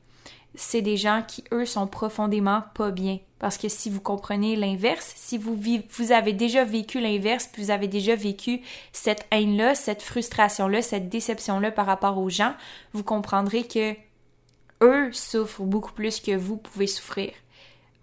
c'est 0.55 0.83
des 0.83 0.97
gens 0.97 1.23
qui, 1.27 1.45
eux, 1.53 1.67
sont 1.67 1.87
profondément 1.87 2.63
pas 2.75 2.91
bien. 2.91 3.19
Parce 3.39 3.57
que 3.57 3.69
si 3.69 3.89
vous 3.89 4.01
comprenez 4.01 4.57
l'inverse, 4.57 5.13
si 5.15 5.39
vous, 5.39 5.57
avez 6.11 6.33
déjà 6.33 6.65
vécu 6.65 7.01
l'inverse, 7.01 7.49
puis 7.53 7.63
vous 7.63 7.71
avez 7.71 7.87
déjà 7.87 8.17
vécu 8.17 8.61
cette 8.93 9.27
haine-là, 9.31 9.75
cette 9.75 10.03
frustration-là, 10.03 10.83
cette 10.83 11.09
déception-là 11.09 11.71
par 11.71 11.87
rapport 11.87 12.19
aux 12.19 12.31
gens, 12.31 12.55
vous 12.93 13.05
comprendrez 13.05 13.65
que 13.65 13.95
eux 14.83 15.13
souffrent 15.13 15.63
beaucoup 15.63 15.93
plus 15.93 16.21
que 16.21 16.37
vous 16.37 16.57
pouvez 16.57 16.89
souffrir. 16.89 17.31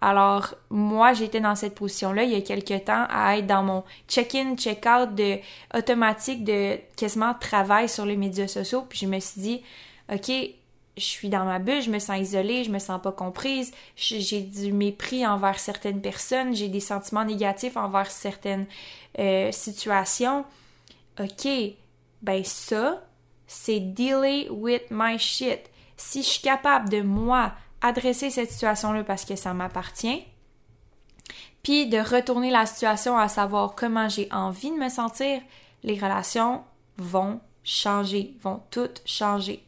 Alors, 0.00 0.54
moi, 0.70 1.14
j'étais 1.14 1.40
dans 1.40 1.54
cette 1.54 1.74
position-là 1.74 2.24
il 2.24 2.30
y 2.30 2.36
a 2.36 2.40
quelques 2.40 2.84
temps 2.84 3.06
à 3.10 3.38
être 3.38 3.46
dans 3.46 3.62
mon 3.62 3.84
check-in, 4.08 4.54
check-out 4.56 5.14
de 5.14 5.38
automatique 5.74 6.44
de 6.44 6.78
quasiment 6.96 7.34
travail 7.34 7.88
sur 7.88 8.06
les 8.06 8.16
médias 8.16 8.48
sociaux. 8.48 8.84
Puis 8.88 9.00
je 9.00 9.06
me 9.06 9.18
suis 9.20 9.40
dit, 9.40 9.62
OK, 10.12 10.30
je 10.96 11.04
suis 11.04 11.28
dans 11.28 11.44
ma 11.44 11.58
bulle, 11.58 11.82
je 11.82 11.90
me 11.90 11.98
sens 11.98 12.18
isolée, 12.18 12.64
je 12.64 12.70
me 12.70 12.78
sens 12.78 13.00
pas 13.02 13.12
comprise, 13.12 13.72
j'ai 13.96 14.40
du 14.40 14.72
mépris 14.72 15.26
envers 15.26 15.58
certaines 15.58 16.00
personnes, 16.00 16.54
j'ai 16.54 16.68
des 16.68 16.80
sentiments 16.80 17.24
négatifs 17.24 17.76
envers 17.76 18.10
certaines 18.10 18.66
euh, 19.18 19.52
situations. 19.52 20.44
OK, 21.20 21.48
ben 22.22 22.44
ça, 22.44 23.02
c'est 23.46 23.80
dealing 23.80 24.48
with 24.50 24.82
my 24.90 25.18
shit 25.18 25.60
si 25.96 26.22
je 26.22 26.28
suis 26.28 26.42
capable 26.42 26.88
de 26.88 27.00
moi 27.00 27.52
adresser 27.80 28.30
cette 28.30 28.50
situation-là 28.50 29.04
parce 29.04 29.24
que 29.24 29.36
ça 29.36 29.54
m'appartient, 29.54 30.24
puis 31.62 31.86
de 31.88 31.98
retourner 31.98 32.50
la 32.50 32.66
situation 32.66 33.18
à 33.18 33.28
savoir 33.28 33.74
comment 33.74 34.08
j'ai 34.08 34.28
envie 34.32 34.70
de 34.70 34.76
me 34.76 34.88
sentir, 34.88 35.40
les 35.82 35.98
relations 35.98 36.62
vont 36.96 37.40
changer, 37.64 38.34
vont 38.42 38.62
toutes 38.70 39.02
changer. 39.04 39.65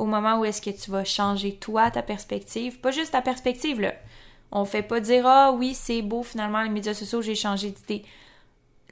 Au 0.00 0.06
moment 0.06 0.38
où 0.38 0.46
est-ce 0.46 0.62
que 0.62 0.70
tu 0.70 0.90
vas 0.90 1.04
changer 1.04 1.56
toi, 1.56 1.90
ta 1.90 2.00
perspective, 2.00 2.80
pas 2.80 2.90
juste 2.90 3.12
ta 3.12 3.20
perspective 3.20 3.82
là. 3.82 3.92
On 4.50 4.64
fait 4.64 4.82
pas 4.82 4.98
dire 4.98 5.26
ah 5.26 5.52
oui, 5.52 5.74
c'est 5.74 6.00
beau 6.00 6.22
finalement 6.22 6.62
les 6.62 6.70
médias 6.70 6.94
sociaux, 6.94 7.20
j'ai 7.20 7.34
changé 7.34 7.70
d'idée. 7.70 8.06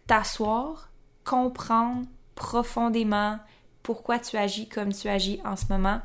T'asseoir, 0.06 0.90
comprendre 1.24 2.04
profondément 2.34 3.38
pourquoi 3.82 4.18
tu 4.18 4.36
agis 4.36 4.68
comme 4.68 4.92
tu 4.92 5.08
agis 5.08 5.40
en 5.46 5.56
ce 5.56 5.64
moment, 5.70 6.02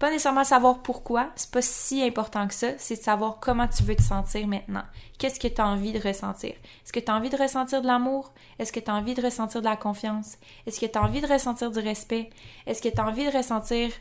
pas 0.00 0.10
nécessairement 0.10 0.42
savoir 0.42 0.82
pourquoi, 0.82 1.30
c'est 1.36 1.52
pas 1.52 1.62
si 1.62 2.02
important 2.02 2.48
que 2.48 2.54
ça, 2.54 2.76
c'est 2.78 2.96
de 2.96 3.00
savoir 3.00 3.38
comment 3.38 3.68
tu 3.68 3.84
veux 3.84 3.94
te 3.94 4.02
sentir 4.02 4.48
maintenant. 4.48 4.82
Qu'est-ce 5.20 5.38
que 5.38 5.46
tu 5.46 5.60
as 5.60 5.68
envie 5.68 5.92
de 5.92 6.00
ressentir? 6.00 6.50
Est-ce 6.50 6.92
que 6.92 6.98
tu 6.98 7.12
as 7.12 7.14
envie 7.14 7.30
de 7.30 7.36
ressentir 7.36 7.80
de 7.80 7.86
l'amour? 7.86 8.34
Est-ce 8.58 8.72
que 8.72 8.80
tu 8.80 8.90
as 8.90 8.94
envie 8.96 9.14
de 9.14 9.22
ressentir 9.22 9.60
de 9.60 9.66
la 9.66 9.76
confiance? 9.76 10.36
Est-ce 10.66 10.80
que 10.80 10.86
tu 10.86 10.98
as 10.98 11.02
envie 11.04 11.20
de 11.20 11.28
ressentir 11.28 11.70
du 11.70 11.78
respect? 11.78 12.30
Est-ce 12.66 12.82
que 12.82 12.88
tu 12.88 13.00
as 13.00 13.06
envie 13.06 13.24
de 13.24 13.36
ressentir 13.36 13.92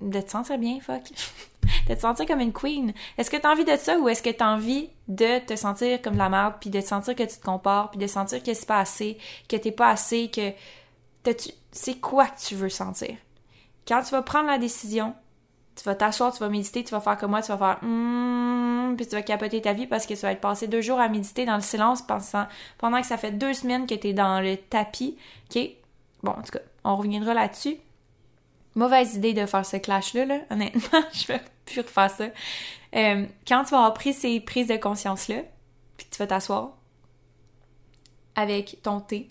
de 0.00 0.20
te 0.20 0.30
sentir 0.30 0.58
bien, 0.58 0.78
fuck? 0.80 1.02
de 1.88 1.94
te 1.94 2.00
sentir 2.00 2.26
comme 2.26 2.40
une 2.40 2.52
queen? 2.52 2.92
Est-ce 3.18 3.30
que 3.30 3.36
tu 3.36 3.46
as 3.46 3.50
envie 3.50 3.64
de 3.64 3.76
ça 3.76 3.98
ou 3.98 4.08
est-ce 4.08 4.22
que 4.22 4.30
tu 4.30 4.42
as 4.42 4.48
envie 4.48 4.90
de 5.08 5.38
te 5.38 5.56
sentir 5.56 6.02
comme 6.02 6.14
de 6.14 6.18
la 6.18 6.28
merde 6.28 6.54
puis 6.60 6.70
de 6.70 6.80
te 6.80 6.86
sentir 6.86 7.14
que 7.14 7.22
tu 7.22 7.38
te 7.38 7.44
compares 7.44 7.90
puis 7.90 7.98
de 7.98 8.06
sentir 8.06 8.42
que 8.42 8.54
c'est 8.54 8.66
pas 8.66 8.80
assez, 8.80 9.18
que 9.48 9.56
t'es 9.56 9.72
pas 9.72 9.90
assez, 9.90 10.30
que 10.30 10.52
c'est 11.72 12.00
quoi 12.00 12.26
que 12.26 12.40
tu 12.40 12.54
veux 12.54 12.68
sentir? 12.68 13.16
Quand 13.86 14.02
tu 14.02 14.10
vas 14.10 14.22
prendre 14.22 14.48
la 14.48 14.58
décision, 14.58 15.14
tu 15.76 15.84
vas 15.84 15.94
t'asseoir, 15.94 16.32
tu 16.32 16.40
vas 16.40 16.48
méditer, 16.48 16.82
tu 16.84 16.90
vas 16.90 17.00
faire 17.00 17.18
comme 17.18 17.30
moi, 17.30 17.42
tu 17.42 17.52
vas 17.52 17.58
faire 17.58 17.78
hum, 17.82 18.94
puis 18.96 19.06
tu 19.06 19.14
vas 19.14 19.22
capoter 19.22 19.60
ta 19.60 19.72
vie 19.72 19.86
parce 19.86 20.06
que 20.06 20.14
tu 20.14 20.20
vas 20.20 20.32
être 20.32 20.40
passé 20.40 20.66
deux 20.66 20.80
jours 20.80 20.98
à 20.98 21.08
méditer 21.08 21.44
dans 21.44 21.56
le 21.56 21.62
silence 21.62 22.02
pensant, 22.02 22.46
pendant 22.78 23.00
que 23.00 23.06
ça 23.06 23.16
fait 23.16 23.32
deux 23.32 23.54
semaines 23.54 23.86
que 23.86 23.94
tu 23.94 24.08
es 24.08 24.12
dans 24.12 24.40
le 24.40 24.56
tapis. 24.56 25.16
OK? 25.50 25.62
Bon, 26.22 26.32
en 26.32 26.42
tout 26.42 26.52
cas, 26.52 26.60
on 26.84 26.96
reviendra 26.96 27.34
là-dessus. 27.34 27.76
Mauvaise 28.76 29.14
idée 29.14 29.32
de 29.32 29.46
faire 29.46 29.66
ce 29.66 29.78
clash-là, 29.78 30.26
là. 30.26 30.40
honnêtement, 30.50 31.02
je 31.12 31.26
vais 31.26 31.40
plus 31.64 31.80
refaire 31.80 32.10
ça. 32.10 32.28
Euh, 32.94 33.26
quand 33.48 33.64
tu 33.64 33.70
vas 33.70 33.78
avoir 33.78 33.94
pris 33.94 34.12
ces 34.12 34.38
prises 34.40 34.68
de 34.68 34.76
conscience-là, 34.76 35.42
puis 35.96 36.06
tu 36.10 36.18
vas 36.18 36.26
t'asseoir 36.26 36.76
avec 38.34 38.78
ton 38.82 39.00
thé, 39.00 39.30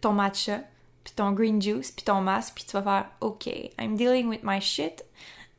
ton 0.00 0.12
matcha, 0.12 0.60
puis 1.04 1.14
ton 1.14 1.30
green 1.30 1.62
juice, 1.62 1.92
puis 1.92 2.04
ton 2.04 2.20
masque, 2.20 2.54
puis 2.56 2.64
tu 2.64 2.72
vas 2.72 2.82
faire 2.82 3.10
OK, 3.20 3.46
I'm 3.78 3.96
dealing 3.96 4.28
with 4.28 4.40
my 4.42 4.60
shit, 4.60 5.04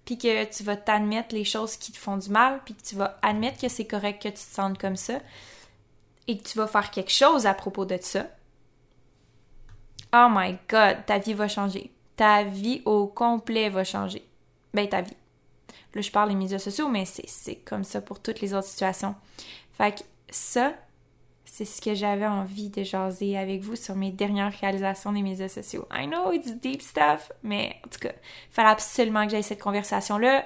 puis 0.03 0.17
que 0.17 0.43
tu 0.45 0.63
vas 0.63 0.75
t'admettre 0.75 1.33
les 1.33 1.45
choses 1.45 1.77
qui 1.77 1.93
te 1.93 1.97
font 1.97 2.17
du 2.17 2.29
mal, 2.29 2.61
puis 2.65 2.75
que 2.75 2.83
tu 2.83 2.95
vas 2.95 3.17
admettre 3.21 3.61
que 3.61 3.69
c'est 3.69 3.85
correct 3.87 4.21
que 4.21 4.27
tu 4.27 4.33
te 4.33 4.39
sentes 4.39 4.77
comme 4.77 4.97
ça, 4.97 5.19
et 6.27 6.37
que 6.37 6.43
tu 6.43 6.57
vas 6.57 6.67
faire 6.67 6.91
quelque 6.91 7.11
chose 7.11 7.45
à 7.45 7.53
propos 7.53 7.85
de 7.85 7.97
ça. 8.01 8.27
Oh 10.13 10.27
my 10.29 10.57
god, 10.69 11.05
ta 11.05 11.17
vie 11.17 11.33
va 11.33 11.47
changer. 11.47 11.91
Ta 12.15 12.43
vie 12.43 12.81
au 12.85 13.07
complet 13.07 13.69
va 13.69 13.83
changer. 13.83 14.23
ben 14.73 14.87
ta 14.87 15.01
vie. 15.01 15.15
Là, 15.93 16.01
je 16.01 16.11
parle 16.11 16.29
des 16.29 16.35
médias 16.35 16.59
sociaux, 16.59 16.89
mais 16.89 17.05
c'est 17.05 17.55
comme 17.55 17.83
ça 17.83 18.01
pour 18.01 18.19
toutes 18.19 18.41
les 18.41 18.53
autres 18.53 18.67
situations. 18.67 19.15
Fait 19.77 19.95
que 19.95 20.03
ça, 20.29 20.73
c'est 21.45 21.63
ce 21.63 21.81
que 21.81 21.95
j'avais 21.95 22.27
envie 22.27 22.69
de 22.69 22.83
jaser 22.83 23.37
avec 23.37 23.61
vous 23.61 23.77
sur 23.77 23.95
mes 23.95 24.11
dernières 24.11 24.51
réalisations 24.59 25.13
des 25.13 25.21
médias 25.21 25.47
sociaux. 25.47 25.87
I 25.93 26.05
know 26.05 26.33
it's 26.33 26.51
deep 26.51 26.81
stuff, 26.81 27.31
mais 27.43 27.77
en 27.85 27.89
tout 27.89 27.99
cas, 27.99 28.11
il 28.11 28.53
fallait 28.53 28.69
absolument 28.69 29.25
que 29.25 29.31
j'aille 29.31 29.43
cette 29.43 29.61
conversation-là. 29.61 30.43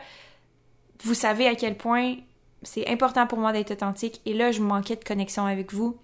Vous 1.04 1.16
savez 1.16 1.48
à 1.48 1.56
quel 1.56 1.78
point 1.78 2.18
c'est 2.62 2.88
important 2.88 3.26
pour 3.26 3.40
moi 3.40 3.52
d'être 3.54 3.72
authentique 3.72 4.22
et 4.26 4.34
là, 4.34 4.52
je 4.52 4.62
manquais 4.62 4.98
de 4.98 5.04
connexion 5.04 5.46
avec 5.46 5.74
vous. 5.74 5.98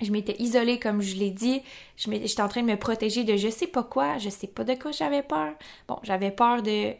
Je 0.00 0.10
m'étais 0.10 0.36
isolée, 0.40 0.78
comme 0.78 1.00
je 1.00 1.16
l'ai 1.16 1.30
dit. 1.30 1.62
J'étais 1.96 2.42
en 2.42 2.48
train 2.48 2.62
de 2.62 2.66
me 2.66 2.76
protéger 2.76 3.24
de 3.24 3.36
je 3.36 3.48
sais 3.48 3.66
pas 3.66 3.84
quoi, 3.84 4.18
je 4.18 4.28
sais 4.28 4.48
pas 4.48 4.64
de 4.64 4.74
quoi 4.74 4.90
j'avais 4.90 5.22
peur. 5.22 5.52
Bon, 5.88 5.98
j'avais 6.02 6.30
peur 6.30 6.62
de 6.62 6.94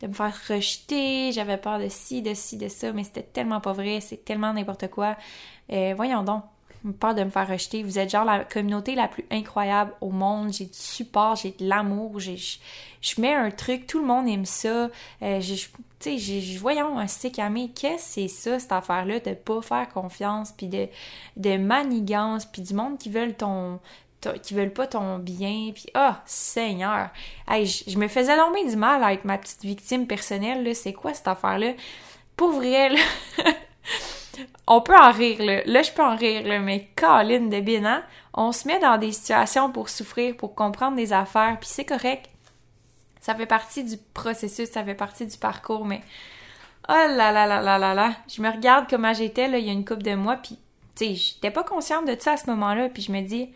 de 0.00 0.06
me 0.06 0.12
faire 0.12 0.34
rejeter, 0.48 1.32
j'avais 1.32 1.56
peur 1.56 1.78
de 1.78 1.88
ci, 1.88 2.22
de 2.22 2.32
ci, 2.34 2.56
de 2.56 2.68
ça, 2.68 2.92
mais 2.92 3.02
c'était 3.04 3.22
tellement 3.22 3.60
pas 3.60 3.72
vrai, 3.72 4.00
c'est 4.00 4.24
tellement 4.24 4.52
n'importe 4.52 4.88
quoi. 4.88 5.16
Euh, 5.72 5.92
voyons 5.96 6.22
donc, 6.22 6.44
peur 6.98 7.14
de 7.14 7.24
me 7.24 7.30
faire 7.30 7.48
rejeter. 7.48 7.82
Vous 7.82 7.98
êtes 7.98 8.10
genre 8.10 8.24
la 8.24 8.44
communauté 8.44 8.94
la 8.94 9.08
plus 9.08 9.24
incroyable 9.30 9.92
au 10.00 10.10
monde. 10.10 10.52
J'ai 10.52 10.66
du 10.66 10.78
support, 10.78 11.36
j'ai 11.36 11.50
de 11.50 11.66
l'amour, 11.66 12.20
j'ai, 12.20 12.36
je, 12.36 13.20
mets 13.20 13.34
un 13.34 13.50
truc, 13.50 13.86
tout 13.86 14.00
le 14.00 14.06
monde 14.06 14.28
aime 14.28 14.44
ça. 14.44 14.88
Euh, 15.22 15.40
tu 16.00 16.18
sais, 16.18 16.56
voyons, 16.58 16.98
un 16.98 17.06
stick 17.06 17.38
à 17.38 17.50
qu'est-ce 17.74 17.96
que 17.96 17.98
c'est 17.98 18.28
ça, 18.28 18.58
cette 18.58 18.72
affaire-là, 18.72 19.20
de 19.20 19.34
pas 19.34 19.60
faire 19.62 19.88
confiance, 19.88 20.52
puis 20.52 20.68
de, 20.68 20.88
de 21.36 21.56
manigance, 21.56 22.46
puis 22.46 22.62
du 22.62 22.74
monde 22.74 22.98
qui 22.98 23.10
veulent 23.10 23.34
ton, 23.34 23.80
qui 24.42 24.54
veulent 24.54 24.72
pas 24.72 24.86
ton 24.86 25.18
bien, 25.18 25.70
puis 25.74 25.86
ah, 25.94 26.16
oh, 26.16 26.22
Seigneur! 26.26 27.10
Hey, 27.48 27.66
je, 27.66 27.98
me 27.98 28.08
faisais 28.08 28.36
tomber 28.36 28.64
du 28.68 28.76
mal 28.76 29.02
avec 29.02 29.24
ma 29.24 29.38
petite 29.38 29.62
victime 29.62 30.06
personnelle, 30.06 30.64
là, 30.64 30.74
c'est 30.74 30.92
quoi 30.92 31.14
cette 31.14 31.28
affaire-là? 31.28 31.72
Pour 32.36 32.52
vrai, 32.52 32.90
on 34.66 34.80
peut 34.80 34.96
en 34.96 35.10
rire, 35.10 35.42
là. 35.42 35.62
Là, 35.64 35.82
je 35.82 35.92
peux 35.92 36.02
en 36.02 36.16
rire, 36.16 36.46
là, 36.46 36.58
mais 36.58 36.88
Colin 36.96 37.46
de 37.46 37.60
Bina, 37.60 38.02
on 38.34 38.52
se 38.52 38.66
met 38.66 38.78
dans 38.78 38.98
des 38.98 39.12
situations 39.12 39.70
pour 39.70 39.88
souffrir, 39.88 40.36
pour 40.36 40.54
comprendre 40.54 40.96
des 40.96 41.12
affaires, 41.12 41.56
puis 41.60 41.68
c'est 41.70 41.84
correct. 41.84 42.28
Ça 43.20 43.34
fait 43.34 43.46
partie 43.46 43.84
du 43.84 43.96
processus, 44.14 44.70
ça 44.70 44.84
fait 44.84 44.94
partie 44.94 45.26
du 45.26 45.36
parcours, 45.36 45.84
mais 45.84 46.02
oh 46.88 46.92
là 46.92 47.32
là 47.32 47.46
là 47.46 47.60
là 47.60 47.78
là 47.78 47.94
là, 47.94 48.12
je 48.28 48.40
me 48.40 48.50
regarde 48.50 48.86
comment 48.88 49.12
j'étais, 49.12 49.48
là, 49.48 49.58
il 49.58 49.66
y 49.66 49.70
a 49.70 49.72
une 49.72 49.84
couple 49.84 50.02
de 50.02 50.14
mois, 50.14 50.36
puis, 50.36 50.58
tu 50.94 51.06
sais, 51.06 51.14
j'étais 51.14 51.50
pas 51.50 51.64
consciente 51.64 52.06
de 52.06 52.16
ça 52.18 52.32
à 52.32 52.36
ce 52.36 52.48
moment-là, 52.50 52.88
puis 52.88 53.02
je 53.02 53.12
me 53.12 53.20
dis 53.20 53.50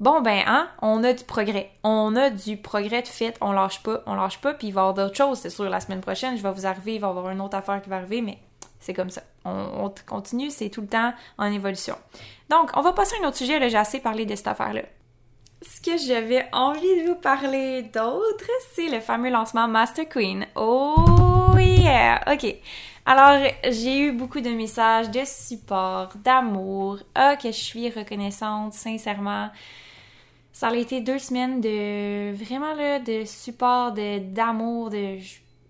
Bon 0.00 0.20
ben 0.20 0.42
hein, 0.46 0.68
on 0.82 1.04
a 1.04 1.12
du 1.12 1.22
progrès. 1.22 1.70
On 1.84 2.16
a 2.16 2.28
du 2.28 2.56
progrès 2.56 3.02
de 3.02 3.06
fait, 3.06 3.36
on 3.40 3.52
lâche 3.52 3.80
pas, 3.82 4.02
on 4.06 4.14
lâche 4.14 4.40
pas, 4.40 4.52
puis 4.52 4.68
il 4.68 4.74
va 4.74 4.80
y 4.80 4.82
avoir 4.82 4.94
d'autres 4.94 5.16
choses, 5.16 5.38
c'est 5.38 5.50
sûr, 5.50 5.70
la 5.70 5.80
semaine 5.80 6.00
prochaine, 6.00 6.36
je 6.36 6.42
vais 6.42 6.50
vous 6.50 6.66
arriver, 6.66 6.96
il 6.96 7.00
va 7.00 7.06
y 7.06 7.10
avoir 7.10 7.30
une 7.30 7.40
autre 7.40 7.56
affaire 7.56 7.80
qui 7.80 7.88
va 7.88 7.96
arriver, 7.96 8.20
mais 8.20 8.38
c'est 8.80 8.92
comme 8.92 9.10
ça. 9.10 9.22
On, 9.44 9.92
continue, 10.06 10.50
c'est 10.50 10.70
tout 10.70 10.80
le 10.80 10.86
temps 10.86 11.12
en 11.38 11.52
évolution. 11.52 11.96
Donc, 12.48 12.70
on 12.74 12.80
va 12.80 12.92
passer 12.92 13.16
à 13.16 13.24
un 13.24 13.28
autre 13.28 13.36
sujet, 13.36 13.58
là, 13.58 13.68
j'ai 13.68 13.76
assez 13.76 14.00
parlé 14.00 14.24
de 14.24 14.34
cette 14.34 14.46
affaire-là. 14.46 14.82
Ce 15.62 15.80
que 15.80 15.96
j'avais 15.96 16.46
envie 16.52 17.02
de 17.02 17.08
vous 17.08 17.14
parler 17.14 17.82
d'autre, 17.82 18.50
c'est 18.74 18.88
le 18.88 19.00
fameux 19.00 19.30
lancement 19.30 19.68
Master 19.68 20.08
Queen. 20.08 20.46
Oh 20.56 21.54
yeah! 21.58 22.20
OK. 22.32 22.54
Alors, 23.06 23.50
j'ai 23.70 24.00
eu 24.00 24.12
beaucoup 24.12 24.40
de 24.40 24.48
messages 24.48 25.10
de 25.10 25.20
support, 25.24 26.10
d'amour. 26.16 26.98
Ah, 27.14 27.36
que 27.36 27.48
je 27.48 27.56
suis 27.56 27.90
reconnaissante, 27.90 28.72
sincèrement. 28.72 29.50
Ça 30.52 30.68
a 30.68 30.74
été 30.76 31.00
deux 31.00 31.18
semaines 31.18 31.60
de 31.60 32.32
vraiment 32.32 32.74
là, 32.74 33.00
de 33.00 33.24
support, 33.24 33.92
de 33.92 34.20
d'amour, 34.20 34.88
de 34.88 35.18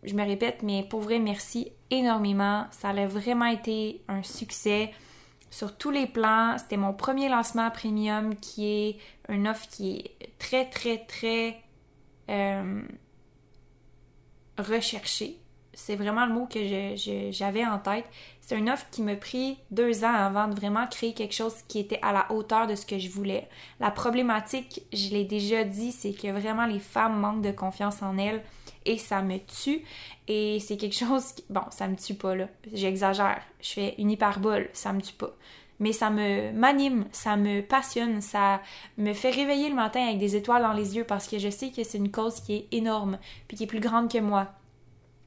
je, 0.05 0.15
me 0.15 0.25
répète, 0.25 0.63
mais 0.63 0.85
pour 0.85 1.01
vrai, 1.01 1.19
merci 1.19 1.73
énormément. 1.99 2.67
Ça 2.71 2.91
a 2.91 3.07
vraiment 3.07 3.47
été 3.47 4.03
un 4.09 4.23
succès 4.23 4.93
sur 5.51 5.77
tous 5.77 5.91
les 5.91 6.07
plans. 6.07 6.57
C'était 6.59 6.77
mon 6.77 6.93
premier 6.93 7.29
lancement 7.29 7.71
premium 7.71 8.35
qui 8.37 8.67
est 8.67 8.97
une 9.29 9.47
offre 9.49 9.69
qui 9.69 9.97
est 9.97 10.39
très, 10.39 10.69
très, 10.69 10.99
très 10.99 11.61
euh, 12.29 12.83
recherchée. 14.59 15.39
C'est 15.73 15.97
vraiment 15.97 16.27
le 16.27 16.33
mot 16.33 16.47
que 16.47 16.61
j'avais 17.31 17.65
en 17.65 17.79
tête. 17.79 18.05
C'est 18.41 18.57
une 18.57 18.71
offre 18.71 18.87
qui 18.91 19.03
m'a 19.03 19.17
pris 19.17 19.59
deux 19.71 20.05
ans 20.05 20.15
avant 20.15 20.47
de 20.49 20.55
vraiment 20.55 20.87
créer 20.87 21.15
quelque 21.15 21.35
chose 21.35 21.55
qui 21.67 21.81
était 21.81 21.99
à 22.03 22.13
la 22.13 22.31
hauteur 22.31 22.67
de 22.67 22.75
ce 22.75 22.87
que 22.87 22.99
je 22.99 23.09
voulais. 23.09 23.49
La 23.81 23.91
problématique, 23.91 24.83
je 24.93 25.11
l'ai 25.11 25.25
déjà 25.25 25.65
dit, 25.65 25.91
c'est 25.91 26.13
que 26.13 26.29
vraiment 26.29 26.67
les 26.67 26.79
femmes 26.79 27.19
manquent 27.19 27.43
de 27.43 27.51
confiance 27.51 28.03
en 28.03 28.19
elles 28.19 28.43
et 28.85 28.99
ça 28.99 29.23
me 29.23 29.39
tue. 29.39 29.83
Et 30.29 30.61
c'est 30.61 30.77
quelque 30.77 30.97
chose 30.97 31.33
qui... 31.33 31.45
Bon, 31.51 31.63
ça 31.71 31.89
me 31.89 31.97
tue 31.97 32.15
pas, 32.15 32.35
là. 32.35 32.49
J'exagère. 32.73 33.43
Je 33.61 33.71
fais 33.73 33.95
une 33.99 34.11
hyperbole. 34.11 34.69
Ça 34.73 34.93
me 34.93 35.01
tue 35.01 35.15
pas. 35.15 35.35
Mais 35.81 35.93
ça 35.93 36.09
me 36.09 36.53
m'anime, 36.53 37.07
ça 37.11 37.37
me 37.37 37.61
passionne, 37.61 38.21
ça 38.21 38.63
me 38.97 39.13
fait 39.13 39.31
réveiller 39.31 39.69
le 39.69 39.75
matin 39.75 40.05
avec 40.05 40.19
des 40.19 40.37
étoiles 40.37 40.63
dans 40.63 40.73
les 40.73 40.95
yeux 40.97 41.05
parce 41.05 41.27
que 41.27 41.39
je 41.41 41.51
sais 41.51 41.71
que 41.71 41.83
c'est 41.83 41.99
une 41.99 42.13
cause 42.13 42.41
qui 42.41 42.55
est 42.55 42.69
énorme, 42.71 43.19
puis 43.49 43.57
qui 43.57 43.65
est 43.65 43.67
plus 43.67 43.81
grande 43.81 44.11
que 44.11 44.19
moi, 44.19 44.53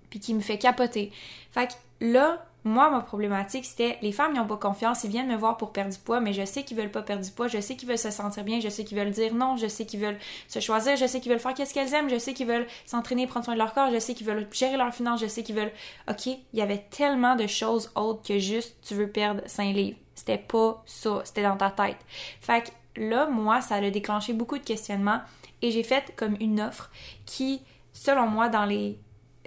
puis 0.09 0.21
qui 0.21 0.33
me 0.33 0.39
fait 0.39 0.57
capoter. 0.57 1.11
Fait 1.51 1.77
là, 1.99 2.46
moi, 2.63 2.89
ma 2.89 2.99
problématique, 2.99 3.65
c'était 3.65 3.97
les 4.01 4.11
femmes 4.11 4.33
n'ont 4.33 4.45
pas 4.45 4.57
confiance, 4.57 5.03
ils 5.03 5.09
viennent 5.09 5.29
me 5.29 5.35
voir 5.35 5.57
pour 5.57 5.71
perdre 5.71 5.91
du 5.91 5.99
poids, 5.99 6.19
mais 6.19 6.33
je 6.33 6.43
sais 6.43 6.63
qu'ils 6.63 6.75
veulent 6.75 6.91
pas 6.91 7.01
perdre 7.01 7.23
du 7.23 7.31
poids, 7.31 7.47
je 7.47 7.59
sais 7.61 7.75
qu'ils 7.75 7.87
veulent 7.87 7.97
se 7.97 8.11
sentir 8.11 8.43
bien, 8.43 8.59
je 8.59 8.67
sais 8.67 8.83
qu'ils 8.83 8.97
veulent 8.97 9.11
dire 9.11 9.33
non, 9.33 9.55
je 9.55 9.67
sais 9.67 9.85
qu'ils 9.85 10.01
veulent 10.01 10.17
se 10.47 10.59
choisir, 10.59 10.97
je 10.97 11.05
sais 11.05 11.21
qu'ils 11.21 11.31
veulent 11.31 11.39
faire 11.39 11.53
qu'est-ce 11.53 11.73
qu'elles 11.73 11.93
aiment, 11.93 12.09
je 12.09 12.17
sais 12.17 12.33
qu'ils 12.33 12.47
veulent 12.47 12.67
s'entraîner, 12.85 13.25
prendre 13.25 13.45
soin 13.45 13.53
de 13.53 13.59
leur 13.59 13.73
corps, 13.73 13.89
je 13.91 13.99
sais 13.99 14.13
qu'ils 14.13 14.27
veulent 14.27 14.47
gérer 14.51 14.75
leurs 14.75 14.93
finances, 14.93 15.21
je 15.21 15.27
sais 15.27 15.43
qu'ils 15.43 15.55
veulent. 15.55 15.71
Ok, 16.09 16.25
il 16.25 16.39
y 16.53 16.61
avait 16.61 16.85
tellement 16.89 17.35
de 17.35 17.47
choses 17.47 17.91
autres 17.95 18.27
que 18.27 18.37
juste 18.39 18.75
tu 18.81 18.95
veux 18.95 19.09
perdre 19.09 19.41
5 19.45 19.73
livres. 19.73 19.97
C'était 20.15 20.37
pas 20.37 20.83
ça, 20.85 21.21
c'était 21.23 21.43
dans 21.43 21.57
ta 21.57 21.69
tête. 21.69 21.97
Fait 22.41 22.63
que 22.63 23.01
là, 23.01 23.27
moi, 23.27 23.61
ça 23.61 23.75
a 23.75 23.89
déclenché 23.89 24.33
beaucoup 24.33 24.57
de 24.57 24.63
questionnements 24.63 25.21
et 25.61 25.71
j'ai 25.71 25.83
fait 25.83 26.13
comme 26.15 26.35
une 26.39 26.59
offre 26.59 26.89
qui, 27.25 27.61
selon 27.93 28.27
moi, 28.27 28.49
dans 28.49 28.65
les 28.65 28.99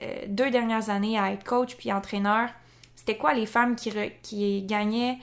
euh, 0.03 0.25
deux 0.29 0.51
dernières 0.51 0.89
années 0.89 1.19
à 1.19 1.33
être 1.33 1.45
coach 1.45 1.77
puis 1.77 1.93
entraîneur, 1.93 2.49
c'était 3.01 3.17
quoi 3.17 3.33
les 3.33 3.47
femmes 3.47 3.77
qui, 3.77 4.63
gagnaient 4.63 5.17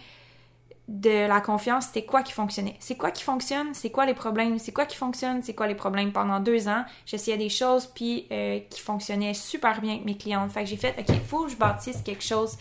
de 0.88 1.28
la 1.28 1.42
confiance, 1.42 1.88
c'était 1.88 2.06
quoi 2.06 2.24
qui 2.24 2.34
fonctionnait? 2.34 2.76
C'est 2.80 2.96
quoi 2.96 3.12
qui 3.12 3.22
fonctionne, 3.22 3.76
c'est 3.76 3.92
quoi 3.92 4.08
les 4.08 4.16
problèmes, 4.16 4.58
c'est 4.58 4.72
quoi 4.72 4.88
qui 4.88 4.98
fonctionne, 4.98 5.44
c'est 5.44 5.54
quoi 5.54 5.68
les 5.68 5.76
problèmes. 5.76 6.12
Pendant 6.12 6.40
deux 6.40 6.68
ans, 6.68 6.86
j'essayais 7.06 7.38
des 7.38 7.50
choses 7.50 7.86
puis 7.86 8.26
euh, 8.32 8.60
qui 8.68 8.82
fonctionnaient 8.82 9.36
super 9.36 9.80
bien 9.80 9.94
avec 9.94 10.06
mes 10.06 10.18
clientes. 10.18 10.52
Fait 10.52 10.64
que 10.64 10.70
j'ai 10.70 10.78
fait, 10.78 10.96
OK, 10.98 11.06
il 11.10 11.20
faut 11.20 11.44
que 11.44 11.52
je 11.52 11.56
bâtisse 11.56 12.02
quelque 12.02 12.24
chose 12.24 12.58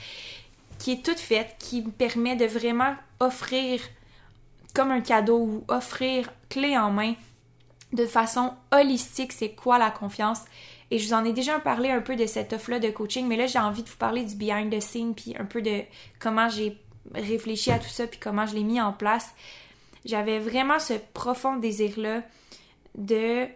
qui 0.79 0.93
est 0.93 1.03
toute 1.03 1.19
fait, 1.19 1.57
qui 1.59 1.81
me 1.83 1.91
permet 1.91 2.37
de 2.37 2.45
vraiment 2.45 2.95
offrir 3.19 3.81
comme 4.75 4.91
un 4.91 5.01
cadeau 5.01 5.39
ou 5.39 5.65
offrir 5.69 6.31
clé 6.51 6.77
en 6.77 6.91
main 6.91 7.15
de 7.95 8.05
façon 8.05 8.53
holistique, 8.71 9.33
c'est 9.33 9.53
quoi 9.53 9.79
la 9.79 9.91
confiance? 9.91 10.41
Et 10.91 10.99
je 10.99 11.07
vous 11.07 11.15
en 11.15 11.25
ai 11.25 11.33
déjà 11.33 11.59
parlé 11.59 11.91
un 11.91 12.01
peu 12.01 12.17
de 12.17 12.27
cette 12.27 12.53
offre-là 12.53 12.79
de 12.79 12.91
coaching, 12.91 13.27
mais 13.27 13.37
là, 13.37 13.47
j'ai 13.47 13.59
envie 13.59 13.83
de 13.83 13.89
vous 13.89 13.97
parler 13.97 14.25
du 14.25 14.37
behind 14.37 14.73
the 14.73 14.81
scene, 14.81 15.15
puis 15.15 15.35
un 15.39 15.45
peu 15.45 15.63
de 15.63 15.83
comment 16.19 16.49
j'ai 16.49 16.79
réfléchi 17.15 17.71
à 17.71 17.79
tout 17.79 17.89
ça, 17.89 18.07
puis 18.07 18.21
comment 18.21 18.47
je 18.47 18.55
l'ai 18.55 18.65
mis 18.65 18.81
en 18.81 18.93
place. 18.93 19.35
J'avais 20.05 20.39
vraiment 20.39 20.79
ce 20.79 20.95
profond 21.13 21.57
désir-là 21.57 22.23
de 22.97 23.47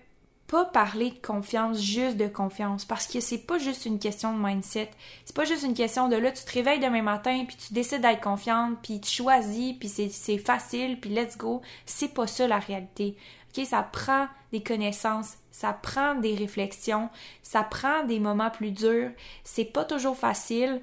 pas 0.48 0.64
parler 0.64 1.10
de 1.10 1.24
confiance, 1.24 1.80
juste 1.80 2.16
de 2.16 2.26
confiance, 2.26 2.84
parce 2.84 3.06
que 3.06 3.20
c'est 3.20 3.46
pas 3.46 3.58
juste 3.58 3.86
une 3.86 4.00
question 4.00 4.36
de 4.36 4.44
mindset. 4.44 4.90
C'est 5.24 5.36
pas 5.36 5.44
juste 5.44 5.62
une 5.62 5.74
question 5.74 6.08
de 6.08 6.16
là, 6.16 6.32
tu 6.32 6.44
te 6.44 6.52
réveilles 6.52 6.80
demain 6.80 7.02
matin, 7.02 7.44
puis 7.46 7.56
tu 7.56 7.72
décides 7.72 8.02
d'être 8.02 8.20
confiante, 8.20 8.76
puis 8.82 9.00
tu 9.00 9.08
choisis, 9.08 9.74
puis 9.78 9.88
c'est 9.88 10.38
facile, 10.38 10.98
puis 10.98 11.10
let's 11.10 11.38
go. 11.38 11.62
C'est 11.86 12.12
pas 12.12 12.26
ça 12.26 12.48
la 12.48 12.58
réalité. 12.58 13.16
Ça 13.52 13.82
prend 13.82 14.26
des 14.52 14.62
connaissances, 14.62 15.34
ça 15.50 15.72
prend 15.72 16.14
des 16.14 16.34
réflexions, 16.34 17.08
ça 17.42 17.62
prend 17.62 18.04
des 18.04 18.18
moments 18.18 18.50
plus 18.50 18.70
durs, 18.70 19.10
c'est 19.44 19.64
pas 19.64 19.84
toujours 19.84 20.16
facile. 20.16 20.80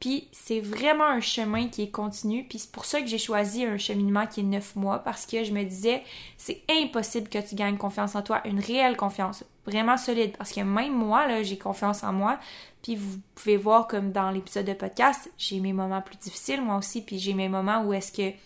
Puis 0.00 0.28
c'est 0.32 0.60
vraiment 0.60 1.06
un 1.06 1.20
chemin 1.20 1.68
qui 1.68 1.82
est 1.82 1.90
continu. 1.90 2.44
Puis 2.44 2.58
c'est 2.58 2.70
pour 2.70 2.84
ça 2.84 3.00
que 3.00 3.06
j'ai 3.06 3.18
choisi 3.18 3.64
un 3.64 3.78
cheminement 3.78 4.26
qui 4.26 4.40
est 4.40 4.44
neuf 4.44 4.76
mois 4.76 4.98
parce 4.98 5.24
que 5.24 5.44
je 5.44 5.52
me 5.52 5.62
disais, 5.62 6.02
c'est 6.36 6.62
impossible 6.68 7.28
que 7.28 7.38
tu 7.38 7.54
gagnes 7.54 7.78
confiance 7.78 8.14
en 8.14 8.22
toi, 8.22 8.42
une 8.46 8.60
réelle 8.60 8.96
confiance, 8.96 9.44
vraiment 9.64 9.96
solide. 9.96 10.36
Parce 10.36 10.52
que 10.52 10.60
même 10.60 10.92
moi, 10.92 11.26
là, 11.26 11.42
j'ai 11.42 11.56
confiance 11.56 12.02
en 12.02 12.12
moi. 12.12 12.38
Puis 12.82 12.96
vous 12.96 13.18
pouvez 13.34 13.56
voir 13.56 13.86
comme 13.86 14.12
dans 14.12 14.30
l'épisode 14.30 14.66
de 14.66 14.74
podcast, 14.74 15.32
j'ai 15.38 15.58
mes 15.58 15.72
moments 15.72 16.02
plus 16.02 16.18
difficiles 16.18 16.60
moi 16.60 16.76
aussi. 16.76 17.00
Puis 17.02 17.18
j'ai 17.18 17.32
mes 17.32 17.48
moments 17.48 17.82
où 17.84 17.94
est-ce 17.94 18.12
que 18.12 18.36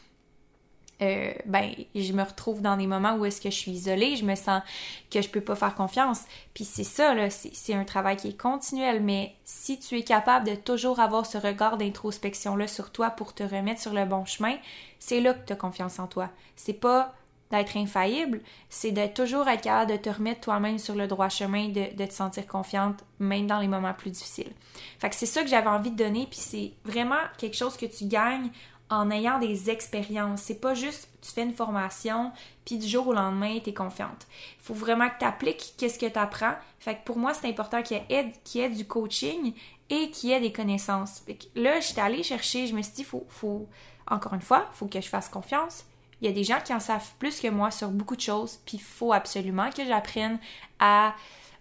euh, 1.01 1.32
ben 1.46 1.70
je 1.94 2.12
me 2.12 2.22
retrouve 2.22 2.61
dans 2.61 2.76
des 2.76 2.88
moments 2.88 3.14
où 3.14 3.24
est-ce 3.24 3.40
que 3.40 3.51
je 3.51 3.57
suis 3.57 3.70
isolée, 3.70 4.16
je 4.16 4.24
me 4.24 4.34
sens 4.34 4.62
que 5.11 5.22
je 5.22 5.28
peux 5.28 5.40
pas 5.40 5.55
faire 5.55 5.74
confiance. 5.74 6.22
Puis 6.55 6.64
c'est 6.64 6.84
ça 6.84 7.14
c'est 7.30 7.74
un 7.74 7.84
travail 7.84 8.16
qui 8.16 8.28
est 8.28 8.40
continuel, 8.40 9.03
mais 9.03 9.34
si 9.44 9.78
tu 9.78 9.99
es 9.99 10.03
capable 10.03 10.49
de 10.49 10.55
toujours 10.57 10.99
avoir 11.01 11.26
ce 11.26 11.38
regard 11.38 11.76
d'introspection 11.76 12.57
là 12.57 12.66
sur 12.66 12.90
toi 12.90 13.11
pour 13.11 13.34
te 13.34 13.42
remettre 13.44 13.80
sur 13.80 13.92
le 13.92 14.05
bon 14.05 14.24
chemin, 14.24 14.57
c'est 14.99 15.20
là 15.20 15.34
que 15.34 15.46
tu 15.46 15.53
as 15.53 15.57
confiance 15.57 15.99
en 16.01 16.09
toi. 16.09 16.30
C'est 16.57 16.72
pas 16.72 17.14
d'être 17.51 17.76
infaillible, 17.76 18.40
c'est 18.68 18.92
de 18.92 19.07
toujours 19.07 19.46
capable 19.46 19.92
de 19.92 19.96
te 19.96 20.11
remettre 20.11 20.40
toi-même 20.40 20.78
sur 20.78 20.94
le 20.94 21.07
droit 21.07 21.28
chemin, 21.28 21.68
de, 21.68 21.96
de, 21.96 22.05
te 22.05 22.12
sentir 22.12 22.46
confiante, 22.46 23.05
même 23.20 23.46
dans 23.46 23.61
les 23.61 23.68
moments 23.68 23.94
plus 23.94 24.11
difficiles. 24.11 24.53
Fait 24.99 25.09
que 25.09 25.14
c'est 25.14 25.26
ça 25.26 25.42
que 25.42 25.49
j'avais 25.49 25.68
envie 25.68 25.90
de 25.90 25.96
donner, 25.96 26.26
puis 26.28 26.40
c'est 26.40 26.72
vraiment 26.84 27.16
quelque 27.38 27.57
chose 27.57 27.76
que 27.76 27.86
tu 27.86 28.05
gagnes 28.07 28.51
en 28.91 29.11
ayant 29.11 29.39
des 29.39 29.70
expériences. 29.70 30.43
C'est 30.43 30.61
pas 30.61 30.74
juste 30.74 31.09
tu 31.20 31.30
fais 31.32 31.43
une 31.43 31.53
formation, 31.53 32.32
puis 32.64 32.78
du 32.78 32.86
jour 32.86 33.09
au 33.09 33.12
lendemain, 33.12 33.59
tu 33.62 33.70
es 33.70 33.74
confiante. 33.74 34.26
Il 34.61 34.64
faut 34.64 34.74
vraiment 34.74 35.09
que 35.09 35.18
tu 35.18 35.24
appliques 35.24 35.74
qu'est-ce 35.76 35.99
que 35.99 36.07
tu 36.07 36.18
apprends. 36.18 36.55
Fait 36.78 36.97
que 36.97 37.05
pour 37.05 37.18
moi, 37.18 37.34
c'est 37.34 37.49
important 37.49 37.82
qu'il 37.82 37.99
y, 38.09 38.14
ait, 38.14 38.32
qu'il 38.45 38.61
y 38.61 38.64
ait 38.64 38.70
du 38.70 38.86
coaching 38.86 39.53
et 39.91 40.11
qu'il 40.11 40.30
y 40.30 40.32
ait 40.32 40.41
des 40.41 40.53
connaissances. 40.53 41.20
Fait 41.20 41.34
que 41.34 41.45
là, 41.55 41.80
j'étais 41.80 42.01
allée 42.01 42.22
chercher, 42.22 42.66
je 42.66 42.74
me 42.74 42.82
suis 42.82 42.93
dit, 42.93 43.05
faut, 43.05 43.26
faut, 43.28 43.66
encore 44.07 44.34
une 44.34 44.41
fois, 44.41 44.68
faut 44.72 44.86
que 44.86 45.01
je 45.01 45.09
fasse 45.09 45.28
confiance. 45.28 45.84
Il 46.20 46.26
y 46.26 46.30
a 46.30 46.34
des 46.34 46.45
gens 46.45 46.61
qui 46.64 46.74
en 46.74 46.80
savent 46.80 47.12
plus 47.18 47.41
que 47.41 47.49
moi 47.49 47.70
sur 47.70 47.89
beaucoup 47.89 48.16
de 48.16 48.20
choses, 48.20 48.59
puis 48.64 48.76
il 48.78 48.82
faut 48.82 49.12
absolument 49.12 49.70
que 49.70 49.84
j'apprenne 49.84 50.39
à 50.78 51.14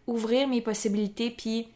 ouvrir 0.07 0.47
mes 0.47 0.61
possibilités, 0.61 1.29
puis 1.29 1.67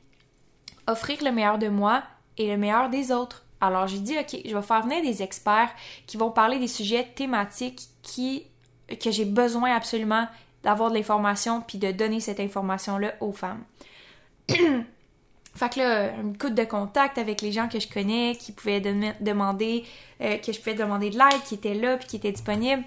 offrir 0.87 1.23
le 1.23 1.31
meilleur 1.31 1.57
de 1.57 1.67
moi 1.67 2.03
et 2.37 2.47
le 2.47 2.57
meilleur 2.57 2.89
des 2.89 3.11
autres. 3.11 3.45
Alors 3.61 3.87
j'ai 3.87 3.99
dit, 3.99 4.17
ok, 4.17 4.41
je 4.43 4.55
vais 4.55 4.61
faire 4.61 4.81
venir 4.81 5.01
des 5.01 5.21
experts 5.21 5.69
qui 6.07 6.17
vont 6.17 6.31
parler 6.31 6.57
des 6.57 6.67
sujets 6.67 7.07
thématiques 7.15 7.87
que 8.03 9.11
j'ai 9.11 9.25
besoin 9.25 9.75
absolument 9.75 10.27
d'avoir 10.63 10.89
de 10.89 10.95
l'information 10.95 11.61
puis 11.61 11.77
de 11.77 11.91
donner 11.91 12.19
cette 12.19 12.39
information-là 12.39 13.13
aux 13.21 13.31
femmes. 13.31 13.63
fait 14.49 15.73
que 15.73 15.79
là, 15.79 16.11
une 16.15 16.37
coup 16.37 16.49
de 16.49 16.63
contact 16.63 17.17
avec 17.17 17.41
les 17.41 17.51
gens 17.51 17.67
que 17.67 17.79
je 17.79 17.87
connais, 17.87 18.35
qui 18.35 18.51
pouvaient 18.51 18.81
demander, 18.81 19.85
euh, 20.21 20.37
que 20.37 20.51
je 20.51 20.59
pouvais 20.59 20.75
demander 20.75 21.09
de 21.09 21.17
l'aide, 21.17 21.41
qui 21.45 21.55
étaient 21.55 21.73
là 21.73 21.97
puis 21.97 22.07
qui 22.07 22.15
étaient 22.17 22.31
disponibles. 22.31 22.83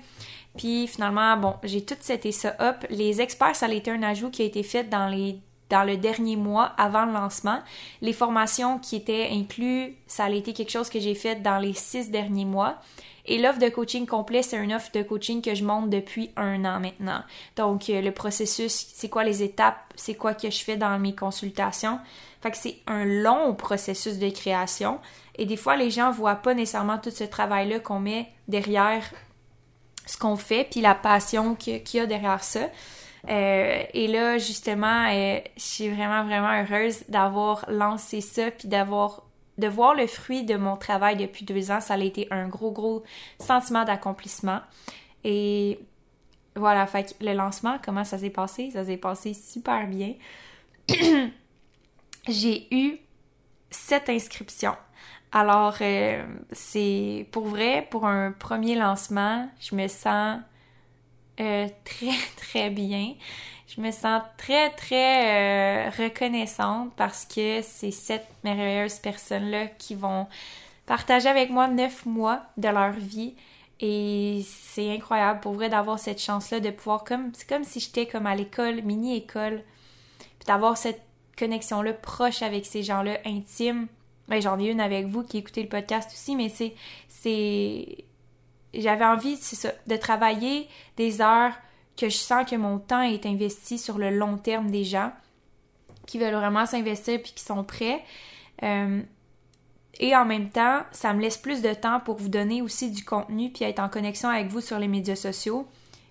Puis 0.57 0.87
finalement, 0.87 1.37
bon, 1.37 1.55
j'ai 1.65 1.85
tout 1.85 1.97
seté 2.01 2.31
ça 2.33 2.55
up. 2.61 2.85
Les 2.91 3.21
experts, 3.21 3.57
ça 3.57 3.67
a 3.67 3.73
été 3.73 3.91
un 3.91 4.03
ajout 4.03 4.31
qui 4.31 4.43
a 4.43 4.45
été 4.45 4.63
fait 4.63 4.85
dans 4.85 5.09
les 5.09 5.39
dans 5.71 5.85
le 5.85 5.97
dernier 5.97 6.37
mois 6.37 6.73
avant 6.77 7.07
le 7.07 7.13
lancement. 7.13 7.61
Les 8.01 8.13
formations 8.13 8.79
qui 8.79 8.97
étaient 8.97 9.29
incluses, 9.33 9.93
ça 10.07 10.25
a 10.25 10.31
été 10.31 10.53
quelque 10.53 10.71
chose 10.71 10.91
que 10.91 11.01
j'ai 11.01 11.15
fait 11.15 11.43
dans 11.43 11.59
les 11.59 11.75
six 11.75 12.11
derniers 12.11 12.45
mois. 12.45 12.77
Et 13.27 13.39
l'offre 13.39 13.59
de 13.59 13.69
coaching 13.71 14.07
complet, 14.07 14.43
c'est 14.43 14.63
une 14.63 14.75
offre 14.75 14.91
de 14.93 15.03
coaching 15.03 15.41
que 15.41 15.55
je 15.55 15.65
monte 15.65 15.89
depuis 15.89 16.31
un 16.37 16.65
an 16.67 16.79
maintenant. 16.79 17.23
Donc, 17.57 17.89
euh, 17.89 18.03
le 18.03 18.13
processus, 18.13 18.89
c'est 18.95 19.09
quoi 19.09 19.25
les 19.25 19.43
étapes, 19.43 19.79
c'est 19.95 20.15
quoi 20.15 20.35
que 20.35 20.51
je 20.51 20.63
fais 20.63 20.77
dans 20.77 20.99
mes 20.99 21.15
consultations. 21.15 21.99
Fait 22.43 22.51
que 22.51 22.59
c'est 22.59 22.77
un 22.87 23.07
long 23.07 23.55
processus 23.55 24.19
de 24.19 24.29
création. 24.29 25.01
Et 25.37 25.47
des 25.47 25.57
fois, 25.57 25.77
les 25.77 25.91
gens 25.91 26.11
voient 26.11 26.35
pas 26.37 26.53
nécessairement 26.53 26.99
tout 26.99 27.11
ce 27.11 27.25
travail-là 27.25 27.81
qu'on 27.81 28.01
met 28.01 28.29
derrière 28.47 29.03
ce 30.07 30.19
qu'on 30.19 30.37
fait, 30.37 30.69
puis 30.71 30.83
la 30.83 30.95
passion 30.95 31.55
qu'il 31.55 31.83
y 31.95 32.01
a 32.01 32.07
derrière 32.07 32.45
ça. 32.45 32.69
Euh, 33.29 33.83
et 33.93 34.07
là, 34.07 34.39
justement, 34.39 35.09
euh, 35.09 35.41
je 35.57 35.63
suis 35.63 35.89
vraiment, 35.89 36.25
vraiment 36.25 36.63
heureuse 36.63 37.05
d'avoir 37.09 37.65
lancé 37.69 38.21
ça, 38.21 38.51
puis 38.51 38.69
d'avoir 38.69 39.23
de 39.57 39.69
voir 39.69 39.95
le 39.95 40.09
fruit 40.09 40.43
de 40.43 40.57
mon 40.57 40.77
travail 40.77 41.17
depuis 41.17 41.45
deux 41.45 41.71
ans. 41.71 41.81
Ça 41.81 41.95
a 41.95 41.99
été 41.99 42.27
un 42.33 42.49
gros, 42.49 42.73
gros 42.73 43.05
sentiment 43.39 43.85
d'accomplissement. 43.85 44.61
Et 45.23 45.79
voilà, 46.57 46.87
fait 46.87 47.15
que 47.17 47.25
le 47.25 47.35
lancement, 47.35 47.79
comment 47.85 48.03
ça 48.03 48.19
s'est 48.19 48.31
passé? 48.31 48.71
Ça 48.73 48.85
s'est 48.85 48.97
passé 48.97 49.33
super 49.33 49.87
bien. 49.87 50.15
J'ai 52.29 52.75
eu 52.75 52.99
sept 53.71 54.09
inscriptions. 54.09 54.77
Alors, 55.31 55.77
euh, 55.81 56.25
c'est 56.53 57.29
pour 57.33 57.47
vrai, 57.47 57.87
pour 57.91 58.07
un 58.07 58.33
premier 58.33 58.77
lancement, 58.77 59.49
je 59.61 59.75
me 59.75 59.89
sens 59.89 60.39
euh, 61.41 61.69
très, 61.85 62.17
très 62.37 62.71
bien. 62.71 63.15
Je 63.67 63.81
me 63.81 63.91
sens 63.91 64.23
très, 64.37 64.71
très 64.71 65.89
euh, 65.89 65.91
reconnaissante 65.91 66.93
parce 66.97 67.25
que 67.25 67.61
c'est 67.63 67.91
cette 67.91 68.29
merveilleuse 68.45 68.99
personnes-là 68.99 69.67
qui 69.67 69.95
vont 69.95 70.27
partager 70.87 71.29
avec 71.29 71.51
moi 71.51 71.69
neuf 71.69 72.07
mois 72.07 72.43
de 72.57 72.69
leur 72.69 72.93
vie. 72.93 73.35
Et 73.81 74.45
c'est 74.47 74.93
incroyable 74.93 75.41
pour 75.41 75.55
vrai 75.55 75.69
d'avoir 75.69 75.99
cette 75.99 76.21
chance-là 76.21 76.61
de 76.61 76.71
pouvoir 76.71 77.05
comme 77.05 77.33
c'est 77.35 77.49
comme 77.49 77.65
si 77.65 77.81
j'étais 77.81 78.07
comme 78.07 78.27
à 78.27 78.37
l'école, 78.37 78.83
mini-école, 78.83 79.63
puis 80.39 80.47
d'avoir 80.47 80.77
cette 80.77 81.03
connexion-là 81.37 81.93
proche 81.95 82.43
avec 82.43 82.67
ces 82.67 82.83
gens-là 82.83 83.19
intimes. 83.25 83.89
Ben, 84.29 84.41
j'en 84.41 84.59
ai 84.59 84.67
une 84.67 84.81
avec 84.81 85.07
vous 85.07 85.23
qui 85.23 85.39
écoutez 85.39 85.63
le 85.63 85.69
podcast 85.69 86.11
aussi, 86.13 86.37
mais 86.37 86.49
c'est 86.49 86.75
c'est 87.09 88.05
j'avais 88.81 89.05
envie, 89.05 89.39
de 89.87 89.97
travailler 89.97 90.69
des 90.97 91.21
heures 91.21 91.53
que 91.97 92.09
je 92.09 92.17
sens 92.17 92.49
que 92.49 92.57
mon 92.57 92.79
temps 92.79 93.03
est 93.03 93.27
investi 93.27 93.79
sur 93.79 93.99
le 93.99 94.11
long 94.11 94.37
terme 94.37 94.71
des 94.71 94.85
gens 94.85 95.13
qui 96.07 96.19
veulent 96.19 96.35
vraiment 96.35 96.67
s'investir 96.67 97.23
puis 97.23 97.33
qui 97.35 97.45
sont 97.45 97.65
prêts. 97.65 98.03
Euh, 98.63 99.01
et 100.01 100.17
en 100.17 100.25
même 100.25 100.51
temps, 100.51 100.81
ça 100.91 101.13
me 101.15 101.21
laisse 101.21 101.39
plus 101.39 101.63
de 101.63 101.73
temps 101.73 102.01
pour 102.01 102.17
vous 102.17 102.29
donner 102.29 102.63
aussi 102.63 102.91
du 102.91 103.05
contenu 103.05 103.51
puis 103.51 103.65
être 103.65 103.79
en 103.79 103.89
connexion 103.89 104.29
avec 104.29 104.49
vous 104.49 104.61
sur 104.61 104.79
les 104.79 104.89
médias 104.89 105.17
sociaux 105.17 105.69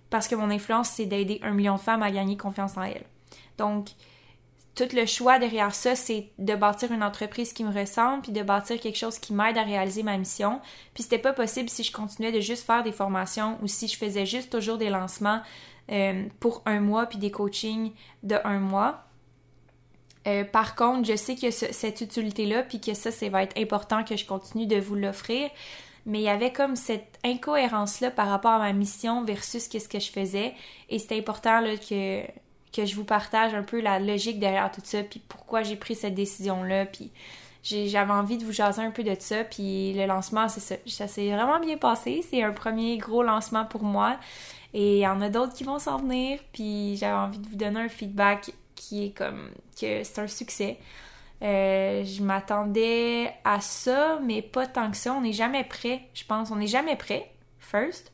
parce 0.09 0.27
que 0.27 0.35
mon 0.35 0.49
influence, 0.51 0.89
c'est 0.89 1.05
d'aider 1.05 1.39
un 1.41 1.51
million 1.51 1.75
de 1.75 1.81
femmes 1.81 2.03
à 2.03 2.11
gagner 2.11 2.37
confiance 2.37 2.77
en 2.77 2.83
elles. 2.83 3.05
Donc, 3.57 3.89
tout 4.75 4.87
le 4.93 5.05
choix 5.05 5.37
derrière 5.37 5.75
ça, 5.75 5.95
c'est 5.95 6.29
de 6.39 6.55
bâtir 6.55 6.91
une 6.91 7.03
entreprise 7.03 7.53
qui 7.53 7.63
me 7.63 7.71
ressemble, 7.71 8.23
puis 8.23 8.31
de 8.31 8.41
bâtir 8.41 8.79
quelque 8.79 8.97
chose 8.97 9.19
qui 9.19 9.33
m'aide 9.33 9.57
à 9.57 9.63
réaliser 9.63 10.01
ma 10.01 10.17
mission. 10.17 10.61
Puis 10.93 11.03
c'était 11.03 11.19
pas 11.19 11.33
possible 11.33 11.69
si 11.69 11.83
je 11.83 11.91
continuais 11.91 12.31
de 12.31 12.39
juste 12.39 12.65
faire 12.65 12.83
des 12.83 12.91
formations 12.91 13.59
ou 13.61 13.67
si 13.67 13.87
je 13.87 13.97
faisais 13.97 14.25
juste 14.25 14.51
toujours 14.51 14.77
des 14.77 14.89
lancements 14.89 15.41
euh, 15.91 16.23
pour 16.39 16.63
un 16.65 16.79
mois 16.79 17.05
puis 17.05 17.19
des 17.19 17.29
coachings 17.29 17.91
de 18.23 18.37
un 18.43 18.59
mois. 18.59 19.05
Euh, 20.25 20.43
par 20.43 20.75
contre, 20.75 21.07
je 21.07 21.15
sais 21.15 21.35
que 21.35 21.51
cette 21.51 22.01
utilité-là, 22.01 22.63
puis 22.63 22.79
que 22.79 22.93
ça, 22.93 23.11
ça 23.11 23.29
va 23.29 23.43
être 23.43 23.57
important 23.59 24.03
que 24.03 24.15
je 24.15 24.25
continue 24.25 24.65
de 24.65 24.77
vous 24.77 24.95
l'offrir. 24.95 25.51
Mais 26.05 26.19
il 26.19 26.23
y 26.23 26.29
avait 26.29 26.51
comme 26.51 26.75
cette 26.75 27.19
incohérence-là 27.23 28.11
par 28.11 28.27
rapport 28.27 28.51
à 28.51 28.59
ma 28.59 28.73
mission 28.73 29.23
versus 29.23 29.67
qu'est-ce 29.67 29.87
que 29.87 29.99
je 29.99 30.11
faisais. 30.11 30.53
Et 30.89 30.99
c'était 30.99 31.17
important 31.17 31.61
là, 31.61 31.77
que 31.77 32.23
que 32.73 32.85
je 32.85 32.95
vous 32.95 33.05
partage 33.05 33.53
un 33.53 33.63
peu 33.63 33.79
la 33.79 33.99
logique 33.99 34.39
derrière 34.39 34.71
tout 34.71 34.81
ça, 34.83 35.03
puis 35.03 35.21
pourquoi 35.27 35.63
j'ai 35.63 35.75
pris 35.75 35.95
cette 35.95 36.15
décision-là, 36.15 36.85
puis 36.85 37.11
j'avais 37.63 38.11
envie 38.11 38.37
de 38.37 38.43
vous 38.43 38.51
jaser 38.51 38.81
un 38.81 38.91
peu 38.91 39.03
de 39.03 39.15
ça, 39.17 39.43
puis 39.43 39.93
le 39.93 40.05
lancement, 40.05 40.49
c'est 40.49 40.59
ça. 40.59 40.75
Ça 40.85 41.07
s'est 41.07 41.31
vraiment 41.31 41.59
bien 41.59 41.77
passé. 41.77 42.23
C'est 42.29 42.43
un 42.43 42.51
premier 42.51 42.97
gros 42.97 43.23
lancement 43.23 43.65
pour 43.65 43.83
moi. 43.83 44.17
Et 44.73 44.97
il 44.97 45.01
y 45.01 45.07
en 45.07 45.21
a 45.21 45.29
d'autres 45.29 45.53
qui 45.53 45.63
vont 45.63 45.79
s'en 45.79 45.97
venir, 45.97 46.39
puis 46.51 46.97
j'avais 46.97 47.13
envie 47.13 47.37
de 47.37 47.47
vous 47.47 47.55
donner 47.55 47.79
un 47.79 47.89
feedback 47.89 48.51
qui 48.75 49.05
est 49.05 49.11
comme 49.11 49.49
que 49.79 50.03
c'est 50.03 50.19
un 50.19 50.27
succès. 50.27 50.77
Euh, 51.41 52.03
je 52.05 52.23
m'attendais 52.23 53.33
à 53.43 53.61
ça, 53.61 54.19
mais 54.23 54.41
pas 54.41 54.65
tant 54.65 54.89
que 54.89 54.97
ça. 54.97 55.13
On 55.13 55.21
n'est 55.21 55.33
jamais 55.33 55.63
prêt, 55.63 56.01
je 56.13 56.23
pense. 56.25 56.51
On 56.51 56.55
n'est 56.55 56.67
jamais 56.67 56.95
prêt, 56.95 57.31
first. 57.59 58.12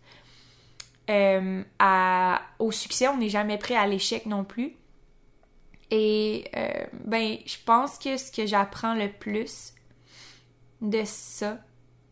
Euh, 1.10 1.64
au 2.60 2.72
succès, 2.72 3.08
on 3.08 3.18
n'est 3.18 3.30
jamais 3.30 3.58
prêt 3.58 3.76
à 3.76 3.88
l'échec 3.88 4.26
non 4.26 4.44
plus. 4.44 4.76
Et 5.92 6.46
euh, 6.56 6.86
ben, 7.06 7.38
je 7.46 7.58
pense 7.66 7.98
que 7.98 8.18
ce 8.18 8.32
que 8.32 8.46
j'apprends 8.46 8.94
le 8.94 9.12
plus 9.12 9.74
de 10.82 11.02
ça, 11.06 11.58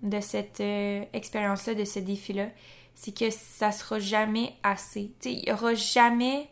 de 0.02 0.20
cette 0.20 0.60
euh, 0.62 1.04
expérience-là, 1.14 1.76
de 1.76 1.86
ce 1.86 2.00
défi-là, 2.00 2.48
c'est 2.96 3.16
que 3.16 3.30
ça 3.30 3.72
sera 3.72 4.00
jamais 4.00 4.56
assez. 4.64 5.12
Il 5.26 5.48
y 5.48 5.52
aura 5.52 5.76
jamais 5.76 6.50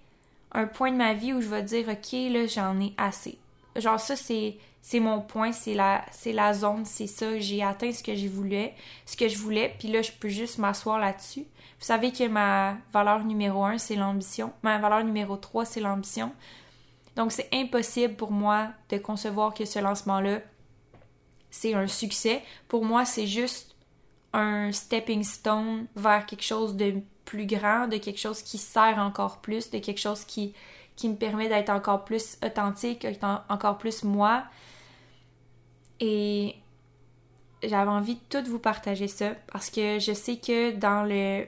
un 0.52 0.68
point 0.68 0.91
de 0.91 0.98
ma 0.98 1.14
vie 1.16 1.34
où 1.34 1.41
je 1.41 1.48
vais 1.48 1.64
dire 1.64 1.88
OK, 1.89 2.12
là, 2.12 2.46
j'en 2.46 2.80
ai 2.80 2.93
assez. 2.98 3.39
Genre 3.76 4.00
ça, 4.00 4.16
c'est 4.16 4.58
c'est 4.88 5.00
mon 5.00 5.20
point, 5.20 5.52
c'est 5.52 5.74
la, 5.74 6.06
c'est 6.12 6.32
la 6.32 6.54
zone, 6.54 6.86
c'est 6.86 7.08
ça, 7.08 7.40
j'ai 7.40 7.64
atteint 7.64 7.92
ce 7.92 8.04
que 8.04 8.14
je 8.16 8.28
voulais, 8.28 8.76
ce 9.08 9.18
que 9.18 9.28
je 9.28 9.36
voulais, 9.36 9.74
puis 9.80 9.88
là, 9.88 10.04
je 10.04 10.12
peux 10.12 10.30
juste 10.30 10.60
m'asseoir 10.60 11.00
là-dessus. 11.00 11.40
Vous 11.40 11.86
savez 11.86 12.12
que 12.12 12.28
ma 12.28 12.78
valeur 12.94 13.24
numéro 13.24 13.64
un, 13.64 13.80
c'est 13.80 13.96
l'ambition. 13.96 14.54
Ma 14.62 14.78
valeur 14.78 15.04
numéro 15.04 15.38
trois, 15.38 15.66
c'est 15.66 15.80
l'ambition. 15.80 16.32
Donc, 17.16 17.32
c'est 17.32 17.50
impossible 17.52 18.16
pour 18.16 18.30
moi 18.30 18.68
de 18.90 19.00
concevoir 19.00 19.56
que 19.56 19.66
ce 19.66 19.80
lancement-là, 19.80 20.42
c'est 21.50 21.74
un 21.74 21.88
succès. 21.88 22.44
Pour 22.68 22.86
moi, 22.86 23.06
c'est 23.06 23.26
juste 23.26 23.76
un 24.34 24.72
stepping 24.72 25.24
stone 25.24 25.88
vers 25.96 26.28
quelque 26.28 26.44
chose 26.44 26.76
de 26.76 27.02
plus 27.26 27.48
grand, 27.48 27.88
de 27.88 27.98
quelque 27.98 28.20
chose 28.20 28.44
qui 28.44 28.60
sert 28.60 29.00
encore 29.00 29.38
plus, 29.42 29.72
de 29.72 29.80
quelque 29.80 30.00
chose 30.00 30.26
qui, 30.26 30.54
qui 30.96 31.10
me 31.10 31.16
permet 31.16 31.50
d'être 31.50 31.72
encore 31.72 32.06
plus 32.06 32.38
authentique, 32.46 33.08
encore 33.50 33.80
plus 33.80 34.04
moi, 34.04 34.44
et 36.00 36.56
j'avais 37.64 37.91
envie 37.91 38.16
de 38.16 38.22
tout 38.30 38.50
vous 38.50 38.60
partager 38.60 39.08
ça 39.08 39.32
parce 39.52 39.70
que 39.70 40.00
je 40.00 40.14
sais 40.14 40.38
que 40.38 40.72
dans 40.72 41.04
le 41.04 41.46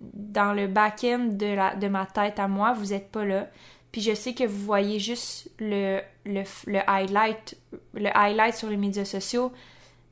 dans 0.00 0.54
le 0.54 0.66
back-end 0.66 1.28
de, 1.32 1.46
la, 1.46 1.74
de 1.74 1.88
ma 1.88 2.06
tête 2.06 2.38
à 2.38 2.48
moi, 2.48 2.72
vous 2.72 2.86
n'êtes 2.86 3.10
pas 3.10 3.24
là. 3.24 3.48
Puis 3.92 4.00
je 4.00 4.14
sais 4.14 4.34
que 4.34 4.44
vous 4.44 4.64
voyez 4.64 4.98
juste 4.98 5.50
le, 5.58 6.00
le, 6.24 6.44
highlight, 6.86 7.58
le 7.94 8.08
highlight 8.16 8.54
sur 8.54 8.70
les 8.70 8.76
médias 8.76 9.04
sociaux, 9.04 9.52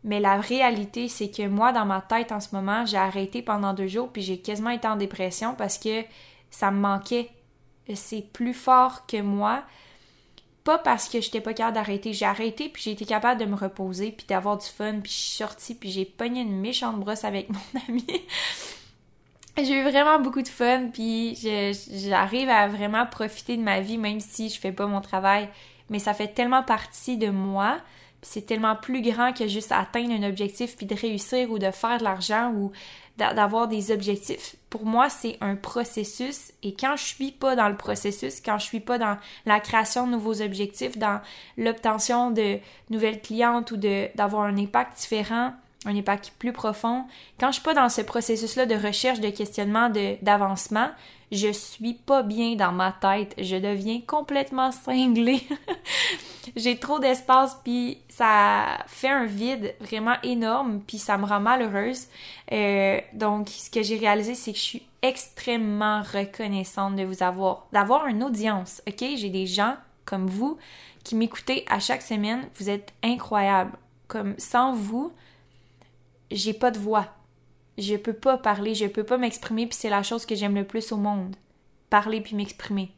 Mais 0.05 0.21
la 0.21 0.41
réalité, 0.41 1.09
c'est 1.09 1.31
que 1.31 1.47
moi, 1.47 1.73
dans 1.73 1.87
ma 1.87 2.01
tête 2.01 2.33
en 2.33 2.41
ce 2.41 2.55
moment, 2.55 2.85
j'ai 2.87 2.97
arrêté 2.97 3.43
pendant 3.43 3.73
deux 3.73 3.87
jours, 3.87 4.11
puis 4.13 4.23
j'ai 4.23 4.39
quasiment 4.39 4.71
été 4.71 4.87
en 4.87 4.97
dépression 4.97 5.55
parce 5.55 5.79
que 5.79 6.03
ça 6.51 6.71
me 6.71 6.81
manquait. 6.81 7.31
C'est 7.95 8.23
plus 8.33 8.55
fort 8.55 9.07
que 9.07 9.23
moi. 9.23 9.63
Parce 10.77 11.09
que 11.09 11.23
j'étais 11.23 11.41
pas 11.41 11.55
capable 11.55 11.77
d'arrêter. 11.77 12.13
J'ai 12.13 12.27
arrêté, 12.27 12.69
puis 12.69 12.83
j'ai 12.83 12.91
été 12.91 13.07
capable 13.07 13.41
de 13.41 13.47
me 13.47 13.55
reposer, 13.55 14.13
puis 14.13 14.27
d'avoir 14.27 14.59
du 14.59 14.67
fun, 14.67 15.01
puis 15.03 15.11
je 15.11 15.17
suis 15.17 15.37
sortie, 15.39 15.75
puis 15.75 15.91
j'ai 15.91 16.05
pogné 16.05 16.43
une 16.43 16.61
méchante 16.61 17.01
brosse 17.01 17.25
avec 17.25 17.49
mon 17.51 17.81
ami. 17.89 18.05
j'ai 19.57 19.81
eu 19.81 19.83
vraiment 19.83 20.21
beaucoup 20.21 20.43
de 20.43 20.49
fun, 20.49 20.89
puis 20.93 21.39
j'arrive 22.07 22.51
à 22.51 22.69
vraiment 22.69 23.07
profiter 23.07 23.57
de 23.57 23.63
ma 23.63 23.81
vie, 23.81 23.97
même 23.97 24.21
si 24.21 24.51
je 24.51 24.61
fais 24.61 24.73
pas 24.73 24.87
mon 24.87 25.01
travail. 25.01 25.49
Mais 25.89 25.99
ça 25.99 26.13
fait 26.13 26.29
tellement 26.29 26.63
partie 26.63 27.17
de 27.17 27.31
moi 27.31 27.79
c'est 28.23 28.47
tellement 28.47 28.77
plus 28.77 29.03
grand 29.03 29.33
que 29.33 29.47
juste 29.47 29.73
atteindre 29.73 30.13
un 30.13 30.29
objectif 30.29 30.77
puis 30.77 30.87
de 30.87 30.95
réussir 30.95 31.51
ou 31.51 31.59
de 31.59 31.71
faire 31.71 31.99
de 31.99 32.05
l'argent 32.05 32.53
ou 32.53 32.73
d'avoir 33.19 33.69
des 33.69 33.91
objectifs. 33.91 34.55
Pour 34.71 34.87
moi, 34.87 35.11
c'est 35.11 35.37
un 35.41 35.57
processus 35.57 36.53
et 36.63 36.75
quand 36.75 36.97
je 36.97 37.05
suis 37.05 37.33
pas 37.33 37.57
dans 37.57 37.69
le 37.69 37.77
processus, 37.77 38.41
quand 38.41 38.59
je 38.59 38.65
suis 38.65 38.81
pas 38.81 38.99
dans 38.99 39.19
la 39.45 39.61
création 39.61 40.07
de 40.07 40.13
nouveaux 40.13 40.41
objectifs, 40.41 40.97
dans 40.97 41.21
l'obtention 41.57 42.31
de 42.31 42.59
nouvelles 42.91 43.21
clientes 43.21 43.73
ou 43.73 43.77
d'avoir 43.77 44.45
un 44.45 44.57
impact 44.57 44.99
différent, 44.99 45.53
un 45.89 45.97
impact 45.97 46.33
plus 46.39 46.53
profond, 46.53 47.05
quand 47.41 47.49
je 47.49 47.55
suis 47.55 47.63
pas 47.63 47.75
dans 47.75 47.89
ce 47.89 48.03
processus-là 48.03 48.67
de 48.67 48.75
recherche, 48.75 49.21
de 49.21 49.31
questionnement, 49.31 49.91
d'avancement, 50.23 50.91
je 51.31 51.53
suis 51.53 51.95
pas 51.95 52.23
bien 52.23 52.55
dans 52.55 52.73
ma 52.73 52.93
tête, 52.93 53.35
je 53.39 53.57
deviens 53.57 54.01
complètement 54.07 54.73
cinglée. 54.73 55.47
J'ai 56.57 56.79
trop 56.79 56.99
d'espace 56.99 57.59
puis 57.63 57.99
ça 58.09 58.79
fait 58.87 59.11
un 59.11 59.27
vide 59.27 59.75
vraiment 59.81 60.17
énorme 60.23 60.81
puis 60.87 60.99
ça 60.99 61.19
me 61.19 61.27
rend 61.27 61.41
malheureuse. 61.41 62.07
Euh, 62.53 63.01
donc 63.13 63.51
ce 63.51 63.69
que 63.69 63.83
j'ai 63.83 63.99
réalisé 63.99 64.35
c'est 64.35 64.53
que 64.53 64.59
je 64.59 64.63
suis 64.63 64.83
extrêmement 65.03 66.01
reconnaissante 66.01 66.97
de 66.97 67.03
vous 67.03 67.23
avoir, 67.23 67.67
d'avoir 67.73 68.07
une 68.07 68.25
audience. 68.25 68.81
OK, 68.89 69.05
j'ai 69.17 69.29
des 69.29 69.47
gens 69.47 69.75
comme 70.07 70.27
vous 70.27 70.57
qui 71.05 71.15
m'écoutez 71.15 71.65
à 71.69 71.81
chaque 71.81 72.03
semaine, 72.03 72.49
vous 72.57 72.71
êtes 72.71 72.93
incroyables. 73.03 73.73
Comme 74.09 74.35
sans 74.39 74.73
vous, 74.73 75.13
j'ai 76.31 76.53
pas 76.53 76.71
de 76.71 76.79
voix 76.79 77.09
je 77.79 77.95
peux 77.95 78.13
pas 78.13 78.37
parler, 78.37 78.75
je 78.75 78.87
peux 78.87 79.05
pas 79.05 79.17
m'exprimer, 79.17 79.67
puis 79.67 79.79
c'est 79.79 79.89
la 79.89 80.03
chose 80.03 80.27
que 80.27 80.35
j'aime 80.35 80.57
le 80.57 80.65
plus 80.65 80.93
au 80.93 80.97
monde. 80.97 81.37
Parler 81.91 82.21
puis 82.21 82.35
m'exprimer. 82.35 82.91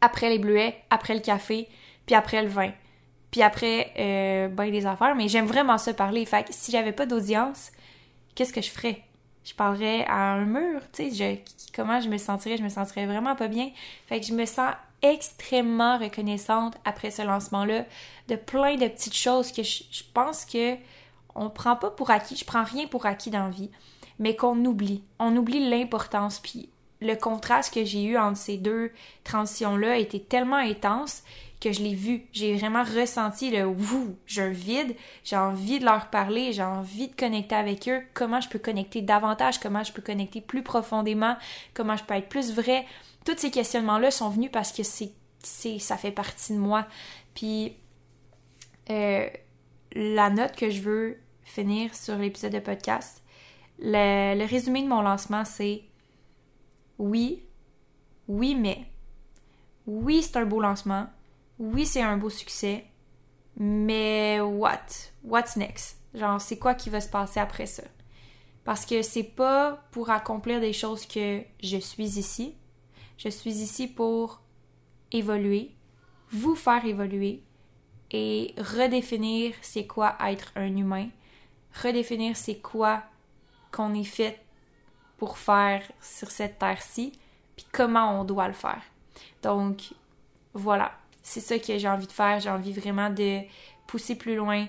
Après 0.00 0.30
les 0.30 0.38
bleuets, 0.38 0.80
après 0.88 1.14
le 1.14 1.20
café, 1.20 1.68
puis 2.06 2.14
après 2.14 2.42
le 2.42 2.48
vin. 2.48 2.72
Puis 3.32 3.42
après, 3.42 3.92
euh, 3.98 4.48
ben 4.48 4.70
des 4.70 4.86
affaires, 4.86 5.14
mais 5.16 5.28
j'aime 5.28 5.46
vraiment 5.46 5.76
ça 5.76 5.92
parler. 5.92 6.24
Fait 6.24 6.44
que 6.44 6.52
si 6.52 6.70
j'avais 6.70 6.92
pas 6.92 7.04
d'audience, 7.04 7.72
qu'est-ce 8.34 8.52
que 8.52 8.62
je 8.62 8.70
ferais? 8.70 9.02
Je 9.44 9.52
parlerais 9.54 10.04
à 10.06 10.32
un 10.32 10.44
mur, 10.44 10.80
tu 10.92 11.10
sais, 11.10 11.44
comment 11.74 12.00
je 12.00 12.08
me 12.08 12.18
sentirais? 12.18 12.56
Je 12.56 12.62
me 12.62 12.68
sentirais 12.68 13.06
vraiment 13.06 13.34
pas 13.34 13.48
bien. 13.48 13.70
Fait 14.06 14.20
que 14.20 14.26
je 14.26 14.32
me 14.32 14.46
sens 14.46 14.72
extrêmement 15.02 15.98
reconnaissante 15.98 16.76
après 16.84 17.10
ce 17.10 17.22
lancement-là 17.22 17.84
de 18.28 18.36
plein 18.36 18.76
de 18.76 18.86
petites 18.86 19.16
choses 19.16 19.52
que 19.52 19.62
je, 19.62 19.84
je 19.90 20.02
pense 20.12 20.44
que 20.44 20.76
on 21.38 21.50
prend 21.50 21.76
pas 21.76 21.90
pour 21.90 22.10
acquis, 22.10 22.36
je 22.36 22.44
prends 22.44 22.64
rien 22.64 22.86
pour 22.86 23.06
acquis 23.06 23.30
dans 23.30 23.44
la 23.44 23.50
vie, 23.50 23.70
mais 24.18 24.36
qu'on 24.36 24.64
oublie. 24.64 25.02
On 25.18 25.36
oublie 25.36 25.68
l'importance. 25.68 26.40
Puis 26.40 26.68
le 27.00 27.14
contraste 27.14 27.72
que 27.72 27.84
j'ai 27.84 28.04
eu 28.04 28.18
entre 28.18 28.38
ces 28.38 28.56
deux 28.56 28.92
transitions-là 29.24 29.98
était 29.98 30.20
tellement 30.20 30.56
intense 30.56 31.22
que 31.60 31.72
je 31.72 31.82
l'ai 31.82 31.94
vu. 31.94 32.24
J'ai 32.32 32.56
vraiment 32.56 32.84
ressenti 32.84 33.50
le 33.50 33.66
wouh, 33.66 34.16
j'ai 34.26 34.42
un 34.42 34.50
vide, 34.50 34.94
j'ai 35.24 35.36
envie 35.36 35.80
de 35.80 35.84
leur 35.84 36.08
parler, 36.10 36.52
j'ai 36.52 36.62
envie 36.62 37.08
de 37.08 37.14
connecter 37.14 37.54
avec 37.54 37.88
eux, 37.88 38.02
comment 38.14 38.40
je 38.40 38.48
peux 38.48 38.58
connecter 38.58 39.02
davantage, 39.02 39.58
comment 39.58 39.82
je 39.82 39.92
peux 39.92 40.02
connecter 40.02 40.40
plus 40.40 40.62
profondément, 40.62 41.36
comment 41.74 41.96
je 41.96 42.04
peux 42.04 42.14
être 42.14 42.28
plus 42.28 42.52
vrai. 42.52 42.86
Tous 43.24 43.36
ces 43.36 43.50
questionnements-là 43.50 44.10
sont 44.10 44.28
venus 44.28 44.50
parce 44.52 44.72
que 44.72 44.82
c'est, 44.82 45.12
c'est 45.42 45.78
ça 45.78 45.96
fait 45.96 46.12
partie 46.12 46.52
de 46.52 46.58
moi. 46.58 46.86
Puis 47.34 47.74
euh, 48.90 49.28
la 49.92 50.30
note 50.30 50.54
que 50.54 50.70
je 50.70 50.80
veux 50.80 51.18
finir 51.48 51.94
sur 51.94 52.16
l'épisode 52.16 52.52
de 52.52 52.58
podcast, 52.60 53.22
le, 53.80 54.46
résumé 54.46 54.82
de 54.82 54.88
mon 54.88 55.02
lancement, 55.02 55.44
c'est 55.44 55.82
oui, 56.98 57.44
oui, 58.26 58.54
mais. 58.54 58.86
Oui, 59.86 60.22
c'est 60.22 60.36
un 60.36 60.44
beau 60.44 60.60
lancement. 60.60 61.06
Oui, 61.58 61.86
c'est 61.86 62.02
un 62.02 62.16
beau 62.16 62.30
succès. 62.30 62.84
Mais 63.56 64.40
what? 64.40 64.86
What's 65.24 65.56
next? 65.56 66.00
Genre, 66.14 66.40
c'est 66.40 66.58
quoi 66.58 66.74
qui 66.74 66.90
va 66.90 67.00
se 67.00 67.08
passer 67.08 67.40
après 67.40 67.66
ça? 67.66 67.84
Parce 68.64 68.84
que 68.84 69.02
c'est 69.02 69.22
pas 69.24 69.82
pour 69.92 70.10
accomplir 70.10 70.60
des 70.60 70.72
choses 70.72 71.06
que 71.06 71.42
je 71.62 71.78
suis 71.78 72.18
ici. 72.18 72.54
Je 73.16 73.28
suis 73.28 73.62
ici 73.62 73.88
pour 73.88 74.42
évoluer, 75.10 75.74
vous 76.30 76.54
faire 76.54 76.84
évoluer 76.84 77.42
et 78.10 78.54
redéfinir 78.58 79.54
c'est 79.62 79.86
quoi 79.86 80.16
être 80.20 80.52
un 80.54 80.76
humain, 80.76 81.08
redéfinir 81.74 82.36
c'est 82.36 82.58
quoi 82.58 83.02
qu'on 83.70 83.94
est 83.94 84.04
fait 84.04 84.40
pour 85.18 85.38
faire 85.38 85.82
sur 86.00 86.30
cette 86.30 86.58
terre-ci, 86.58 87.12
puis 87.56 87.66
comment 87.72 88.20
on 88.20 88.24
doit 88.24 88.48
le 88.48 88.54
faire. 88.54 88.82
Donc, 89.42 89.92
voilà, 90.54 90.92
c'est 91.22 91.40
ça 91.40 91.58
que 91.58 91.76
j'ai 91.76 91.88
envie 91.88 92.06
de 92.06 92.12
faire. 92.12 92.40
J'ai 92.40 92.50
envie 92.50 92.72
vraiment 92.72 93.10
de 93.10 93.40
pousser 93.86 94.16
plus 94.16 94.36
loin. 94.36 94.66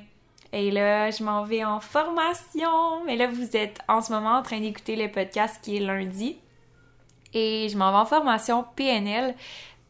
Et 0.52 0.72
là, 0.72 1.12
je 1.12 1.24
m'en 1.24 1.43
vais 1.43 1.64
en 1.64 1.80
formation. 1.80 3.04
Mais 3.06 3.16
là, 3.16 3.28
vous 3.28 3.56
êtes 3.56 3.80
en 3.88 4.02
ce 4.02 4.12
moment 4.12 4.38
en 4.38 4.41
train 4.41 4.60
d'écouter 4.60 4.95
le 4.95 5.10
podcast 5.12 5.60
qui 5.62 5.78
est 5.78 5.80
lundi. 5.80 6.38
Et 7.34 7.70
je 7.70 7.78
m'en 7.78 7.91
vais 7.91 7.97
en 7.97 8.06
formation 8.06 8.66
PNL 8.76 9.36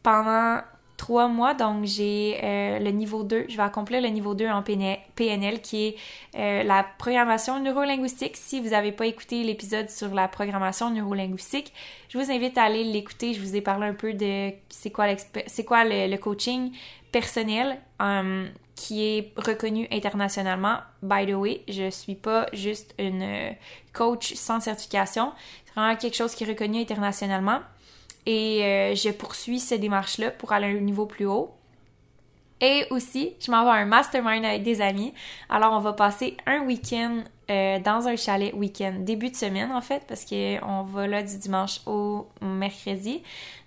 pendant 0.02 0.60
trois 1.00 1.28
mois, 1.28 1.54
donc 1.54 1.86
j'ai 1.86 2.38
euh, 2.42 2.78
le 2.78 2.90
niveau 2.90 3.22
2, 3.22 3.46
je 3.48 3.56
vais 3.56 3.62
accomplir 3.62 4.02
le 4.02 4.08
niveau 4.08 4.34
2 4.34 4.48
en 4.48 4.62
PNL 4.62 5.62
qui 5.62 5.86
est 5.86 5.96
euh, 6.34 6.62
la 6.62 6.84
programmation 6.98 7.58
neurolinguistique. 7.58 8.36
Si 8.36 8.60
vous 8.60 8.68
n'avez 8.68 8.92
pas 8.92 9.06
écouté 9.06 9.42
l'épisode 9.42 9.88
sur 9.88 10.14
la 10.14 10.28
programmation 10.28 10.90
neurolinguistique, 10.90 11.72
je 12.10 12.18
vous 12.18 12.30
invite 12.30 12.58
à 12.58 12.64
aller 12.64 12.84
l'écouter. 12.84 13.32
Je 13.32 13.40
vous 13.40 13.56
ai 13.56 13.62
parlé 13.62 13.86
un 13.86 13.94
peu 13.94 14.12
de 14.12 14.50
c'est 14.68 14.90
quoi, 14.90 15.06
c'est 15.46 15.64
quoi 15.64 15.84
le, 15.86 16.14
coaching 16.18 16.70
personnel 17.10 17.78
um, 17.98 18.50
qui 18.74 19.02
est 19.02 19.32
reconnu 19.38 19.88
internationalement. 19.90 20.80
By 21.00 21.24
the 21.24 21.34
way, 21.34 21.62
je 21.66 21.88
suis 21.88 22.14
pas 22.14 22.44
juste 22.52 22.94
une 22.98 23.22
euh, 23.22 23.52
coach 23.94 24.34
sans 24.34 24.60
certification. 24.60 25.32
C'est 25.64 25.80
vraiment 25.80 25.96
quelque 25.96 26.16
chose 26.18 26.34
qui 26.34 26.44
est 26.44 26.48
reconnu 26.48 26.78
internationalement. 26.82 27.60
Et 28.26 28.64
euh, 28.64 28.94
je 28.94 29.10
poursuis 29.10 29.60
ces 29.60 29.78
démarches-là 29.78 30.30
pour 30.30 30.52
aller 30.52 30.66
à 30.66 30.70
un 30.70 30.80
niveau 30.80 31.06
plus 31.06 31.26
haut. 31.26 31.50
Et 32.60 32.86
aussi, 32.90 33.32
je 33.40 33.50
m'en 33.50 33.64
vais 33.64 33.70
à 33.70 33.74
un 33.74 33.86
mastermind 33.86 34.44
avec 34.44 34.62
des 34.62 34.80
amis. 34.82 35.14
Alors, 35.48 35.72
on 35.72 35.80
va 35.80 35.94
passer 35.94 36.36
un 36.46 36.60
week-end 36.66 37.22
euh, 37.50 37.80
dans 37.80 38.06
un 38.06 38.16
chalet 38.16 38.52
week-end, 38.54 38.94
début 39.00 39.30
de 39.30 39.34
semaine 39.34 39.72
en 39.72 39.80
fait, 39.80 40.04
parce 40.06 40.24
qu'on 40.24 40.82
va 40.82 41.06
là 41.08 41.22
du 41.22 41.36
dimanche 41.36 41.80
au 41.86 42.28
mercredi. 42.40 43.22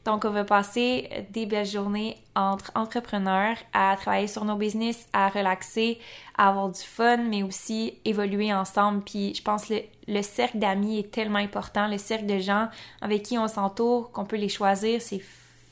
Donc, 0.05 0.25
on 0.25 0.29
va 0.29 0.43
passer 0.43 1.09
des 1.31 1.45
belles 1.45 1.65
journées 1.65 2.17
entre 2.35 2.71
entrepreneurs 2.75 3.57
à 3.73 3.95
travailler 3.99 4.27
sur 4.27 4.45
nos 4.45 4.55
business, 4.55 5.07
à 5.11 5.27
relaxer, 5.27 5.99
à 6.37 6.49
avoir 6.49 6.69
du 6.69 6.81
fun, 6.81 7.17
mais 7.17 7.43
aussi 7.43 7.95
évoluer 8.05 8.53
ensemble. 8.53 9.01
Puis, 9.01 9.33
je 9.33 9.41
pense 9.41 9.65
que 9.65 9.75
le, 10.07 10.21
cercle 10.21 10.59
d'amis 10.59 10.99
est 10.99 11.11
tellement 11.11 11.39
important, 11.39 11.87
le 11.87 11.97
cercle 11.97 12.25
de 12.25 12.39
gens 12.39 12.67
avec 13.01 13.23
qui 13.23 13.37
on 13.37 13.47
s'entoure, 13.47 14.11
qu'on 14.11 14.25
peut 14.25 14.37
les 14.37 14.49
choisir, 14.49 15.01
c'est 15.01 15.21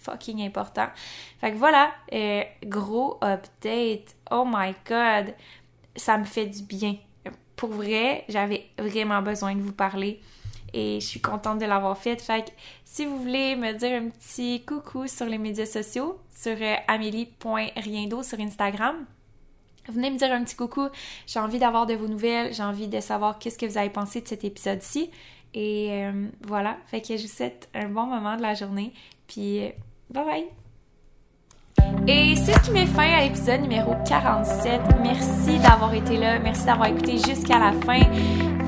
fucking 0.01 0.41
important. 0.41 0.87
Fait 1.39 1.51
que 1.51 1.57
voilà, 1.57 1.91
euh, 2.13 2.43
gros 2.65 3.17
update. 3.21 4.15
Oh 4.31 4.45
my 4.45 4.73
god, 4.87 5.33
ça 5.95 6.17
me 6.17 6.25
fait 6.25 6.47
du 6.47 6.63
bien. 6.63 6.95
Pour 7.55 7.69
vrai, 7.69 8.25
j'avais 8.27 8.67
vraiment 8.79 9.21
besoin 9.21 9.55
de 9.55 9.61
vous 9.61 9.73
parler 9.73 10.19
et 10.73 10.99
je 10.99 11.05
suis 11.05 11.21
contente 11.21 11.59
de 11.59 11.65
l'avoir 11.65 11.97
fait. 11.97 12.21
Fait 12.21 12.45
que 12.45 12.51
si 12.85 13.05
vous 13.05 13.17
voulez 13.17 13.55
me 13.55 13.73
dire 13.73 14.01
un 14.01 14.09
petit 14.09 14.63
coucou 14.65 15.07
sur 15.07 15.25
les 15.25 15.37
médias 15.37 15.65
sociaux, 15.65 16.19
sur 16.35 16.57
euh, 16.59 16.75
amélie.riendo 16.87 18.23
sur 18.23 18.39
Instagram, 18.39 19.05
venez 19.89 20.11
me 20.11 20.17
dire 20.17 20.31
un 20.31 20.43
petit 20.43 20.55
coucou. 20.55 20.87
J'ai 21.27 21.39
envie 21.39 21.59
d'avoir 21.59 21.85
de 21.85 21.93
vos 21.93 22.07
nouvelles, 22.07 22.53
j'ai 22.53 22.63
envie 22.63 22.87
de 22.87 22.99
savoir 22.99 23.39
qu'est-ce 23.39 23.57
que 23.57 23.65
vous 23.65 23.77
avez 23.77 23.89
pensé 23.89 24.21
de 24.21 24.27
cet 24.27 24.43
épisode-ci. 24.43 25.09
Et 25.53 25.89
euh, 25.91 26.27
voilà, 26.47 26.77
fait 26.87 27.01
que 27.01 27.17
je 27.17 27.23
vous 27.23 27.27
souhaite 27.27 27.69
un 27.73 27.89
bon 27.89 28.05
moment 28.05 28.37
de 28.37 28.41
la 28.41 28.53
journée. 28.53 28.93
Puis 29.27 29.71
Bye 30.11 30.25
bye! 30.25 30.45
Et 32.05 32.35
c'est 32.35 32.53
ce 32.53 32.59
qui 32.65 32.71
met 32.71 32.85
fin 32.85 33.13
à 33.13 33.21
l'épisode 33.21 33.61
numéro 33.61 33.93
47. 34.05 34.81
Merci 35.01 35.57
d'avoir 35.59 35.93
été 35.93 36.17
là. 36.17 36.37
Merci 36.37 36.65
d'avoir 36.65 36.89
écouté 36.89 37.17
jusqu'à 37.17 37.59
la 37.59 37.71
fin. 37.71 38.01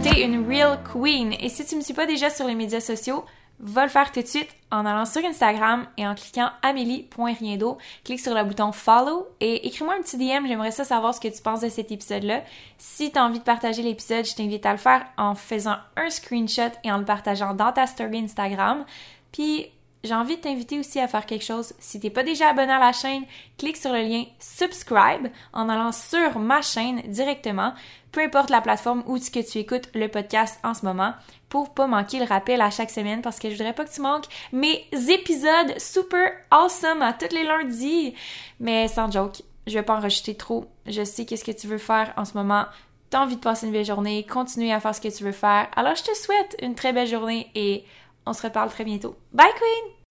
T'es 0.01 0.23
une 0.23 0.47
real 0.47 0.79
queen. 0.83 1.33
Et 1.33 1.49
si 1.49 1.65
tu 1.65 1.75
me 1.75 1.81
suis 1.81 1.93
pas 1.93 2.05
déjà 2.05 2.29
sur 2.29 2.47
les 2.47 2.55
médias 2.55 2.79
sociaux, 2.79 3.25
va 3.59 3.83
le 3.83 3.89
faire 3.89 4.13
tout 4.13 4.21
de 4.21 4.25
suite 4.25 4.47
en 4.71 4.85
allant 4.85 5.03
sur 5.03 5.25
Instagram 5.25 5.85
et 5.97 6.07
en 6.07 6.15
cliquant 6.15 6.49
amélie.riendo. 6.61 7.77
Clique 8.05 8.21
sur 8.21 8.33
le 8.33 8.43
bouton 8.45 8.71
follow 8.71 9.27
et 9.41 9.67
écris-moi 9.67 9.95
un 9.95 10.01
petit 10.01 10.17
DM. 10.17 10.47
J'aimerais 10.47 10.71
ça 10.71 10.85
savoir 10.85 11.13
ce 11.13 11.19
que 11.19 11.27
tu 11.27 11.41
penses 11.41 11.59
de 11.59 11.67
cet 11.67 11.91
épisode-là. 11.91 12.43
Si 12.77 13.11
tu 13.11 13.19
as 13.19 13.25
envie 13.25 13.39
de 13.39 13.43
partager 13.43 13.81
l'épisode, 13.81 14.25
je 14.25 14.35
t'invite 14.35 14.65
à 14.65 14.71
le 14.71 14.77
faire 14.77 15.05
en 15.17 15.35
faisant 15.35 15.75
un 15.97 16.09
screenshot 16.09 16.71
et 16.85 16.91
en 16.91 16.99
le 16.99 17.05
partageant 17.05 17.53
dans 17.53 17.73
ta 17.73 17.85
story 17.85 18.19
Instagram. 18.19 18.85
Puis 19.33 19.67
j'ai 20.03 20.13
envie 20.13 20.35
de 20.35 20.41
t'inviter 20.41 20.79
aussi 20.79 20.99
à 20.99 21.07
faire 21.07 21.25
quelque 21.25 21.45
chose. 21.45 21.73
Si 21.79 21.99
t'es 21.99 22.09
pas 22.09 22.23
déjà 22.23 22.49
abonné 22.49 22.73
à 22.73 22.79
la 22.79 22.91
chaîne, 22.91 23.23
clique 23.57 23.77
sur 23.77 23.93
le 23.93 24.01
lien 24.01 24.25
subscribe 24.39 25.29
en 25.53 25.69
allant 25.69 25.91
sur 25.91 26.39
ma 26.39 26.61
chaîne 26.61 27.01
directement, 27.07 27.73
peu 28.11 28.21
importe 28.21 28.49
la 28.49 28.61
plateforme 28.61 29.03
où 29.07 29.17
que 29.17 29.49
tu 29.49 29.59
écoutes 29.59 29.89
le 29.95 30.07
podcast 30.07 30.59
en 30.63 30.73
ce 30.73 30.85
moment, 30.85 31.13
pour 31.47 31.73
pas 31.73 31.87
manquer 31.87 32.19
le 32.19 32.25
rappel 32.25 32.61
à 32.61 32.69
chaque 32.69 32.91
semaine 32.91 33.21
parce 33.21 33.39
que 33.39 33.49
je 33.49 33.55
voudrais 33.55 33.73
pas 33.73 33.85
que 33.85 33.93
tu 33.93 34.01
manques 34.01 34.25
mes 34.51 34.85
épisodes 35.09 35.79
super 35.79 36.31
awesome 36.51 37.01
à 37.01 37.13
tous 37.13 37.33
les 37.33 37.43
lundis. 37.43 38.13
Mais 38.59 38.87
sans 38.87 39.09
joke, 39.09 39.41
je 39.67 39.73
vais 39.73 39.83
pas 39.83 39.95
en 39.95 40.01
rajouter 40.01 40.35
trop. 40.35 40.65
Je 40.85 41.03
sais 41.03 41.25
qu'est-ce 41.25 41.45
que 41.45 41.51
tu 41.51 41.67
veux 41.67 41.77
faire 41.77 42.13
en 42.17 42.25
ce 42.25 42.33
moment. 42.33 42.65
T'as 43.09 43.21
envie 43.21 43.35
de 43.35 43.41
passer 43.41 43.67
une 43.67 43.71
belle 43.71 43.85
journée, 43.85 44.25
continuer 44.25 44.73
à 44.73 44.79
faire 44.79 44.95
ce 44.95 44.99
que 44.99 45.15
tu 45.15 45.23
veux 45.23 45.31
faire. 45.31 45.67
Alors 45.75 45.95
je 45.95 46.03
te 46.03 46.15
souhaite 46.15 46.57
une 46.61 46.75
très 46.75 46.91
belle 46.91 47.07
journée 47.07 47.49
et 47.55 47.85
on 48.25 48.33
se 48.33 48.43
reparle 48.43 48.69
très 48.69 48.83
bientôt. 48.83 49.15
Bye 49.31 49.53
Queen! 49.55 50.02